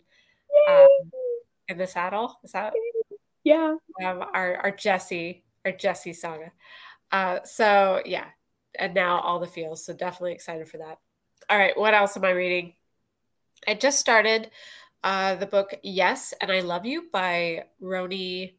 um, 0.70 0.88
in 1.68 1.78
the 1.78 1.88
Saddle. 1.88 2.40
Is 2.44 2.52
that? 2.54 2.74
Yeah. 3.44 3.76
Um, 4.04 4.24
our 4.34 4.56
our 4.58 4.72
Jesse 4.72 5.44
our 5.66 5.72
Jesse 5.72 6.14
saga. 6.14 6.52
Uh, 7.12 7.40
so 7.44 8.02
yeah, 8.06 8.26
and 8.78 8.94
now 8.94 9.20
all 9.20 9.40
the 9.40 9.48
feels. 9.48 9.86
So 9.86 9.94
definitely 9.94 10.34
excited 10.34 10.68
for 10.68 10.78
that. 10.78 11.00
All 11.50 11.58
right, 11.58 11.78
what 11.78 11.94
else 11.94 12.18
am 12.18 12.26
I 12.26 12.32
reading? 12.32 12.74
I 13.68 13.74
just 13.74 14.00
started 14.00 14.52
uh, 15.04 15.36
the 15.36 15.46
book 15.46 15.74
Yes 15.84 16.34
and 16.42 16.52
I 16.52 16.60
Love 16.60 16.86
You 16.86 17.06
by 17.12 17.66
Roni 17.82 18.56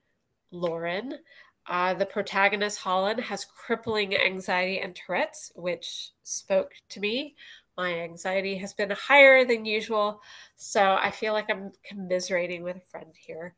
Loren. 0.50 1.18
Uh, 1.66 1.92
the 1.92 2.06
protagonist, 2.06 2.78
Holland, 2.78 3.20
has 3.20 3.44
crippling 3.44 4.16
anxiety 4.16 4.80
and 4.80 4.96
Tourette's, 4.96 5.52
which 5.54 6.12
spoke 6.22 6.72
to 6.88 7.00
me. 7.00 7.36
My 7.76 8.00
anxiety 8.00 8.56
has 8.56 8.72
been 8.72 8.90
higher 8.90 9.44
than 9.44 9.64
usual, 9.64 10.20
so 10.56 10.96
I 11.00 11.10
feel 11.10 11.34
like 11.34 11.50
I'm 11.50 11.72
commiserating 11.84 12.62
with 12.62 12.76
a 12.76 12.80
friend 12.80 13.12
here. 13.14 13.54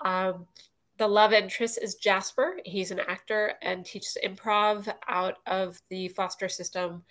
Um, 0.00 0.46
the 1.00 1.08
love 1.08 1.32
interest 1.32 1.78
is 1.80 1.94
Jasper. 1.94 2.58
He's 2.66 2.90
an 2.90 3.00
actor 3.00 3.54
and 3.62 3.86
teaches 3.86 4.18
improv 4.22 4.94
out 5.08 5.38
of 5.46 5.80
the 5.88 6.08
foster 6.08 6.46
system. 6.46 7.02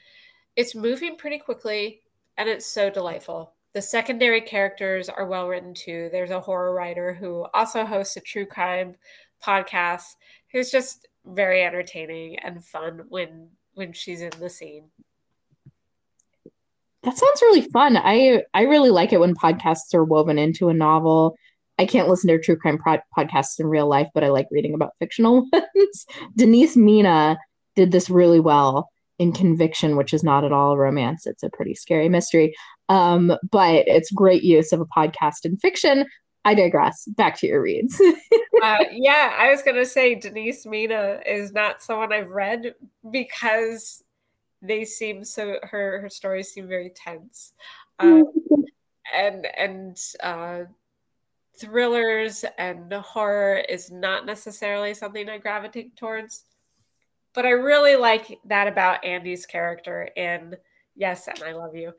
It's 0.55 0.75
moving 0.75 1.17
pretty 1.17 1.39
quickly 1.39 2.03
and 2.37 2.47
it's 2.47 2.67
so 2.67 2.91
delightful. 2.91 3.53
The 3.73 3.81
secondary 3.81 4.41
characters 4.41 5.09
are 5.09 5.25
well 5.25 5.47
written 5.47 5.73
too. 5.73 6.09
There's 6.11 6.29
a 6.29 6.39
horror 6.39 6.75
writer 6.75 7.15
who 7.15 7.47
also 7.51 7.83
hosts 7.83 8.15
a 8.15 8.21
true 8.21 8.45
crime 8.45 8.95
podcast 9.43 10.17
who's 10.51 10.69
just 10.69 11.07
very 11.25 11.63
entertaining 11.63 12.37
and 12.37 12.63
fun 12.63 13.05
when 13.09 13.47
when 13.73 13.91
she's 13.91 14.21
in 14.21 14.31
the 14.39 14.51
scene. 14.51 14.83
That 17.01 17.17
sounds 17.17 17.41
really 17.41 17.61
fun. 17.61 17.97
I 17.97 18.43
I 18.53 18.63
really 18.63 18.91
like 18.91 19.13
it 19.13 19.19
when 19.19 19.33
podcasts 19.33 19.95
are 19.95 20.05
woven 20.05 20.37
into 20.37 20.69
a 20.69 20.75
novel. 20.75 21.35
I 21.79 21.85
can't 21.85 22.09
listen 22.09 22.27
to 22.27 22.37
true 22.37 22.57
crime 22.57 22.77
pod- 22.77 23.01
podcasts 23.17 23.59
in 23.59 23.65
real 23.65 23.87
life, 23.87 24.09
but 24.13 24.23
I 24.23 24.29
like 24.29 24.47
reading 24.51 24.73
about 24.73 24.91
fictional 24.99 25.47
ones. 25.53 26.05
Denise 26.35 26.75
Mina 26.75 27.39
did 27.75 27.91
this 27.91 28.09
really 28.09 28.41
well 28.41 28.89
in 29.17 29.31
Conviction, 29.31 29.95
which 29.95 30.13
is 30.13 30.23
not 30.23 30.43
at 30.43 30.51
all 30.51 30.73
a 30.73 30.77
romance. 30.77 31.25
It's 31.25 31.41
a 31.41 31.49
pretty 31.49 31.73
scary 31.73 32.09
mystery. 32.09 32.53
Um, 32.89 33.33
but 33.49 33.87
it's 33.87 34.11
great 34.11 34.43
use 34.43 34.73
of 34.73 34.81
a 34.81 34.85
podcast 34.85 35.45
in 35.45 35.57
fiction. 35.57 36.05
I 36.43 36.53
digress. 36.53 37.05
Back 37.05 37.37
to 37.39 37.47
your 37.47 37.61
reads. 37.61 37.99
uh, 38.63 38.85
yeah, 38.91 39.33
I 39.37 39.49
was 39.49 39.61
going 39.61 39.75
to 39.77 39.85
say 39.85 40.15
Denise 40.15 40.65
Mina 40.65 41.21
is 41.25 41.53
not 41.53 41.81
someone 41.81 42.11
I've 42.11 42.29
read 42.29 42.73
because 43.09 44.03
they 44.61 44.83
seem 44.83 45.23
so 45.23 45.57
her 45.63 46.01
her 46.01 46.09
stories 46.09 46.51
seem 46.51 46.67
very 46.67 46.89
tense, 46.89 47.53
um, 47.99 48.25
and 49.13 49.45
and 49.57 49.97
uh, 50.21 50.63
thrillers 51.59 52.45
and 52.57 52.91
horror 52.93 53.63
is 53.69 53.91
not 53.91 54.25
necessarily 54.25 54.93
something 54.93 55.29
I 55.29 55.37
gravitate 55.37 55.95
towards. 55.95 56.43
But 57.33 57.45
I 57.45 57.51
really 57.51 57.95
like 57.95 58.39
that 58.45 58.67
about 58.67 59.05
Andy's 59.05 59.45
character 59.45 60.09
in 60.15 60.55
Yes, 60.95 61.27
and 61.27 61.41
I 61.43 61.53
Love 61.53 61.75
You. 61.75 61.93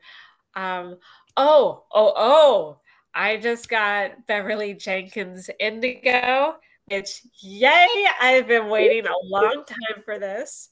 Um, 0.55 0.97
oh, 1.37 1.85
oh, 1.93 2.13
oh. 2.15 2.79
I 3.13 3.37
just 3.37 3.69
got 3.69 4.25
Beverly 4.27 4.73
Jenkins 4.73 5.49
Indigo, 5.59 6.55
which, 6.87 7.21
yay, 7.41 7.87
I've 8.21 8.47
been 8.47 8.69
waiting 8.69 9.05
a 9.05 9.25
long 9.25 9.63
time 9.67 10.03
for 10.03 10.19
this 10.19 10.69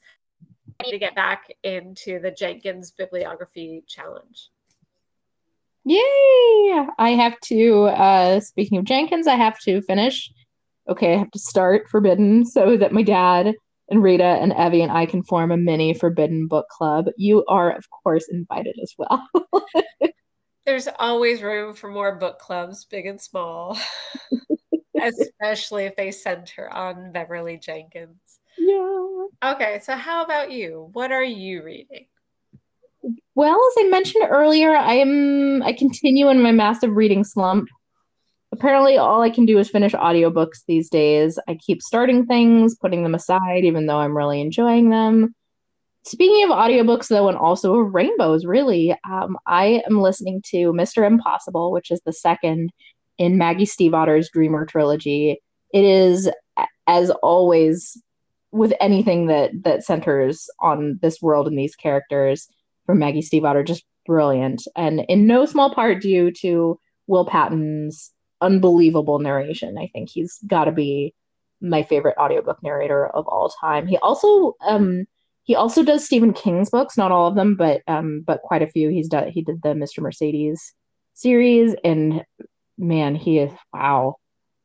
to 0.84 0.98
get 0.98 1.16
back 1.16 1.48
into 1.64 2.20
the 2.20 2.32
Jenkins 2.32 2.92
Bibliography 2.92 3.84
Challenge. 3.88 4.50
Yay! 5.90 6.86
I 7.00 7.10
have 7.18 7.40
to, 7.46 7.86
uh, 7.86 8.40
speaking 8.42 8.78
of 8.78 8.86
Jenkins, 8.86 9.26
I 9.26 9.34
have 9.34 9.58
to 9.62 9.82
finish. 9.82 10.32
Okay, 10.88 11.16
I 11.16 11.18
have 11.18 11.32
to 11.32 11.40
start 11.40 11.90
Forbidden 11.90 12.46
so 12.46 12.78
that 12.78 12.94
my 12.94 13.02
dad 13.02 13.56
and 13.90 14.04
Rita 14.04 14.24
and 14.24 14.54
Evie 14.54 14.84
and 14.84 14.92
I 14.92 15.08
can 15.08 15.24
form 15.24 15.52
a 15.52 15.58
mini 15.58 15.96
Forbidden 15.96 16.48
book 16.48 16.68
club. 16.70 17.08
You 17.18 17.44
are, 17.48 17.72
of 17.72 17.86
course, 17.90 18.28
invited 18.32 18.78
as 18.80 18.94
well. 19.00 19.28
There's 20.68 20.88
always 21.00 21.42
room 21.42 21.74
for 21.74 21.90
more 21.90 22.16
book 22.18 22.38
clubs, 22.38 22.86
big 22.86 23.08
and 23.08 23.20
small, 23.20 23.76
especially 25.02 25.86
if 25.86 25.96
they 25.96 26.12
center 26.12 26.72
on 26.72 27.12
Beverly 27.12 27.58
Jenkins. 27.58 28.40
Yeah. 28.60 29.26
Okay, 29.44 29.80
so 29.82 29.96
how 29.96 30.24
about 30.24 30.52
you? 30.52 30.92
What 30.94 31.12
are 31.12 31.24
you 31.24 31.64
reading? 31.64 32.06
Well, 33.36 33.56
as 33.56 33.86
I 33.86 33.90
mentioned 33.90 34.28
earlier, 34.30 34.76
I 34.76 34.96
am 34.96 35.62
I 35.64 35.74
continue 35.74 36.30
in 36.30 36.42
my 36.42 36.52
massive 36.52 36.92
reading 36.92 37.24
slump. 37.24 37.70
Apparently, 38.52 38.98
all 38.98 39.22
I 39.22 39.30
can 39.30 39.46
do 39.46 39.60
is 39.60 39.70
finish 39.70 39.94
audiobooks 39.94 40.66
these 40.68 40.90
days. 40.90 41.38
I 41.48 41.56
keep 41.56 41.82
starting 41.82 42.26
things, 42.26 42.76
putting 42.76 43.04
them 43.04 43.14
aside, 43.14 43.64
even 43.64 43.86
though 43.86 43.98
I'm 44.00 44.18
really 44.18 44.42
enjoying 44.42 44.90
them. 44.90 45.36
Speaking 46.04 46.44
of 46.44 46.50
audiobooks, 46.50 47.08
though, 47.08 47.30
and 47.30 47.38
also 47.38 47.76
of 47.76 47.94
rainbows, 47.94 48.46
really, 48.46 48.96
um, 49.08 49.38
I 49.46 49.84
am 49.88 50.02
listening 50.02 50.42
to 50.48 50.74
Mr. 50.74 51.06
Impossible, 51.06 51.72
which 51.72 51.92
is 51.92 52.02
the 52.06 52.14
second 52.14 52.72
in 53.20 53.38
Maggie 53.38 53.66
Stiefvater's 53.66 54.30
Dreamer 54.30 54.66
trilogy. 54.66 55.40
It 55.72 55.86
is, 55.86 56.30
as 56.88 57.12
always, 57.22 58.02
with 58.52 58.74
anything 58.82 59.28
that 59.28 59.52
that 59.64 59.84
centers 59.84 60.50
on 60.60 60.98
this 61.04 61.22
world 61.22 61.48
and 61.48 61.60
these 61.60 61.76
characters 61.76 62.48
from 62.90 62.98
Maggie 62.98 63.22
Stiefvater, 63.22 63.64
just 63.64 63.84
brilliant, 64.08 64.64
and 64.76 65.06
in 65.10 65.28
no 65.28 65.46
small 65.46 65.72
part 65.72 66.02
due 66.02 66.32
to 66.32 66.80
Will 67.06 67.24
Patton's 67.24 68.12
unbelievable 68.42 69.20
narration. 69.20 69.78
I 69.78 69.92
think 69.94 70.10
he's 70.10 70.40
got 70.48 70.66
to 70.66 70.72
be 70.72 71.14
my 71.62 71.84
favorite 71.84 72.18
audiobook 72.18 72.64
narrator 72.64 73.06
of 73.06 73.28
all 73.28 73.54
time. 73.62 73.86
He 73.86 73.98
also 73.98 74.56
um, 74.66 75.06
he 75.44 75.54
also 75.54 75.84
does 75.84 76.04
Stephen 76.04 76.34
King's 76.34 76.72
books, 76.72 76.98
not 76.98 77.12
all 77.12 77.28
of 77.28 77.36
them, 77.36 77.54
but 77.56 77.84
um, 77.88 78.24
but 78.26 78.42
quite 78.42 78.64
a 78.64 78.72
few. 78.72 78.90
He's 78.90 79.08
done. 79.08 79.28
He 79.28 79.44
did 79.44 79.62
the 79.62 79.70
Mr. 79.70 80.00
Mercedes 80.00 80.74
series, 81.14 81.76
and 81.84 82.24
man, 82.76 83.14
he 83.14 83.38
is 83.38 83.52
wow. 83.72 84.16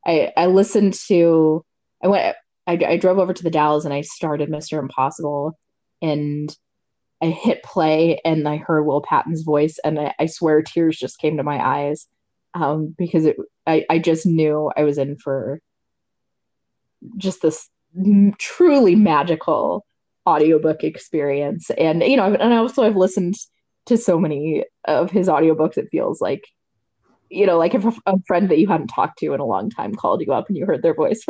I 0.06 0.32
I 0.34 0.46
listened 0.46 0.94
to. 1.08 1.62
I 2.02 2.08
went. 2.08 2.36
I, 2.66 2.80
I 2.88 2.96
drove 2.96 3.18
over 3.18 3.34
to 3.34 3.42
the 3.42 3.50
Dalles 3.50 3.84
and 3.84 3.92
I 3.92 4.00
started 4.00 4.48
Mr. 4.48 4.78
Impossible, 4.78 5.58
and 6.00 6.48
I 7.22 7.26
hit 7.26 7.62
play 7.62 8.20
and 8.24 8.46
I 8.48 8.56
heard 8.56 8.84
Will 8.84 9.02
Patton's 9.02 9.42
voice, 9.42 9.78
and 9.84 9.98
I, 9.98 10.14
I 10.18 10.26
swear 10.26 10.62
tears 10.62 10.98
just 10.98 11.18
came 11.18 11.36
to 11.36 11.42
my 11.42 11.64
eyes, 11.64 12.06
um, 12.54 12.94
because 12.96 13.24
it. 13.24 13.36
I 13.66 13.84
I 13.88 13.98
just 13.98 14.26
knew 14.26 14.70
I 14.76 14.84
was 14.84 14.98
in 14.98 15.16
for 15.16 15.60
just 17.16 17.42
this 17.42 17.68
truly 18.38 18.94
magical 18.94 19.86
audiobook 20.26 20.84
experience. 20.84 21.70
And 21.70 22.02
you 22.02 22.16
know, 22.16 22.34
and 22.34 22.52
also 22.52 22.82
I've 22.82 22.96
listened 22.96 23.34
to 23.86 23.96
so 23.96 24.18
many 24.18 24.64
of 24.86 25.10
his 25.10 25.28
audiobooks, 25.28 25.78
it 25.78 25.88
feels 25.90 26.20
like 26.20 26.44
you 27.30 27.46
know, 27.46 27.58
like 27.58 27.74
if 27.74 27.84
a, 27.84 27.92
a 28.06 28.18
friend 28.26 28.48
that 28.50 28.58
you 28.58 28.68
hadn't 28.68 28.88
talked 28.88 29.18
to 29.18 29.32
in 29.34 29.40
a 29.40 29.46
long 29.46 29.70
time 29.70 29.94
called 29.94 30.20
you 30.20 30.32
up 30.32 30.48
and 30.48 30.56
you 30.56 30.66
heard 30.66 30.82
their 30.82 30.94
voice. 30.94 31.24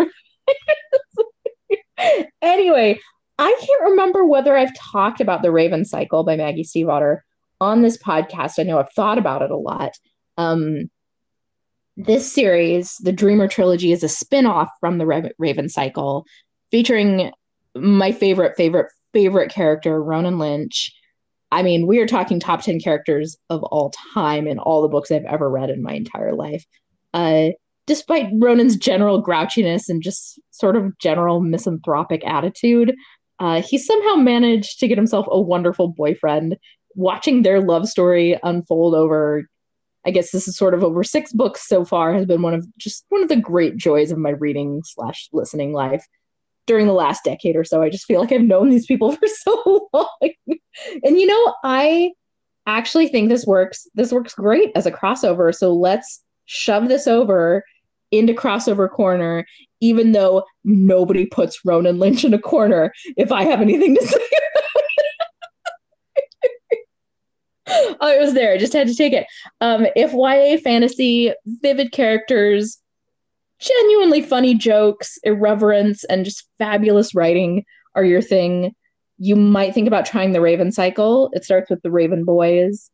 anyway, 2.43 2.99
I 3.39 3.57
can't 3.61 3.91
remember 3.91 4.25
whether 4.25 4.57
I've 4.57 4.75
talked 4.75 5.21
about 5.21 5.43
the 5.43 5.51
Raven 5.51 5.85
Cycle 5.85 6.25
by 6.25 6.37
Maggie 6.37 6.65
Stiefvater 6.65 7.21
on 7.61 7.83
this 7.83 7.99
podcast. 7.99 8.59
I 8.59 8.63
know 8.63 8.79
I've 8.79 8.93
thought 8.93 9.19
about 9.19 9.43
it 9.43 9.51
a 9.51 9.57
lot. 9.57 9.93
Um, 10.37 10.91
this 11.97 12.31
series, 12.31 12.97
the 12.99 13.13
Dreamer 13.13 13.49
trilogy, 13.49 13.93
is 13.93 14.03
a 14.03 14.09
spin-off 14.09 14.69
from 14.81 14.99
the 14.99 15.33
Raven 15.39 15.69
Cycle, 15.69 16.27
featuring 16.71 17.33
my 17.75 18.13
favorite, 18.13 18.57
favorite, 18.57 18.91
favorite 19.13 19.51
character, 19.51 20.03
Ronan 20.03 20.39
Lynch. 20.39 20.93
I 21.53 21.63
mean, 21.63 21.87
we 21.87 22.01
are 22.01 22.07
talking 22.07 22.41
top 22.41 22.63
10 22.63 22.81
characters 22.81 23.37
of 23.49 23.63
all 23.65 23.93
time 24.13 24.49
in 24.49 24.59
all 24.59 24.83
the 24.83 24.89
books 24.89 25.11
I've 25.11 25.25
ever 25.25 25.49
read 25.49 25.71
in 25.71 25.83
my 25.83 25.93
entire 25.93 26.35
life. 26.35 26.65
Uh, 27.13 27.51
despite 27.87 28.33
Ronan's 28.33 28.77
general 28.77 29.23
grouchiness 29.23 29.89
and 29.89 30.03
just 30.03 30.41
sort 30.51 30.75
of 30.75 30.99
general 30.99 31.41
misanthropic 31.41 32.25
attitude, 32.27 32.95
uh, 33.41 33.63
he 33.63 33.79
somehow 33.79 34.15
managed 34.15 34.79
to 34.81 34.89
get 34.89 34.99
himself 34.99 35.27
a 35.31 35.41
wonderful 35.41 35.89
boyfriend. 35.89 36.57
Watching 36.95 37.43
their 37.43 37.61
love 37.61 37.89
story 37.89 38.39
unfold 38.43 38.95
over, 38.95 39.45
I 40.07 40.11
guess 40.11 40.31
this 40.31 40.47
is 40.47 40.57
sort 40.57 40.75
of 40.75 40.85
over 40.85 41.03
six 41.03 41.33
books 41.33 41.67
so 41.67 41.85
far, 41.85 42.15
has 42.15 42.27
been 42.27 42.43
one 42.43 42.55
of 42.55 42.67
just 42.79 43.05
one 43.09 43.23
of 43.23 43.29
the 43.29 43.37
great 43.37 43.77
joys 43.77 44.13
of 44.13 44.19
my 44.19 44.31
reading 44.31 44.83
slash 44.85 45.29
listening 45.33 45.73
life 45.73 46.07
during 46.67 46.87
the 46.87 46.93
last 46.93 47.25
decade 47.25 47.57
or 47.57 47.65
so. 47.65 47.83
I 47.83 47.91
just 47.91 48.07
feel 48.07 48.21
like 48.21 48.33
I've 48.33 48.43
known 48.43 48.71
these 48.71 48.87
people 48.87 49.13
for 49.17 49.27
so 49.27 49.89
long. 49.93 50.09
and 51.03 51.19
you 51.19 51.27
know, 51.27 51.55
I 51.65 52.13
actually 52.67 53.09
think 53.09 53.29
this 53.29 53.47
works. 53.47 53.89
This 53.95 54.13
works 54.13 54.35
great 54.35 54.71
as 54.75 54.87
a 54.87 54.93
crossover. 54.93 55.55
So 55.55 55.75
let's 55.75 56.23
shove 56.47 56.89
this 56.89 57.07
over 57.07 57.65
into 58.19 58.33
crossover 58.33 58.91
corner, 58.91 59.47
even 59.81 60.13
though 60.13 60.45
nobody 60.65 61.27
puts 61.27 61.65
Ronan 61.65 61.99
Lynch 61.99 62.25
in 62.25 62.35
a 62.35 62.39
corner 62.39 62.93
if 63.17 63.33
I 63.33 63.43
have 63.45 63.61
anything 63.61 63.97
to 63.97 64.07
say. 64.07 64.29
oh, 68.01 68.09
it 68.09 68.21
was 68.21 68.35
there. 68.35 68.53
I 68.53 68.59
just 68.59 68.73
had 68.73 68.89
to 68.89 68.95
take 68.95 69.13
it. 69.13 69.27
Um, 69.61 69.87
if 69.97 70.13
YA 70.13 70.59
fantasy, 70.63 71.33
vivid 71.47 71.93
characters, 71.93 72.79
genuinely 73.59 74.23
funny 74.23 74.55
jokes, 74.55 75.19
irreverence, 75.23 76.05
and 76.05 76.25
just 76.25 76.49
fabulous 76.59 77.15
writing 77.15 77.65
are 77.95 78.05
your 78.05 78.23
thing, 78.23 78.75
you 79.19 79.37
might 79.37 79.75
think 79.75 79.87
about 79.87 80.07
trying 80.07 80.33
the 80.33 80.41
Raven 80.41 80.73
cycle. 80.73 81.31
It 81.33 81.45
starts 81.45 81.71
with 81.71 81.83
the 81.83 81.91
Raven 81.91 82.25
Boys. 82.25 82.91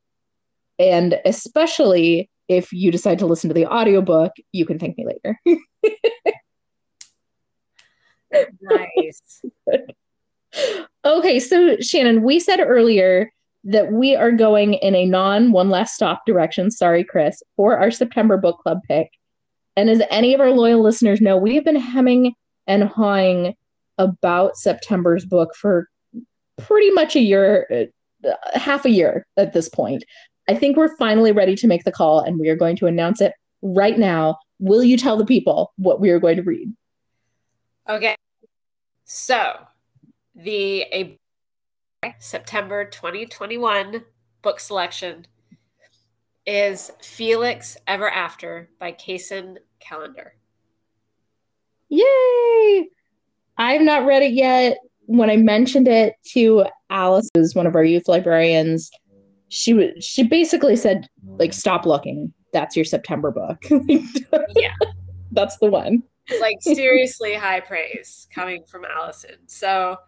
And 0.79 1.19
especially 1.25 2.31
if 2.51 2.73
you 2.73 2.91
decide 2.91 3.21
to 3.21 3.27
listen 3.27 3.47
to 3.49 3.55
the 3.55 3.67
audiobook, 3.67 4.33
you 4.51 4.67
can 4.67 4.77
thank 4.77 4.99
me 4.99 5.07
later. 5.07 5.39
nice. 8.61 9.43
okay, 11.05 11.39
so 11.39 11.77
Shannon, 11.81 12.25
we 12.25 12.41
said 12.41 12.59
earlier 12.59 13.33
that 13.63 13.93
we 13.93 14.17
are 14.17 14.33
going 14.33 14.75
in 14.75 14.97
a 14.97 15.07
non 15.07 15.53
one 15.53 15.71
last 15.71 15.95
stop 15.95 16.23
direction. 16.27 16.73
Sorry, 16.73 17.05
Chris, 17.05 17.41
for 17.55 17.79
our 17.79 17.93
September 17.93 18.37
book 18.37 18.59
club 18.59 18.81
pick. 18.89 19.11
And 19.77 19.89
as 19.89 20.03
any 20.11 20.35
of 20.35 20.41
our 20.41 20.51
loyal 20.51 20.83
listeners 20.83 21.21
know, 21.21 21.37
we 21.37 21.55
have 21.55 21.65
been 21.65 21.77
hemming 21.77 22.35
and 22.67 22.83
hawing 22.83 23.55
about 23.97 24.57
September's 24.57 25.25
book 25.25 25.55
for 25.55 25.89
pretty 26.59 26.91
much 26.91 27.15
a 27.15 27.21
year, 27.21 27.89
uh, 28.27 28.33
half 28.59 28.85
a 28.85 28.91
year 28.91 29.25
at 29.37 29.53
this 29.53 29.69
point. 29.69 30.03
I 30.49 30.55
think 30.55 30.77
we're 30.77 30.97
finally 30.97 31.33
ready 31.33 31.55
to 31.57 31.67
make 31.67 31.85
the 31.85 31.93
call 31.93 32.21
and 32.21 32.39
we 32.39 32.49
are 32.49 32.57
going 32.57 32.77
to 32.77 32.87
announce 32.87 33.21
it 33.21 33.33
right 33.63 33.99
now. 33.99 34.39
Will 34.59 34.83
you 34.83 34.97
tell 34.97 35.17
the 35.17 35.25
people 35.25 35.73
what 35.77 36.01
we 36.01 36.11
are 36.11 36.21
going 36.21 36.37
to 36.37 36.43
read? 36.43 36.73
Okay. 37.89 38.17
So, 39.05 39.55
the 40.35 40.83
a 40.93 41.19
September 42.19 42.85
2021 42.85 44.05
book 44.43 44.61
selection 44.61 45.27
is 46.47 46.91
Felix 47.03 47.77
Ever 47.87 48.09
After 48.09 48.71
by 48.79 48.93
Kacen 48.93 49.57
Callender. 49.81 50.35
Yay! 51.89 52.89
I've 53.59 53.83
not 53.83 54.07
read 54.07 54.23
it 54.23 54.33
yet. 54.33 54.79
When 55.07 55.29
I 55.29 55.37
mentioned 55.37 55.89
it 55.89 56.15
to 56.33 56.65
Alice, 56.89 57.29
who's 57.35 57.55
one 57.55 57.67
of 57.67 57.75
our 57.75 57.85
youth 57.85 58.07
librarians, 58.07 58.91
she 59.51 59.75
was 59.75 60.03
she 60.03 60.23
basically 60.23 60.77
said, 60.77 61.09
like, 61.25 61.51
mm. 61.51 61.55
stop 61.55 61.85
looking. 61.85 62.33
That's 62.53 62.75
your 62.75 62.85
September 62.85 63.31
book. 63.31 63.63
yeah. 64.57 64.75
That's 65.33 65.59
the 65.59 65.67
one. 65.67 66.03
Like 66.41 66.57
seriously 66.61 67.35
high 67.35 67.61
praise 67.61 68.29
coming 68.33 68.65
from 68.67 68.85
Allison. 68.85 69.37
So 69.47 69.99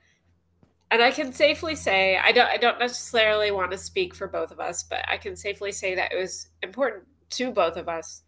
and 0.90 1.02
I 1.02 1.10
can 1.10 1.32
safely 1.32 1.74
say 1.74 2.18
I 2.18 2.32
don't 2.32 2.48
I 2.48 2.56
don't 2.56 2.78
necessarily 2.78 3.50
want 3.50 3.72
to 3.72 3.78
speak 3.78 4.14
for 4.14 4.28
both 4.28 4.52
of 4.52 4.60
us, 4.60 4.84
but 4.84 5.04
I 5.08 5.16
can 5.16 5.34
safely 5.34 5.72
say 5.72 5.94
that 5.94 6.12
it 6.12 6.16
was 6.16 6.48
important 6.62 7.04
to 7.30 7.50
both 7.50 7.76
of 7.76 7.88
us 7.88 8.22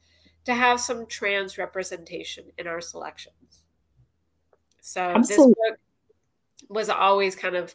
to 0.46 0.54
have 0.54 0.80
some 0.80 1.06
trans 1.06 1.58
representation 1.58 2.44
in 2.58 2.66
our 2.66 2.80
selections. 2.80 3.62
So 4.80 5.00
Absolutely. 5.00 5.54
this 5.54 5.70
book 5.70 5.78
was 6.68 6.88
always 6.88 7.36
kind 7.36 7.54
of 7.54 7.74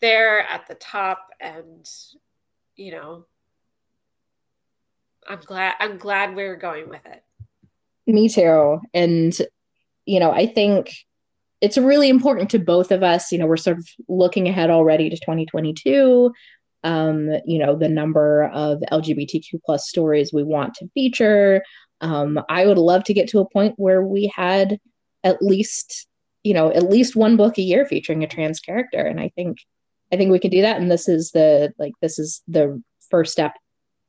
there 0.00 0.40
at 0.48 0.66
the 0.66 0.74
top 0.74 1.30
and 1.40 1.88
you 2.76 2.92
know 2.92 3.24
I'm 5.28 5.40
glad 5.40 5.74
I'm 5.80 5.98
glad 5.98 6.34
we're 6.34 6.56
going 6.56 6.88
with 6.88 7.04
it. 7.06 7.22
Me 8.06 8.28
too. 8.28 8.80
And 8.94 9.36
you 10.04 10.20
know, 10.20 10.30
I 10.30 10.46
think 10.46 10.92
it's 11.60 11.78
really 11.78 12.08
important 12.08 12.50
to 12.50 12.58
both 12.58 12.92
of 12.92 13.02
us. 13.02 13.32
You 13.32 13.38
know, 13.38 13.46
we're 13.46 13.56
sort 13.56 13.78
of 13.78 13.88
looking 14.08 14.48
ahead 14.48 14.70
already 14.70 15.10
to 15.10 15.16
2022. 15.16 16.32
Um, 16.84 17.30
you 17.44 17.58
know, 17.58 17.76
the 17.76 17.88
number 17.88 18.44
of 18.44 18.80
LGBTQ 18.92 19.60
plus 19.64 19.88
stories 19.88 20.32
we 20.32 20.44
want 20.44 20.74
to 20.74 20.88
feature. 20.94 21.64
Um, 22.00 22.38
I 22.48 22.66
would 22.66 22.78
love 22.78 23.04
to 23.04 23.14
get 23.14 23.28
to 23.30 23.40
a 23.40 23.48
point 23.48 23.74
where 23.78 24.02
we 24.02 24.32
had 24.34 24.78
at 25.24 25.42
least, 25.42 26.06
you 26.44 26.54
know, 26.54 26.70
at 26.70 26.88
least 26.88 27.16
one 27.16 27.36
book 27.36 27.58
a 27.58 27.62
year 27.62 27.86
featuring 27.86 28.22
a 28.22 28.28
trans 28.28 28.60
character. 28.60 29.00
And 29.00 29.18
I 29.18 29.30
think, 29.30 29.58
I 30.12 30.16
think 30.16 30.30
we 30.30 30.38
could 30.38 30.50
do 30.50 30.62
that. 30.62 30.80
And 30.80 30.90
this 30.90 31.08
is 31.08 31.30
the 31.32 31.72
like 31.78 31.92
this 32.00 32.18
is 32.18 32.42
the 32.48 32.82
first 33.10 33.32
step 33.32 33.54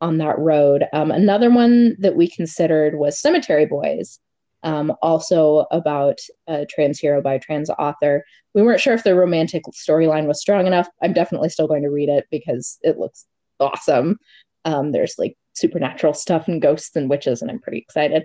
on 0.02 0.18
that 0.20 0.38
road. 0.38 0.86
Um, 0.94 1.12
another 1.12 1.50
one 1.50 1.96
that 2.00 2.16
we 2.16 2.30
considered 2.30 2.96
was 2.96 3.20
Cemetery 3.20 3.66
Boys, 3.66 4.20
um, 4.64 4.94
also 5.02 5.66
about 5.72 6.20
a 6.48 6.66
trans 6.66 7.00
hero 7.00 7.22
by 7.22 7.36
a 7.36 7.40
trans 7.40 7.70
author. 7.70 8.24
We 8.54 8.62
weren't 8.62 8.82
sure 8.82 8.94
if 8.94 9.04
the 9.04 9.16
romantic 9.16 9.64
storyline 9.74 10.28
was 10.28 10.40
strong 10.40 10.68
enough. 10.68 10.88
I'm 11.02 11.14
definitely 11.14 11.50
still 11.50 11.68
going 11.68 11.84
to 11.84 11.90
read 11.90 12.10
it 12.10 12.26
because 12.32 12.78
it 12.82 12.98
looks 12.98 13.26
awesome. 13.60 14.18
Um, 14.66 14.92
there's 14.92 15.16
like 15.18 15.36
supernatural 15.54 16.14
stuff 16.14 16.48
and 16.48 16.62
ghosts 16.62 16.96
and 16.96 17.10
witches, 17.10 17.42
and 17.42 17.50
I'm 17.50 17.60
pretty 17.60 17.80
excited. 17.80 18.24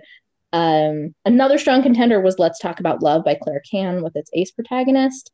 Um, 0.51 1.15
another 1.25 1.57
strong 1.57 1.81
contender 1.81 2.21
was 2.21 2.37
Let's 2.37 2.59
Talk 2.59 2.79
About 2.79 3.01
Love 3.01 3.25
by 3.25 3.35
Claire 3.35 3.63
Kann 3.69 4.03
with 4.03 4.15
its 4.15 4.29
ace 4.33 4.51
protagonist. 4.51 5.31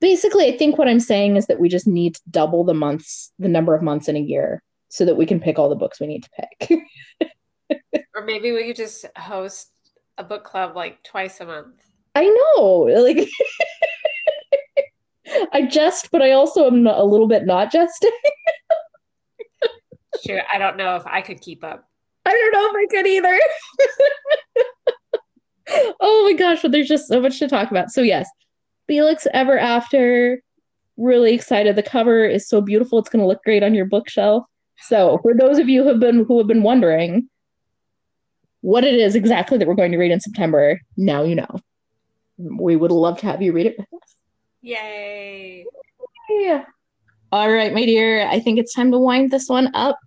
Basically, 0.00 0.46
I 0.46 0.56
think 0.56 0.78
what 0.78 0.88
I'm 0.88 1.00
saying 1.00 1.36
is 1.36 1.46
that 1.46 1.58
we 1.58 1.68
just 1.68 1.86
need 1.86 2.14
to 2.14 2.20
double 2.30 2.64
the 2.64 2.74
months, 2.74 3.32
the 3.38 3.48
number 3.48 3.74
of 3.74 3.82
months 3.82 4.08
in 4.08 4.16
a 4.16 4.20
year, 4.20 4.62
so 4.88 5.04
that 5.04 5.16
we 5.16 5.26
can 5.26 5.40
pick 5.40 5.58
all 5.58 5.68
the 5.68 5.74
books 5.74 6.00
we 6.00 6.06
need 6.06 6.24
to 6.24 6.30
pick. 6.38 7.30
or 8.14 8.24
maybe 8.24 8.52
we 8.52 8.66
could 8.66 8.76
just 8.76 9.06
host 9.16 9.72
a 10.16 10.24
book 10.24 10.44
club 10.44 10.76
like 10.76 11.02
twice 11.02 11.40
a 11.40 11.46
month. 11.46 11.82
I 12.14 12.24
know. 12.26 12.88
Like 13.02 13.28
I 15.52 15.62
jest, 15.62 16.10
but 16.10 16.22
I 16.22 16.32
also 16.32 16.66
am 16.66 16.86
a 16.86 17.04
little 17.04 17.28
bit 17.28 17.46
not 17.46 17.70
jesting. 17.70 18.10
sure, 20.26 20.42
I 20.52 20.58
don't 20.58 20.76
know 20.76 20.96
if 20.96 21.06
I 21.06 21.20
could 21.22 21.40
keep 21.40 21.64
up. 21.64 21.84
I 22.24 22.32
don't 22.32 22.52
know 22.52 22.68
if 22.70 22.76
I 22.76 22.86
could 22.94 23.06
either. 23.06 23.40
oh 26.00 26.24
my 26.24 26.32
gosh, 26.36 26.62
but 26.62 26.72
there's 26.72 26.88
just 26.88 27.08
so 27.08 27.20
much 27.20 27.38
to 27.38 27.48
talk 27.48 27.70
about. 27.70 27.90
So 27.90 28.02
yes, 28.02 28.28
Felix 28.88 29.26
Ever 29.32 29.58
After. 29.58 30.42
Really 30.96 31.32
excited. 31.32 31.76
The 31.76 31.82
cover 31.82 32.24
is 32.24 32.48
so 32.48 32.60
beautiful. 32.60 32.98
It's 32.98 33.08
going 33.08 33.20
to 33.20 33.28
look 33.28 33.44
great 33.44 33.62
on 33.62 33.74
your 33.74 33.84
bookshelf. 33.84 34.44
So, 34.80 35.18
for 35.22 35.34
those 35.34 35.58
of 35.58 35.68
you 35.68 35.82
who 35.82 35.88
have 35.90 36.00
been 36.00 36.24
who 36.24 36.38
have 36.38 36.48
been 36.48 36.62
wondering, 36.62 37.28
what 38.62 38.84
it 38.84 38.94
is 38.94 39.14
exactly 39.14 39.58
that 39.58 39.68
we're 39.68 39.74
going 39.74 39.92
to 39.92 39.98
read 39.98 40.10
in 40.10 40.20
September, 40.20 40.80
now 40.96 41.22
you 41.22 41.36
know. 41.36 41.60
We 42.38 42.76
would 42.76 42.92
love 42.92 43.18
to 43.20 43.26
have 43.26 43.42
you 43.42 43.52
read 43.52 43.66
it 43.66 43.78
with 43.78 43.88
us. 43.92 44.16
Yay. 44.62 45.64
Yeah. 46.30 46.64
All 47.30 47.50
right, 47.50 47.74
my 47.74 47.84
dear. 47.84 48.26
I 48.26 48.40
think 48.40 48.58
it's 48.58 48.74
time 48.74 48.90
to 48.92 48.98
wind 48.98 49.30
this 49.30 49.48
one 49.48 49.74
up. 49.74 49.98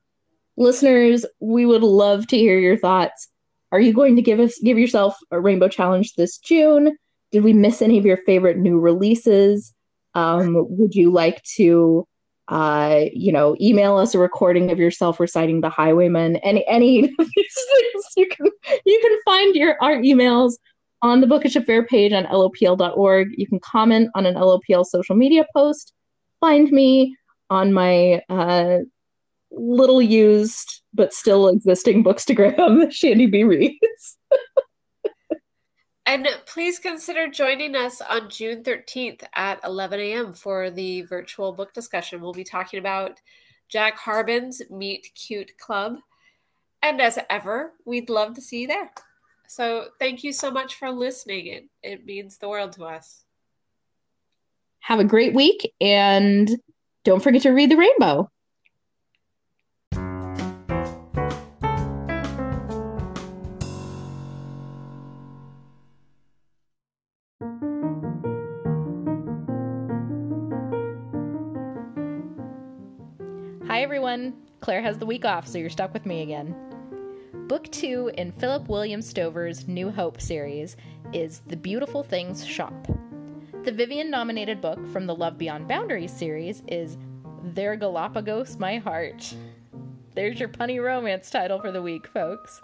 Listeners, 0.57 1.25
we 1.39 1.65
would 1.65 1.83
love 1.83 2.27
to 2.27 2.37
hear 2.37 2.57
your 2.57 2.77
thoughts. 2.77 3.29
Are 3.71 3.79
you 3.79 3.93
going 3.93 4.15
to 4.17 4.21
give 4.21 4.39
us 4.39 4.59
give 4.59 4.77
yourself 4.77 5.17
a 5.31 5.39
rainbow 5.39 5.67
challenge 5.67 6.15
this 6.15 6.37
June? 6.37 6.97
Did 7.31 7.43
we 7.43 7.53
miss 7.53 7.81
any 7.81 7.97
of 7.97 8.05
your 8.05 8.17
favorite 8.17 8.57
new 8.57 8.79
releases? 8.79 9.73
Um, 10.13 10.55
would 10.69 10.93
you 10.95 11.11
like 11.11 11.41
to 11.55 12.05
uh, 12.51 13.05
you 13.13 13.31
know, 13.31 13.55
email 13.61 13.95
us 13.97 14.13
a 14.13 14.19
recording 14.19 14.71
of 14.71 14.77
yourself 14.77 15.21
reciting 15.21 15.61
the 15.61 15.69
Highwayman. 15.69 16.35
Any 16.37 16.67
any 16.67 17.05
of 17.19 17.29
these 17.35 17.65
things 17.73 18.05
you 18.17 18.27
can 18.27 18.47
you 18.85 18.99
can 19.01 19.19
find 19.25 19.55
your 19.55 19.81
our 19.81 19.95
emails 19.97 20.55
on 21.01 21.21
the 21.21 21.27
Bookish 21.27 21.55
Affair 21.55 21.85
page 21.85 22.11
on 22.11 22.25
lopl.org. 22.25 23.29
You 23.37 23.47
can 23.47 23.59
comment 23.61 24.09
on 24.15 24.25
an 24.25 24.35
LOPL 24.35 24.85
social 24.85 25.15
media 25.15 25.45
post. 25.55 25.93
Find 26.41 26.69
me 26.71 27.15
on 27.49 27.71
my 27.73 28.21
uh, 28.29 28.79
little 29.51 30.01
used 30.01 30.81
but 30.93 31.13
still 31.13 31.47
existing 31.47 32.03
bookstagram, 32.03 32.91
Shandy 32.93 33.27
B 33.27 33.43
reads. 33.45 34.17
And 36.05 36.27
please 36.45 36.79
consider 36.79 37.27
joining 37.27 37.75
us 37.75 38.01
on 38.01 38.29
June 38.29 38.63
13th 38.63 39.23
at 39.35 39.59
11 39.63 39.99
a.m. 39.99 40.33
for 40.33 40.69
the 40.69 41.03
virtual 41.03 41.53
book 41.53 41.73
discussion. 41.73 42.21
We'll 42.21 42.33
be 42.33 42.43
talking 42.43 42.79
about 42.79 43.19
Jack 43.69 43.97
Harbon's 43.97 44.61
Meet 44.69 45.11
Cute 45.15 45.57
Club. 45.57 45.97
And 46.81 46.99
as 46.99 47.19
ever, 47.29 47.73
we'd 47.85 48.09
love 48.09 48.33
to 48.33 48.41
see 48.41 48.61
you 48.61 48.67
there. 48.67 48.91
So 49.47 49.87
thank 49.99 50.23
you 50.23 50.33
so 50.33 50.49
much 50.49 50.75
for 50.75 50.89
listening. 50.89 51.47
It, 51.47 51.65
it 51.83 52.05
means 52.05 52.37
the 52.37 52.49
world 52.49 52.73
to 52.73 52.85
us. 52.85 53.23
Have 54.79 54.99
a 54.99 55.05
great 55.05 55.35
week 55.35 55.71
and 55.79 56.49
don't 57.03 57.21
forget 57.21 57.43
to 57.43 57.51
read 57.51 57.69
the 57.69 57.77
rainbow. 57.77 58.29
Everyone. 74.11 74.41
Claire 74.59 74.81
has 74.81 74.97
the 74.97 75.05
week 75.05 75.23
off, 75.23 75.47
so 75.47 75.57
you're 75.57 75.69
stuck 75.69 75.93
with 75.93 76.05
me 76.05 76.21
again. 76.21 76.53
Book 77.47 77.71
two 77.71 78.11
in 78.17 78.33
Philip 78.33 78.67
William 78.67 79.01
Stover's 79.01 79.69
New 79.69 79.89
Hope 79.89 80.19
series 80.19 80.75
is 81.13 81.39
The 81.47 81.55
Beautiful 81.55 82.03
Things 82.03 82.45
Shoppe. 82.45 82.93
The 83.63 83.71
Vivian 83.71 84.09
nominated 84.09 84.59
book 84.59 84.85
from 84.91 85.07
the 85.07 85.15
Love 85.15 85.37
Beyond 85.37 85.69
Boundaries 85.69 86.11
series 86.11 86.61
is 86.67 86.97
There 87.41 87.77
Galapagos 87.77 88.59
My 88.59 88.79
Heart. 88.79 89.33
There's 90.13 90.41
your 90.41 90.49
punny 90.49 90.83
romance 90.83 91.29
title 91.29 91.61
for 91.61 91.71
the 91.71 91.81
week, 91.81 92.05
folks. 92.05 92.59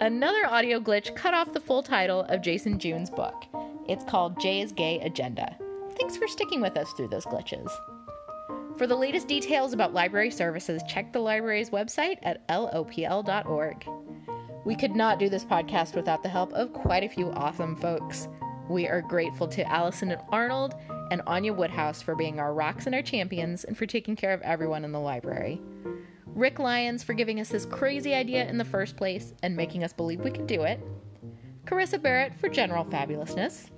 Another 0.00 0.46
audio 0.46 0.80
glitch 0.80 1.14
cut 1.14 1.34
off 1.34 1.52
the 1.52 1.60
full 1.60 1.82
title 1.82 2.22
of 2.22 2.40
Jason 2.40 2.78
June's 2.78 3.10
book. 3.10 3.44
It's 3.86 4.04
called 4.04 4.40
Jay's 4.40 4.72
Gay 4.72 4.98
Agenda. 5.00 5.54
Thanks 5.98 6.16
for 6.16 6.26
sticking 6.26 6.62
with 6.62 6.78
us 6.78 6.90
through 6.92 7.08
those 7.08 7.26
glitches. 7.26 7.70
For 8.78 8.86
the 8.86 8.94
latest 8.94 9.26
details 9.26 9.72
about 9.72 9.92
library 9.92 10.30
services, 10.30 10.82
check 10.86 11.12
the 11.12 11.18
library's 11.18 11.70
website 11.70 12.18
at 12.22 12.46
lopl.org. 12.46 13.88
We 14.64 14.76
could 14.76 14.94
not 14.94 15.18
do 15.18 15.28
this 15.28 15.44
podcast 15.44 15.96
without 15.96 16.22
the 16.22 16.28
help 16.28 16.52
of 16.52 16.72
quite 16.72 17.02
a 17.02 17.08
few 17.08 17.32
awesome 17.32 17.74
folks. 17.74 18.28
We 18.68 18.86
are 18.86 19.02
grateful 19.02 19.48
to 19.48 19.68
Allison 19.68 20.12
and 20.12 20.22
Arnold 20.28 20.76
and 21.10 21.22
Anya 21.26 21.52
Woodhouse 21.52 22.00
for 22.02 22.14
being 22.14 22.38
our 22.38 22.54
rocks 22.54 22.86
and 22.86 22.94
our 22.94 23.02
champions 23.02 23.64
and 23.64 23.76
for 23.76 23.84
taking 23.84 24.14
care 24.14 24.32
of 24.32 24.42
everyone 24.42 24.84
in 24.84 24.92
the 24.92 25.00
library. 25.00 25.60
Rick 26.26 26.60
Lyons 26.60 27.02
for 27.02 27.14
giving 27.14 27.40
us 27.40 27.48
this 27.48 27.66
crazy 27.66 28.14
idea 28.14 28.48
in 28.48 28.58
the 28.58 28.64
first 28.64 28.96
place 28.96 29.34
and 29.42 29.56
making 29.56 29.82
us 29.82 29.92
believe 29.92 30.20
we 30.20 30.30
could 30.30 30.46
do 30.46 30.62
it. 30.62 30.78
Carissa 31.64 32.00
Barrett 32.00 32.32
for 32.32 32.48
general 32.48 32.84
fabulousness. 32.84 33.70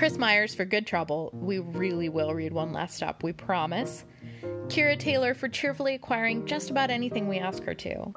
Chris 0.00 0.16
Myers 0.16 0.54
for 0.54 0.64
Good 0.64 0.86
Trouble. 0.86 1.28
We 1.34 1.58
really 1.58 2.08
will 2.08 2.32
read 2.32 2.54
one 2.54 2.72
last 2.72 2.96
stop, 2.96 3.22
we 3.22 3.34
promise. 3.34 4.06
Kira 4.68 4.98
Taylor 4.98 5.34
for 5.34 5.46
cheerfully 5.46 5.94
acquiring 5.94 6.46
just 6.46 6.70
about 6.70 6.88
anything 6.88 7.28
we 7.28 7.36
ask 7.36 7.62
her 7.64 7.74
to. 7.74 8.14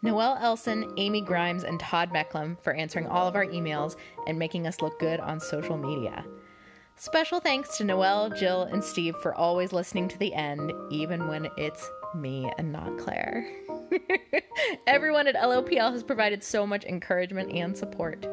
Noelle 0.00 0.38
Elson, 0.40 0.90
Amy 0.96 1.20
Grimes, 1.20 1.64
and 1.64 1.78
Todd 1.78 2.14
Mecklem 2.14 2.58
for 2.62 2.72
answering 2.72 3.06
all 3.06 3.28
of 3.28 3.36
our 3.36 3.44
emails 3.44 3.96
and 4.26 4.38
making 4.38 4.66
us 4.66 4.80
look 4.80 4.98
good 4.98 5.20
on 5.20 5.38
social 5.38 5.76
media. 5.76 6.24
Special 6.96 7.40
thanks 7.40 7.76
to 7.76 7.84
Noelle, 7.84 8.30
Jill, 8.30 8.62
and 8.62 8.82
Steve 8.82 9.14
for 9.16 9.34
always 9.34 9.70
listening 9.70 10.08
to 10.08 10.18
the 10.18 10.32
end, 10.32 10.72
even 10.90 11.28
when 11.28 11.50
it's 11.58 11.90
me 12.14 12.50
and 12.56 12.72
not 12.72 12.96
Claire. 12.96 13.46
Everyone 14.86 15.26
at 15.26 15.34
LOPL 15.34 15.92
has 15.92 16.02
provided 16.02 16.42
so 16.42 16.66
much 16.66 16.86
encouragement 16.86 17.52
and 17.52 17.76
support. 17.76 18.26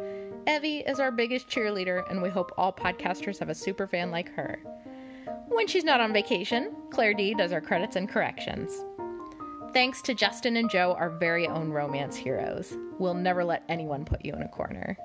Evie 0.48 0.84
is 0.86 1.00
our 1.00 1.12
biggest 1.12 1.50
cheerleader, 1.50 2.10
and 2.10 2.22
we 2.22 2.30
hope 2.30 2.52
all 2.58 2.72
podcasters 2.72 3.40
have 3.40 3.50
a 3.50 3.56
super 3.56 3.88
fan 3.88 4.12
like 4.12 4.32
her. 4.36 4.60
When 5.48 5.68
she's 5.68 5.84
not 5.84 6.02
on 6.02 6.14
vacation, 6.14 6.76
Claire 6.92 7.16
D 7.16 7.34
does 7.34 7.52
our 7.52 7.62
credits 7.62 7.96
and 7.96 8.08
corrections. 8.08 8.72
Thanks 9.74 10.02
to 10.04 10.14
Justin 10.14 10.58
and 10.58 10.70
Joe, 10.70 10.96
our 11.00 11.10
very 11.10 11.48
own 11.48 11.72
romance 11.72 12.16
heroes. 12.16 12.78
We'll 13.00 13.16
never 13.16 13.44
let 13.44 13.64
anyone 13.70 14.06
put 14.06 14.24
you 14.24 14.34
in 14.34 14.44
a 14.44 14.48
corner. 14.48 14.96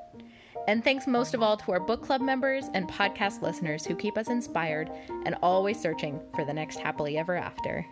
And 0.69 0.85
thanks 0.85 1.07
most 1.07 1.33
of 1.33 1.43
all 1.43 1.57
to 1.57 1.73
our 1.73 1.81
book 1.81 2.03
club 2.03 2.21
members 2.21 2.67
and 2.75 2.87
podcast 2.87 3.41
listeners 3.41 3.87
who 3.87 3.97
keep 3.97 4.19
us 4.19 4.29
inspired 4.29 4.91
and 5.25 5.37
always 5.43 5.81
searching 5.81 6.21
for 6.35 6.45
the 6.45 6.53
next 6.53 6.79
happily 6.79 7.17
ever 7.17 7.35
after. 7.35 7.87